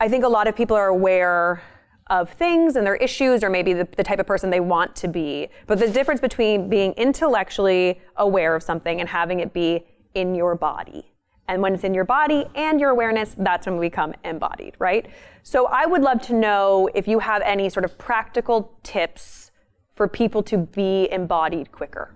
I 0.00 0.08
think 0.08 0.24
a 0.24 0.28
lot 0.28 0.46
of 0.46 0.56
people 0.56 0.76
are 0.76 0.88
aware 0.88 1.62
of 2.08 2.30
things 2.30 2.76
and 2.76 2.86
their 2.86 2.96
issues 2.96 3.42
or 3.42 3.50
maybe 3.50 3.72
the, 3.72 3.88
the, 3.96 4.02
type 4.04 4.18
of 4.18 4.26
person 4.26 4.50
they 4.50 4.60
want 4.60 4.94
to 4.96 5.08
be. 5.08 5.48
But 5.66 5.78
the 5.78 5.90
difference 5.90 6.20
between 6.20 6.68
being 6.68 6.92
intellectually 6.92 8.00
aware 8.16 8.54
of 8.54 8.62
something 8.62 9.00
and 9.00 9.08
having 9.08 9.40
it 9.40 9.52
be 9.52 9.86
in 10.14 10.34
your 10.34 10.54
body. 10.54 11.11
And 11.52 11.60
when 11.60 11.74
it's 11.74 11.84
in 11.84 11.92
your 11.92 12.06
body 12.06 12.46
and 12.54 12.80
your 12.80 12.88
awareness, 12.88 13.34
that's 13.36 13.66
when 13.66 13.76
we 13.76 13.90
become 13.90 14.14
embodied, 14.24 14.74
right? 14.78 15.06
So 15.42 15.66
I 15.66 15.84
would 15.84 16.00
love 16.00 16.22
to 16.22 16.34
know 16.34 16.88
if 16.94 17.06
you 17.06 17.18
have 17.18 17.42
any 17.42 17.68
sort 17.68 17.84
of 17.84 17.98
practical 17.98 18.72
tips 18.82 19.50
for 19.90 20.08
people 20.08 20.42
to 20.44 20.56
be 20.56 21.10
embodied 21.12 21.70
quicker. 21.70 22.14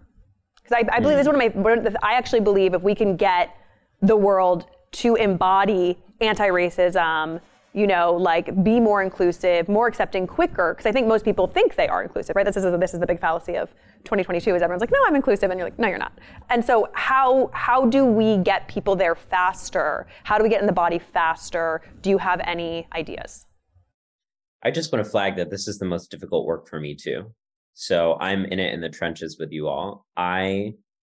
Because 0.57 0.72
I, 0.72 0.97
I, 0.97 1.01
believe 1.01 1.18
this 1.18 1.26
is 1.26 1.32
one 1.32 1.39
of 1.39 1.55
my, 1.84 1.95
I 2.03 2.14
actually 2.14 2.41
believe 2.41 2.72
if 2.72 2.80
we 2.80 2.95
can 2.95 3.14
get 3.16 3.55
the 4.01 4.16
world 4.16 4.64
to 4.93 5.16
embody 5.16 5.99
anti 6.22 6.49
racism, 6.49 7.43
you 7.77 7.87
know, 7.87 8.14
like 8.14 8.64
be 8.64 8.81
more 8.81 9.03
inclusive, 9.03 9.68
more 9.68 9.87
accepting 9.87 10.27
quicker. 10.27 10.72
Because 10.72 10.87
I 10.87 10.93
think 10.93 11.07
most 11.07 11.27
people 11.27 11.47
think 11.47 11.77
they 11.77 11.87
are 11.89 12.03
inclusive, 12.03 12.35
right? 12.35 12.47
This 12.47 12.57
is 12.57 12.64
this 12.81 12.95
is 12.95 13.01
the 13.01 13.07
big 13.07 13.20
fallacy 13.20 13.55
of 13.55 13.68
2022 14.05 14.55
is 14.55 14.62
everyone's 14.62 14.81
like, 14.81 14.91
no, 14.91 14.99
I'm 15.07 15.14
inclusive, 15.14 15.51
and 15.51 15.61
you're 15.61 15.66
like, 15.66 15.79
no, 15.79 15.87
you're 15.87 15.99
not. 15.99 16.18
And 16.49 16.64
so 16.64 16.89
how 16.95 17.51
how 17.53 17.85
do 17.85 18.07
we 18.07 18.39
get 18.39 18.66
people 18.66 18.97
there 18.97 19.14
faster? 19.14 20.07
How 20.24 20.39
do 20.39 20.43
we 20.43 20.49
get 20.49 20.62
in 20.62 20.66
the 20.66 20.72
body 20.72 20.99
faster? 20.99 21.83
Do 22.01 22.09
you 22.09 22.16
have 22.16 22.41
any 22.45 22.89
ideas? 22.95 23.45
I 24.62 24.70
just 24.70 24.91
want 24.91 25.05
to 25.05 25.11
flag 25.11 25.37
that 25.37 25.51
this 25.51 25.68
is 25.68 25.79
the 25.79 25.85
most 25.85 26.11
difficult 26.11 26.47
work 26.47 26.68
for 26.68 26.81
me 26.81 26.97
too. 26.97 27.31
So 27.74 28.16
I'm 28.20 28.47
in 28.47 28.59
it 28.59 28.72
in 28.72 28.81
the 28.81 28.89
trenches 28.89 29.37
with 29.39 29.53
you 29.53 29.68
all. 29.68 30.07
I 30.16 30.72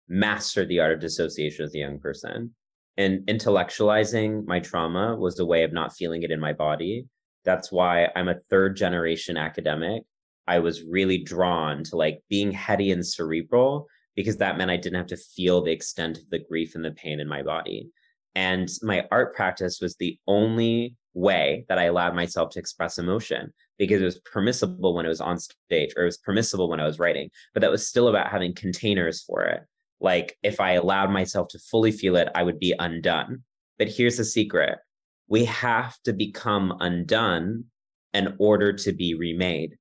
mastered 0.09 0.69
the 0.69 0.79
art 0.79 0.93
of 0.93 1.01
dissociation 1.01 1.65
as 1.65 1.75
a 1.75 1.77
young 1.77 1.99
person 1.99 2.55
and 2.97 3.25
intellectualizing 3.27 4.45
my 4.47 4.59
trauma 4.59 5.15
was 5.15 5.39
a 5.39 5.45
way 5.45 5.63
of 5.63 5.71
not 5.71 5.95
feeling 5.95 6.23
it 6.23 6.31
in 6.31 6.39
my 6.39 6.53
body. 6.53 7.05
That's 7.45 7.71
why 7.71 8.09
I'm 8.15 8.27
a 8.27 8.39
third 8.49 8.75
generation 8.75 9.37
academic. 9.37 10.03
I 10.47 10.59
was 10.59 10.83
really 10.83 11.19
drawn 11.19 11.83
to 11.85 11.95
like 11.95 12.23
being 12.29 12.51
heady 12.51 12.91
and 12.91 13.05
cerebral 13.05 13.87
because 14.15 14.37
that 14.37 14.57
meant 14.57 14.71
I 14.71 14.77
didn't 14.77 14.97
have 14.97 15.07
to 15.07 15.17
feel 15.17 15.61
the 15.61 15.71
extent 15.71 16.17
of 16.17 16.29
the 16.31 16.39
grief 16.39 16.73
and 16.73 16.83
the 16.83 16.91
pain 16.91 17.19
in 17.19 17.27
my 17.27 17.43
body. 17.43 17.89
And 18.33 18.69
my 18.81 19.05
art 19.11 19.35
practice 19.35 19.79
was 19.79 19.95
the 19.95 20.17
only 20.27 20.95
way 21.13 21.65
that 21.69 21.77
I 21.77 21.85
allowed 21.85 22.15
myself 22.15 22.51
to 22.51 22.59
express 22.59 22.97
emotion 22.97 23.53
because 23.77 24.01
it 24.01 24.05
was 24.05 24.19
permissible 24.19 24.95
when 24.95 25.05
it 25.05 25.09
was 25.09 25.21
on 25.21 25.37
stage 25.37 25.93
or 25.95 26.03
it 26.03 26.05
was 26.05 26.17
permissible 26.17 26.69
when 26.69 26.79
I 26.79 26.85
was 26.85 26.99
writing, 26.99 27.29
but 27.53 27.61
that 27.61 27.71
was 27.71 27.87
still 27.87 28.07
about 28.07 28.31
having 28.31 28.53
containers 28.53 29.23
for 29.23 29.43
it 29.43 29.61
like 29.99 30.37
if 30.43 30.59
I 30.59 30.73
allowed 30.73 31.11
myself 31.11 31.47
to 31.49 31.59
fully 31.59 31.91
feel 31.91 32.15
it, 32.15 32.29
I 32.35 32.43
would 32.43 32.59
be 32.59 32.73
undone. 32.77 33.43
But 33.77 33.89
here's 33.89 34.17
the 34.17 34.25
secret 34.25 34.79
we 35.27 35.45
have 35.45 35.97
to 36.03 36.13
become 36.13 36.75
undone 36.79 37.65
in 38.13 38.35
order 38.39 38.71
to 38.73 38.93
be 38.93 39.13
remade. 39.13 39.75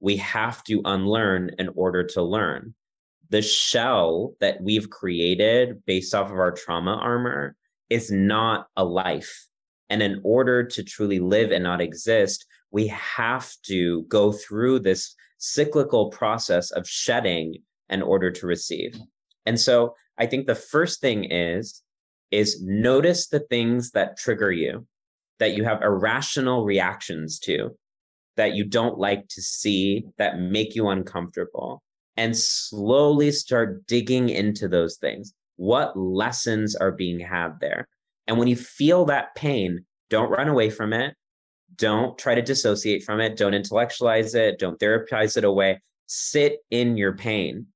We 0.00 0.16
have 0.16 0.64
to 0.64 0.82
unlearn 0.84 1.50
in 1.58 1.68
order 1.74 2.04
to 2.08 2.22
learn. 2.22 2.74
The 3.28 3.42
shell 3.42 4.34
that 4.40 4.60
we've 4.60 4.90
created 4.90 5.84
based 5.86 6.14
off 6.14 6.30
of 6.30 6.38
our 6.38 6.50
trauma 6.50 6.96
armor 6.96 7.54
is 7.88 8.10
not 8.10 8.66
a 8.76 8.84
life. 8.84 9.46
And 9.88 10.02
in 10.02 10.20
order 10.24 10.64
to 10.64 10.82
truly 10.82 11.20
live 11.20 11.52
and 11.52 11.62
not 11.62 11.80
exist, 11.80 12.46
we 12.70 12.88
have 12.88 13.52
to 13.66 14.02
go 14.04 14.32
through 14.32 14.80
this 14.80 15.14
cyclical 15.38 16.10
process 16.10 16.70
of 16.70 16.88
shedding 16.88 17.54
in 17.88 18.02
order 18.02 18.30
to 18.30 18.46
receive. 18.46 18.98
And 19.46 19.58
so 19.60 19.94
I 20.18 20.26
think 20.26 20.46
the 20.46 20.54
first 20.54 21.00
thing 21.00 21.24
is 21.24 21.82
is 22.30 22.62
notice 22.62 23.28
the 23.28 23.40
things 23.40 23.90
that 23.92 24.16
trigger 24.16 24.52
you. 24.52 24.86
that 25.40 25.56
you 25.56 25.64
have 25.64 25.82
irrational 25.82 26.64
reactions 26.64 27.40
to, 27.40 27.76
that 28.36 28.54
you 28.54 28.62
don't 28.62 28.98
like 28.98 29.26
to 29.28 29.42
see, 29.42 30.04
that 30.18 30.38
make 30.38 30.76
you 30.76 30.88
uncomfortable, 30.88 31.82
and 32.16 32.36
slowly 32.36 33.32
start 33.32 33.84
digging 33.86 34.28
into 34.28 34.68
those 34.68 34.96
things. 34.98 35.34
What 35.56 35.98
lessons 35.98 36.76
are 36.76 36.92
being 36.92 37.18
had 37.18 37.58
there? 37.60 37.88
And 38.28 38.38
when 38.38 38.48
you 38.48 38.56
feel 38.56 39.06
that 39.06 39.34
pain, 39.34 39.84
don't 40.10 40.30
run 40.30 40.48
away 40.48 40.70
from 40.70 40.92
it. 40.92 41.14
Don't 41.76 42.16
try 42.18 42.34
to 42.34 42.42
dissociate 42.42 43.02
from 43.02 43.20
it. 43.20 43.36
Don't 43.36 43.54
intellectualize 43.54 44.34
it. 44.34 44.58
Don't 44.58 44.78
therapize 44.78 45.36
it 45.36 45.44
away. 45.44 45.80
Sit 46.06 46.58
in 46.70 46.96
your 46.96 47.16
pain 47.16 47.66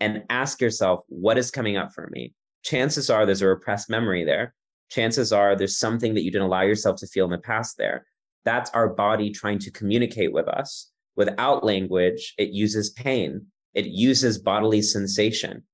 and 0.00 0.22
ask 0.30 0.60
yourself, 0.60 1.00
what 1.08 1.38
is 1.38 1.50
coming 1.50 1.76
up 1.76 1.92
for 1.92 2.08
me? 2.12 2.34
Chances 2.62 3.10
are 3.10 3.26
there's 3.26 3.42
a 3.42 3.48
repressed 3.48 3.90
memory 3.90 4.24
there. 4.24 4.54
Chances 4.90 5.32
are 5.32 5.56
there's 5.56 5.78
something 5.78 6.14
that 6.14 6.22
you 6.22 6.30
didn't 6.30 6.46
allow 6.46 6.62
yourself 6.62 6.96
to 7.00 7.06
feel 7.06 7.24
in 7.24 7.30
the 7.30 7.38
past 7.38 7.76
there. 7.78 8.06
That's 8.44 8.70
our 8.70 8.88
body 8.88 9.30
trying 9.30 9.58
to 9.60 9.70
communicate 9.70 10.32
with 10.32 10.48
us. 10.48 10.90
Without 11.16 11.64
language, 11.64 12.34
it 12.38 12.50
uses 12.50 12.90
pain, 12.90 13.46
it 13.74 13.86
uses 13.86 14.38
bodily 14.38 14.82
sensation. 14.82 15.64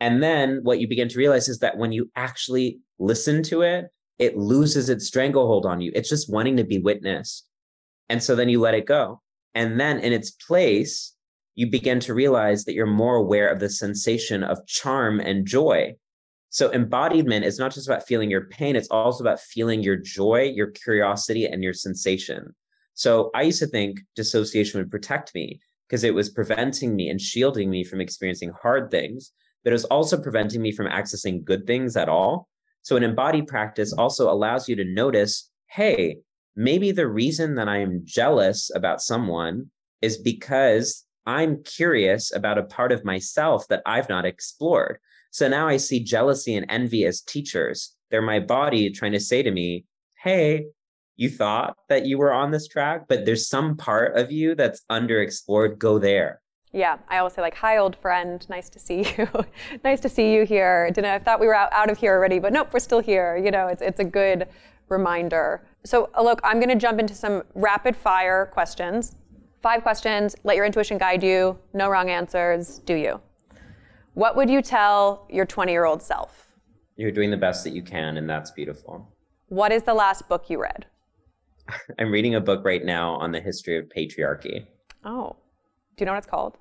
And 0.00 0.22
then 0.22 0.60
what 0.62 0.80
you 0.80 0.88
begin 0.88 1.08
to 1.08 1.18
realize 1.18 1.48
is 1.48 1.58
that 1.58 1.76
when 1.76 1.92
you 1.92 2.10
actually 2.16 2.80
listen 2.98 3.42
to 3.44 3.62
it, 3.62 3.86
it 4.18 4.36
loses 4.36 4.88
its 4.88 5.06
stranglehold 5.06 5.66
on 5.66 5.80
you. 5.80 5.92
It's 5.94 6.08
just 6.08 6.32
wanting 6.32 6.56
to 6.56 6.64
be 6.64 6.78
witnessed. 6.78 7.46
And 8.08 8.22
so 8.22 8.34
then 8.34 8.48
you 8.48 8.60
let 8.60 8.74
it 8.74 8.86
go. 8.86 9.20
And 9.54 9.78
then 9.78 9.98
in 10.00 10.12
its 10.12 10.30
place, 10.30 11.14
you 11.54 11.70
begin 11.70 12.00
to 12.00 12.14
realize 12.14 12.64
that 12.64 12.74
you're 12.74 12.86
more 12.86 13.16
aware 13.16 13.48
of 13.48 13.60
the 13.60 13.68
sensation 13.68 14.42
of 14.42 14.66
charm 14.66 15.20
and 15.20 15.46
joy. 15.46 15.94
So 16.48 16.72
embodiment 16.72 17.44
is 17.44 17.58
not 17.58 17.72
just 17.72 17.86
about 17.86 18.06
feeling 18.06 18.30
your 18.30 18.46
pain, 18.46 18.76
it's 18.76 18.88
also 18.88 19.22
about 19.22 19.40
feeling 19.40 19.82
your 19.82 19.96
joy, 19.96 20.52
your 20.54 20.68
curiosity, 20.68 21.46
and 21.46 21.62
your 21.62 21.74
sensation. 21.74 22.54
So 22.94 23.30
I 23.34 23.42
used 23.42 23.60
to 23.60 23.66
think 23.66 24.00
dissociation 24.16 24.80
would 24.80 24.90
protect 24.90 25.34
me 25.34 25.60
because 25.88 26.04
it 26.04 26.14
was 26.14 26.30
preventing 26.30 26.94
me 26.94 27.08
and 27.08 27.20
shielding 27.20 27.70
me 27.70 27.84
from 27.84 28.00
experiencing 28.00 28.52
hard 28.62 28.90
things, 28.90 29.32
but 29.64 29.70
it 29.70 29.74
was 29.74 29.84
also 29.86 30.20
preventing 30.20 30.62
me 30.62 30.72
from 30.72 30.86
accessing 30.86 31.44
good 31.44 31.66
things 31.66 31.96
at 31.96 32.08
all. 32.08 32.48
So 32.82 32.96
an 32.96 33.02
embodied 33.02 33.46
practice 33.46 33.92
also 33.92 34.30
allows 34.30 34.68
you 34.68 34.76
to 34.76 34.84
notice, 34.84 35.50
hey, 35.66 36.18
maybe 36.56 36.92
the 36.92 37.08
reason 37.08 37.54
that 37.56 37.68
I 37.68 37.78
am 37.78 38.02
jealous 38.04 38.70
about 38.74 39.00
someone 39.00 39.70
is 40.00 40.18
because 40.18 41.04
I'm 41.26 41.62
curious 41.62 42.34
about 42.34 42.58
a 42.58 42.62
part 42.62 42.92
of 42.92 43.04
myself 43.04 43.68
that 43.68 43.82
I've 43.86 44.08
not 44.08 44.24
explored. 44.24 44.98
So 45.30 45.48
now 45.48 45.68
I 45.68 45.76
see 45.76 46.02
jealousy 46.02 46.56
and 46.56 46.66
envy 46.68 47.04
as 47.04 47.20
teachers. 47.20 47.94
They're 48.10 48.22
my 48.22 48.40
body 48.40 48.90
trying 48.90 49.12
to 49.12 49.20
say 49.20 49.42
to 49.42 49.50
me, 49.50 49.84
hey, 50.22 50.66
you 51.16 51.28
thought 51.28 51.76
that 51.88 52.06
you 52.06 52.18
were 52.18 52.32
on 52.32 52.50
this 52.50 52.66
track, 52.66 53.06
but 53.06 53.26
there's 53.26 53.48
some 53.48 53.76
part 53.76 54.16
of 54.16 54.32
you 54.32 54.54
that's 54.54 54.80
underexplored. 54.90 55.78
Go 55.78 55.98
there. 55.98 56.40
Yeah, 56.72 56.98
I 57.08 57.18
always 57.18 57.34
say 57.34 57.42
like, 57.42 57.56
"Hi, 57.56 57.76
old 57.76 57.94
friend. 57.96 58.46
Nice 58.48 58.70
to 58.70 58.78
see 58.78 59.04
you. 59.18 59.28
nice 59.84 60.00
to 60.00 60.08
see 60.08 60.32
you 60.32 60.46
here." 60.46 60.90
Didn't 60.90 61.10
I 61.10 61.18
thought 61.18 61.38
we 61.38 61.46
were 61.46 61.54
out, 61.54 61.70
out 61.72 61.90
of 61.90 61.98
here 61.98 62.14
already, 62.14 62.38
but 62.38 62.54
nope, 62.54 62.68
we're 62.72 62.78
still 62.80 63.00
here. 63.00 63.36
You 63.36 63.50
know, 63.50 63.66
it's 63.66 63.82
it's 63.82 64.00
a 64.00 64.04
good 64.04 64.48
reminder. 64.88 65.62
So, 65.84 66.10
look, 66.20 66.40
I'm 66.44 66.58
going 66.58 66.68
to 66.68 66.74
jump 66.74 66.98
into 67.00 67.14
some 67.14 67.42
rapid 67.54 67.96
fire 67.96 68.46
questions. 68.52 69.16
Five 69.62 69.82
questions, 69.82 70.34
let 70.42 70.56
your 70.56 70.64
intuition 70.64 70.96
guide 70.96 71.22
you. 71.22 71.58
No 71.74 71.90
wrong 71.90 72.08
answers. 72.08 72.78
Do 72.78 72.94
you? 72.94 73.20
What 74.14 74.34
would 74.34 74.48
you 74.48 74.62
tell 74.62 75.26
your 75.28 75.44
20 75.44 75.70
year 75.70 75.84
old 75.84 76.02
self? 76.02 76.48
You're 76.96 77.10
doing 77.10 77.30
the 77.30 77.36
best 77.36 77.64
that 77.64 77.74
you 77.74 77.82
can, 77.82 78.16
and 78.16 78.28
that's 78.28 78.50
beautiful. 78.50 79.06
What 79.48 79.70
is 79.70 79.82
the 79.82 79.94
last 79.94 80.28
book 80.28 80.48
you 80.48 80.60
read? 80.60 80.86
I'm 81.98 82.10
reading 82.10 82.34
a 82.36 82.40
book 82.40 82.64
right 82.64 82.84
now 82.84 83.14
on 83.16 83.32
the 83.32 83.40
history 83.40 83.76
of 83.76 83.84
patriarchy. 83.94 84.66
Oh, 85.04 85.36
do 85.96 86.02
you 86.02 86.06
know 86.06 86.12
what 86.12 86.18
it's 86.18 86.26
called? 86.26 86.56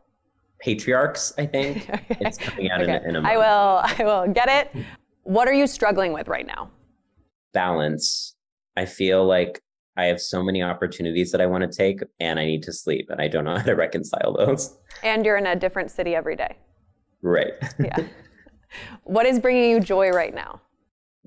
Patriarchs, 0.59 1.33
I 1.37 1.45
think. 1.45 1.89
okay. 1.93 2.17
It's 2.19 2.37
coming 2.37 2.69
out 2.69 2.81
okay. 2.81 2.97
in, 2.97 3.03
a, 3.03 3.09
in 3.09 3.15
a 3.15 3.21
month. 3.21 3.33
I 3.33 3.37
will, 3.37 3.81
I 3.83 4.03
will 4.03 4.33
get 4.33 4.49
it. 4.49 4.85
What 5.23 5.47
are 5.47 5.53
you 5.53 5.67
struggling 5.67 6.11
with 6.11 6.27
right 6.27 6.47
now? 6.47 6.71
Balance. 7.53 8.35
I 8.75 8.85
feel 8.85 9.27
like 9.27 9.61
I 9.99 10.05
have 10.05 10.21
so 10.21 10.41
many 10.41 10.63
opportunities 10.63 11.29
that 11.33 11.41
I 11.41 11.45
want 11.45 11.69
to 11.69 11.77
take 11.77 11.99
and 12.21 12.39
I 12.39 12.45
need 12.45 12.63
to 12.63 12.71
sleep 12.71 13.09
and 13.09 13.19
I 13.19 13.27
don't 13.27 13.43
know 13.43 13.57
how 13.57 13.63
to 13.63 13.75
reconcile 13.85 14.33
those. 14.33 14.77
And 15.03 15.25
you're 15.25 15.35
in 15.35 15.45
a 15.45 15.57
different 15.57 15.91
city 15.91 16.15
every 16.15 16.37
day. 16.37 16.55
Right. 17.21 17.53
yeah. 17.77 17.97
What 19.03 19.25
is 19.25 19.39
bringing 19.39 19.71
you 19.71 19.79
joy 19.79 20.11
right 20.11 20.33
now? 20.33 20.61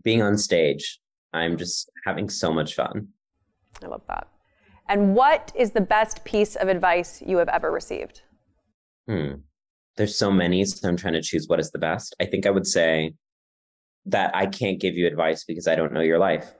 Being 0.04 0.22
on 0.22 0.38
stage. 0.38 1.00
I'm 1.32 1.56
just 1.56 1.90
having 2.06 2.28
so 2.28 2.52
much 2.52 2.76
fun. 2.76 3.08
I 3.82 3.88
love 3.88 4.02
that. 4.06 4.28
And 4.88 5.16
what 5.16 5.50
is 5.56 5.72
the 5.72 5.80
best 5.80 6.24
piece 6.24 6.54
of 6.54 6.68
advice 6.68 7.20
you 7.26 7.38
have 7.38 7.48
ever 7.48 7.72
received? 7.72 8.22
Hmm. 9.08 9.32
There's 9.96 10.16
so 10.16 10.30
many, 10.30 10.64
so 10.64 10.88
I'm 10.88 10.96
trying 10.96 11.14
to 11.14 11.20
choose 11.20 11.48
what 11.48 11.58
is 11.58 11.72
the 11.72 11.80
best. 11.80 12.14
I 12.20 12.26
think 12.26 12.46
I 12.46 12.50
would 12.50 12.66
say 12.66 13.14
that 14.06 14.34
I 14.36 14.46
can't 14.46 14.80
give 14.80 14.94
you 14.94 15.08
advice 15.08 15.42
because 15.42 15.66
I 15.66 15.74
don't 15.74 15.92
know 15.92 16.00
your 16.00 16.20
life. 16.20 16.54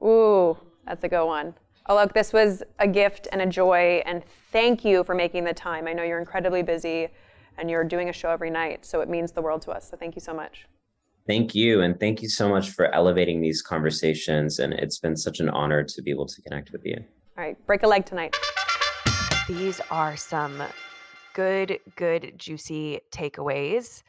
Ooh, 0.00 0.56
that's 0.90 1.04
a 1.04 1.08
good 1.08 1.24
one. 1.24 1.54
Oh, 1.88 1.94
look, 1.94 2.12
this 2.14 2.32
was 2.32 2.64
a 2.80 2.88
gift 2.88 3.28
and 3.30 3.40
a 3.40 3.46
joy, 3.46 4.02
and 4.06 4.24
thank 4.50 4.84
you 4.84 5.04
for 5.04 5.14
making 5.14 5.44
the 5.44 5.54
time. 5.54 5.86
I 5.86 5.92
know 5.92 6.02
you're 6.02 6.18
incredibly 6.18 6.64
busy 6.64 7.08
and 7.58 7.70
you're 7.70 7.84
doing 7.84 8.08
a 8.08 8.12
show 8.12 8.30
every 8.30 8.50
night, 8.50 8.84
so 8.84 9.00
it 9.00 9.08
means 9.08 9.30
the 9.30 9.40
world 9.40 9.62
to 9.62 9.70
us. 9.70 9.88
So 9.88 9.96
thank 9.96 10.16
you 10.16 10.20
so 10.20 10.34
much. 10.34 10.66
Thank 11.28 11.54
you. 11.54 11.80
And 11.82 11.98
thank 12.00 12.22
you 12.22 12.28
so 12.28 12.48
much 12.48 12.70
for 12.70 12.92
elevating 12.92 13.40
these 13.40 13.62
conversations. 13.62 14.58
And 14.58 14.72
it's 14.72 14.98
been 14.98 15.16
such 15.16 15.38
an 15.38 15.48
honor 15.48 15.84
to 15.84 16.02
be 16.02 16.10
able 16.10 16.26
to 16.26 16.42
connect 16.42 16.72
with 16.72 16.84
you. 16.84 16.96
All 17.38 17.44
right, 17.44 17.66
break 17.66 17.84
a 17.84 17.86
leg 17.86 18.04
tonight. 18.04 18.34
These 19.46 19.80
are 19.92 20.16
some 20.16 20.60
good, 21.34 21.78
good, 21.94 22.32
juicy 22.36 23.00
takeaways. 23.12 24.02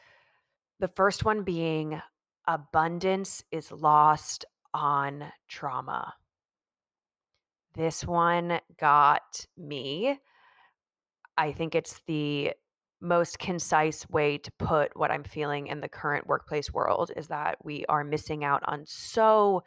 The 0.80 0.88
first 0.88 1.24
one 1.24 1.44
being 1.44 2.02
abundance 2.48 3.44
is 3.52 3.70
lost 3.70 4.44
on 4.74 5.26
trauma. 5.48 6.14
This 7.74 8.04
one 8.04 8.60
got 8.78 9.46
me. 9.56 10.18
I 11.38 11.52
think 11.52 11.74
it's 11.74 12.00
the 12.06 12.52
most 13.00 13.38
concise 13.38 14.08
way 14.08 14.38
to 14.38 14.52
put 14.58 14.96
what 14.96 15.10
I'm 15.10 15.24
feeling 15.24 15.66
in 15.66 15.80
the 15.80 15.88
current 15.88 16.26
workplace 16.26 16.72
world 16.72 17.10
is 17.16 17.28
that 17.28 17.56
we 17.64 17.84
are 17.88 18.04
missing 18.04 18.44
out 18.44 18.62
on 18.66 18.84
so 18.86 19.62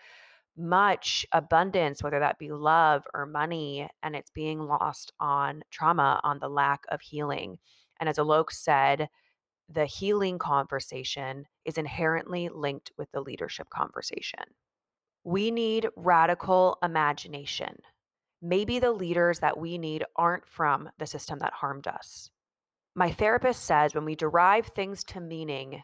much 0.58 1.26
abundance, 1.34 2.02
whether 2.02 2.20
that 2.20 2.40
be 2.40 2.50
love 2.50 3.04
or 3.14 3.26
money, 3.26 3.90
and 4.04 4.16
it's 4.16 4.32
being 4.32 4.60
lost 4.60 5.12
on 5.20 5.64
trauma, 5.70 6.22
on 6.24 6.40
the 6.40 6.48
lack 6.48 6.86
of 6.90 7.02
healing. 7.02 7.58
And 8.00 8.08
as 8.08 8.18
Alok 8.18 8.52
said, 8.52 9.10
the 9.68 9.86
healing 9.86 10.38
conversation 10.38 11.46
is 11.66 11.78
inherently 11.78 12.50
linked 12.50 12.92
with 12.98 13.12
the 13.12 13.22
leadership 13.22 13.70
conversation. 13.70 14.44
We 15.24 15.52
need 15.52 15.90
radical 15.96 16.78
imagination. 16.84 17.76
Maybe 18.48 18.78
the 18.78 18.92
leaders 18.92 19.40
that 19.40 19.58
we 19.58 19.80
need 19.80 20.06
aren't 20.16 20.46
from 20.46 20.92
the 21.00 21.08
system 21.08 21.40
that 21.40 21.54
harmed 21.54 21.88
us. 21.88 22.30
My 22.94 23.12
therapist 23.12 23.64
says 23.64 23.96
when 23.96 24.06
we 24.06 24.14
derive 24.14 24.68
things 24.68 25.04
to 25.06 25.20
meaning, 25.20 25.82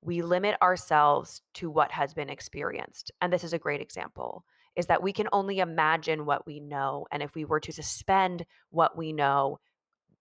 we 0.00 0.22
limit 0.22 0.56
ourselves 0.62 1.42
to 1.54 1.68
what 1.68 1.92
has 1.92 2.14
been 2.14 2.30
experienced. 2.30 3.12
And 3.20 3.30
this 3.30 3.44
is 3.44 3.52
a 3.52 3.58
great 3.58 3.82
example 3.82 4.46
is 4.76 4.86
that 4.86 5.02
we 5.02 5.12
can 5.12 5.28
only 5.30 5.58
imagine 5.58 6.24
what 6.24 6.46
we 6.46 6.58
know. 6.58 7.06
And 7.12 7.22
if 7.22 7.34
we 7.34 7.44
were 7.44 7.60
to 7.60 7.72
suspend 7.72 8.46
what 8.70 8.96
we 8.96 9.12
know, 9.12 9.58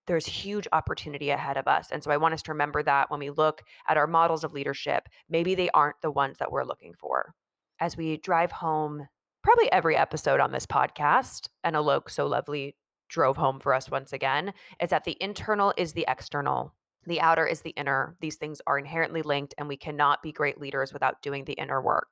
there's 0.06 0.26
huge 0.26 0.68
opportunity 0.74 1.30
ahead 1.30 1.56
of 1.56 1.68
us. 1.70 1.92
And 1.92 2.04
so 2.04 2.12
I 2.12 2.18
want 2.18 2.34
us 2.34 2.42
to 2.42 2.52
remember 2.52 2.84
that 2.84 3.10
when 3.10 3.22
we 3.22 3.30
look 3.30 3.62
at 3.88 3.96
our 3.96 4.08
models 4.08 4.44
of 4.44 4.52
leadership, 4.52 5.08
maybe 5.30 5.56
they 5.56 5.70
aren't 5.70 6.02
the 6.02 6.12
ones 6.12 6.40
that 6.40 6.52
we're 6.52 6.66
looking 6.66 6.94
for. 7.00 7.34
As 7.80 7.96
we 7.96 8.18
drive 8.18 8.52
home 8.52 9.08
probably 9.44 9.72
every 9.72 9.96
episode 9.96 10.40
on 10.40 10.52
this 10.52 10.66
podcast, 10.66 11.48
and 11.64 11.76
Alok 11.76 12.10
so 12.10 12.28
lovely 12.28 12.76
drove 13.10 13.38
home 13.38 13.60
for 13.60 13.74
us 13.74 13.90
once 13.90 14.14
again, 14.14 14.54
is 14.82 14.90
that 14.90 15.04
the 15.04 15.18
internal 15.20 15.74
is 15.78 15.94
the 15.94 16.06
external. 16.08 16.74
The 17.06 17.22
outer 17.22 17.48
is 17.48 17.62
the 17.62 17.72
inner. 17.72 18.16
These 18.22 18.36
things 18.36 18.62
are 18.68 18.78
inherently 18.78 19.22
linked, 19.22 19.56
and 19.58 19.68
we 19.68 19.78
cannot 19.78 20.22
be 20.22 20.32
great 20.32 20.60
leaders 20.60 20.94
without 20.94 21.22
doing 21.22 21.46
the 21.46 21.54
inner 21.54 21.82
work. 21.82 22.08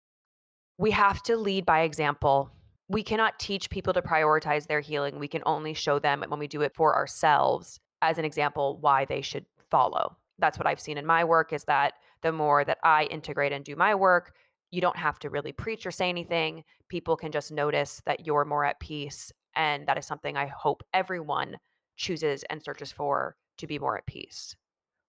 We 0.78 0.92
have 0.92 1.22
to 1.24 1.38
lead 1.38 1.66
by 1.66 1.82
example. 1.82 2.50
We 2.88 3.04
cannot 3.04 3.40
teach 3.40 3.70
people 3.70 3.94
to 3.94 4.02
prioritize 4.02 4.68
their 4.68 4.80
healing. 4.80 5.20
We 5.20 5.28
can 5.28 5.44
only 5.46 5.74
show 5.74 6.00
them 6.00 6.24
when 6.28 6.40
we 6.40 6.48
do 6.48 6.62
it 6.62 6.74
for 6.76 6.96
ourselves, 6.96 7.80
as 8.02 8.18
an 8.18 8.26
example, 8.26 8.78
why 8.80 9.06
they 9.06 9.22
should 9.22 9.46
follow. 9.70 10.16
That's 10.40 10.58
what 10.58 10.68
I've 10.68 10.80
seen 10.80 10.98
in 10.98 11.06
my 11.06 11.24
work 11.24 11.52
is 11.52 11.64
that 11.66 11.94
the 12.22 12.32
more 12.32 12.64
that 12.64 12.78
I 12.84 13.06
integrate 13.06 13.52
and 13.52 13.66
do 13.66 13.76
my 13.76 13.94
work, 13.94 14.34
you 14.72 14.82
don't 14.82 14.98
have 14.98 15.20
to 15.20 15.30
really 15.30 15.52
preach 15.52 15.86
or 15.86 15.92
say 15.92 16.10
anything. 16.10 16.64
People 16.90 17.16
can 17.16 17.32
just 17.32 17.52
notice 17.52 18.02
that 18.06 18.26
you're 18.26 18.46
more 18.46 18.66
at 18.66 18.80
peace. 18.80 19.32
And 19.56 19.88
that 19.88 19.98
is 19.98 20.06
something 20.06 20.38
I 20.38 20.48
hope 20.48 20.84
everyone 20.94 21.58
chooses 21.96 22.44
and 22.50 22.62
searches 22.62 22.92
for 22.92 23.36
to 23.58 23.68
be 23.68 23.80
more 23.80 23.98
at 23.98 24.06
peace. 24.06 24.56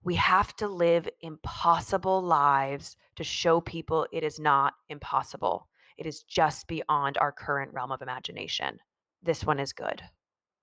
We 0.05 0.15
have 0.15 0.55
to 0.57 0.69
live 0.69 1.09
impossible 1.21 2.23
lives 2.23 2.97
to 3.17 3.25
show 3.25 3.61
people 3.61 4.07
it 4.13 4.23
is 4.23 4.39
not 4.39 4.75
impossible. 4.89 5.69
It 5.99 6.07
is 6.07 6.23
just 6.23 6.69
beyond 6.69 7.19
our 7.19 7.33
current 7.33 7.75
realm 7.75 7.91
of 7.91 8.01
imagination. 8.01 8.79
This 9.23 9.45
one 9.45 9.59
is 9.59 9.73
good. 9.73 10.01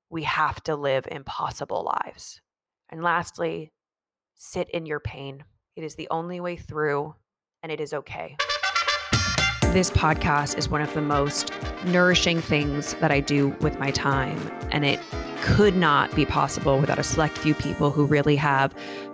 We 0.09 0.23
have 0.23 0.63
to 0.63 0.75
live 0.75 1.07
impossible 1.11 1.83
lives. 1.83 2.41
And 2.89 3.03
lastly, 3.03 3.73
sit 4.35 4.69
in 4.69 4.85
your 4.85 5.01
pain. 5.01 5.43
It 5.75 5.83
is 5.83 5.95
the 5.95 6.07
only 6.09 6.39
way 6.39 6.55
through, 6.55 7.15
and 7.61 7.71
it 7.71 7.81
is 7.81 7.93
okay. 7.93 8.37
This 9.75 9.91
podcast 9.91 10.57
is 10.57 10.69
one 10.69 10.81
of 10.81 10.93
the 10.93 11.01
most 11.01 11.51
nourishing 11.87 12.39
things 12.39 12.93
that 13.01 13.11
I 13.11 13.19
do 13.19 13.49
with 13.59 13.77
my 13.77 13.91
time, 13.91 14.39
and 14.71 14.85
it 14.85 15.01
could 15.41 15.75
not 15.75 16.15
be 16.15 16.25
possible 16.25 16.79
without 16.79 16.97
a 16.97 17.03
select 17.03 17.37
few 17.37 17.53
people 17.53 17.91
who 17.91 18.05
really 18.05 18.37
have 18.37 18.73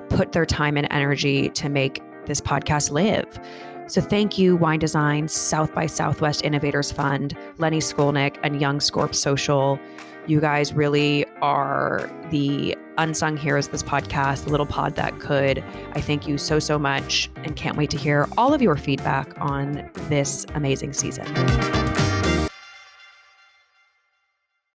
put 0.09 0.33
their 0.33 0.45
time 0.45 0.77
and 0.77 0.87
energy 0.91 1.49
to 1.49 1.67
make 1.67 2.03
this 2.27 2.39
podcast 2.39 2.91
live. 2.91 3.39
So 3.87 4.01
thank 4.01 4.37
you, 4.37 4.55
Wine 4.55 4.77
Design, 4.77 5.27
South 5.29 5.73
by 5.73 5.87
Southwest 5.87 6.45
Innovators 6.45 6.91
Fund, 6.91 7.35
Lenny 7.57 7.79
Skolnick, 7.79 8.37
and 8.43 8.61
Young 8.61 8.77
Scorp 8.77 9.15
Social. 9.15 9.79
You 10.27 10.39
guys 10.39 10.73
really 10.73 11.25
are 11.41 12.07
the 12.29 12.77
unsung 13.01 13.35
heroes 13.35 13.67
this 13.67 13.83
podcast, 13.83 14.45
the 14.45 14.51
little 14.51 14.65
pod 14.65 14.95
that 14.95 15.19
could. 15.19 15.63
I 15.93 16.01
thank 16.01 16.27
you 16.27 16.37
so, 16.37 16.59
so 16.59 16.77
much 16.77 17.29
and 17.37 17.55
can't 17.55 17.77
wait 17.77 17.89
to 17.91 17.97
hear 17.97 18.27
all 18.37 18.53
of 18.53 18.61
your 18.61 18.75
feedback 18.75 19.33
on 19.39 19.89
this 20.09 20.45
amazing 20.53 20.93
season. 20.93 21.25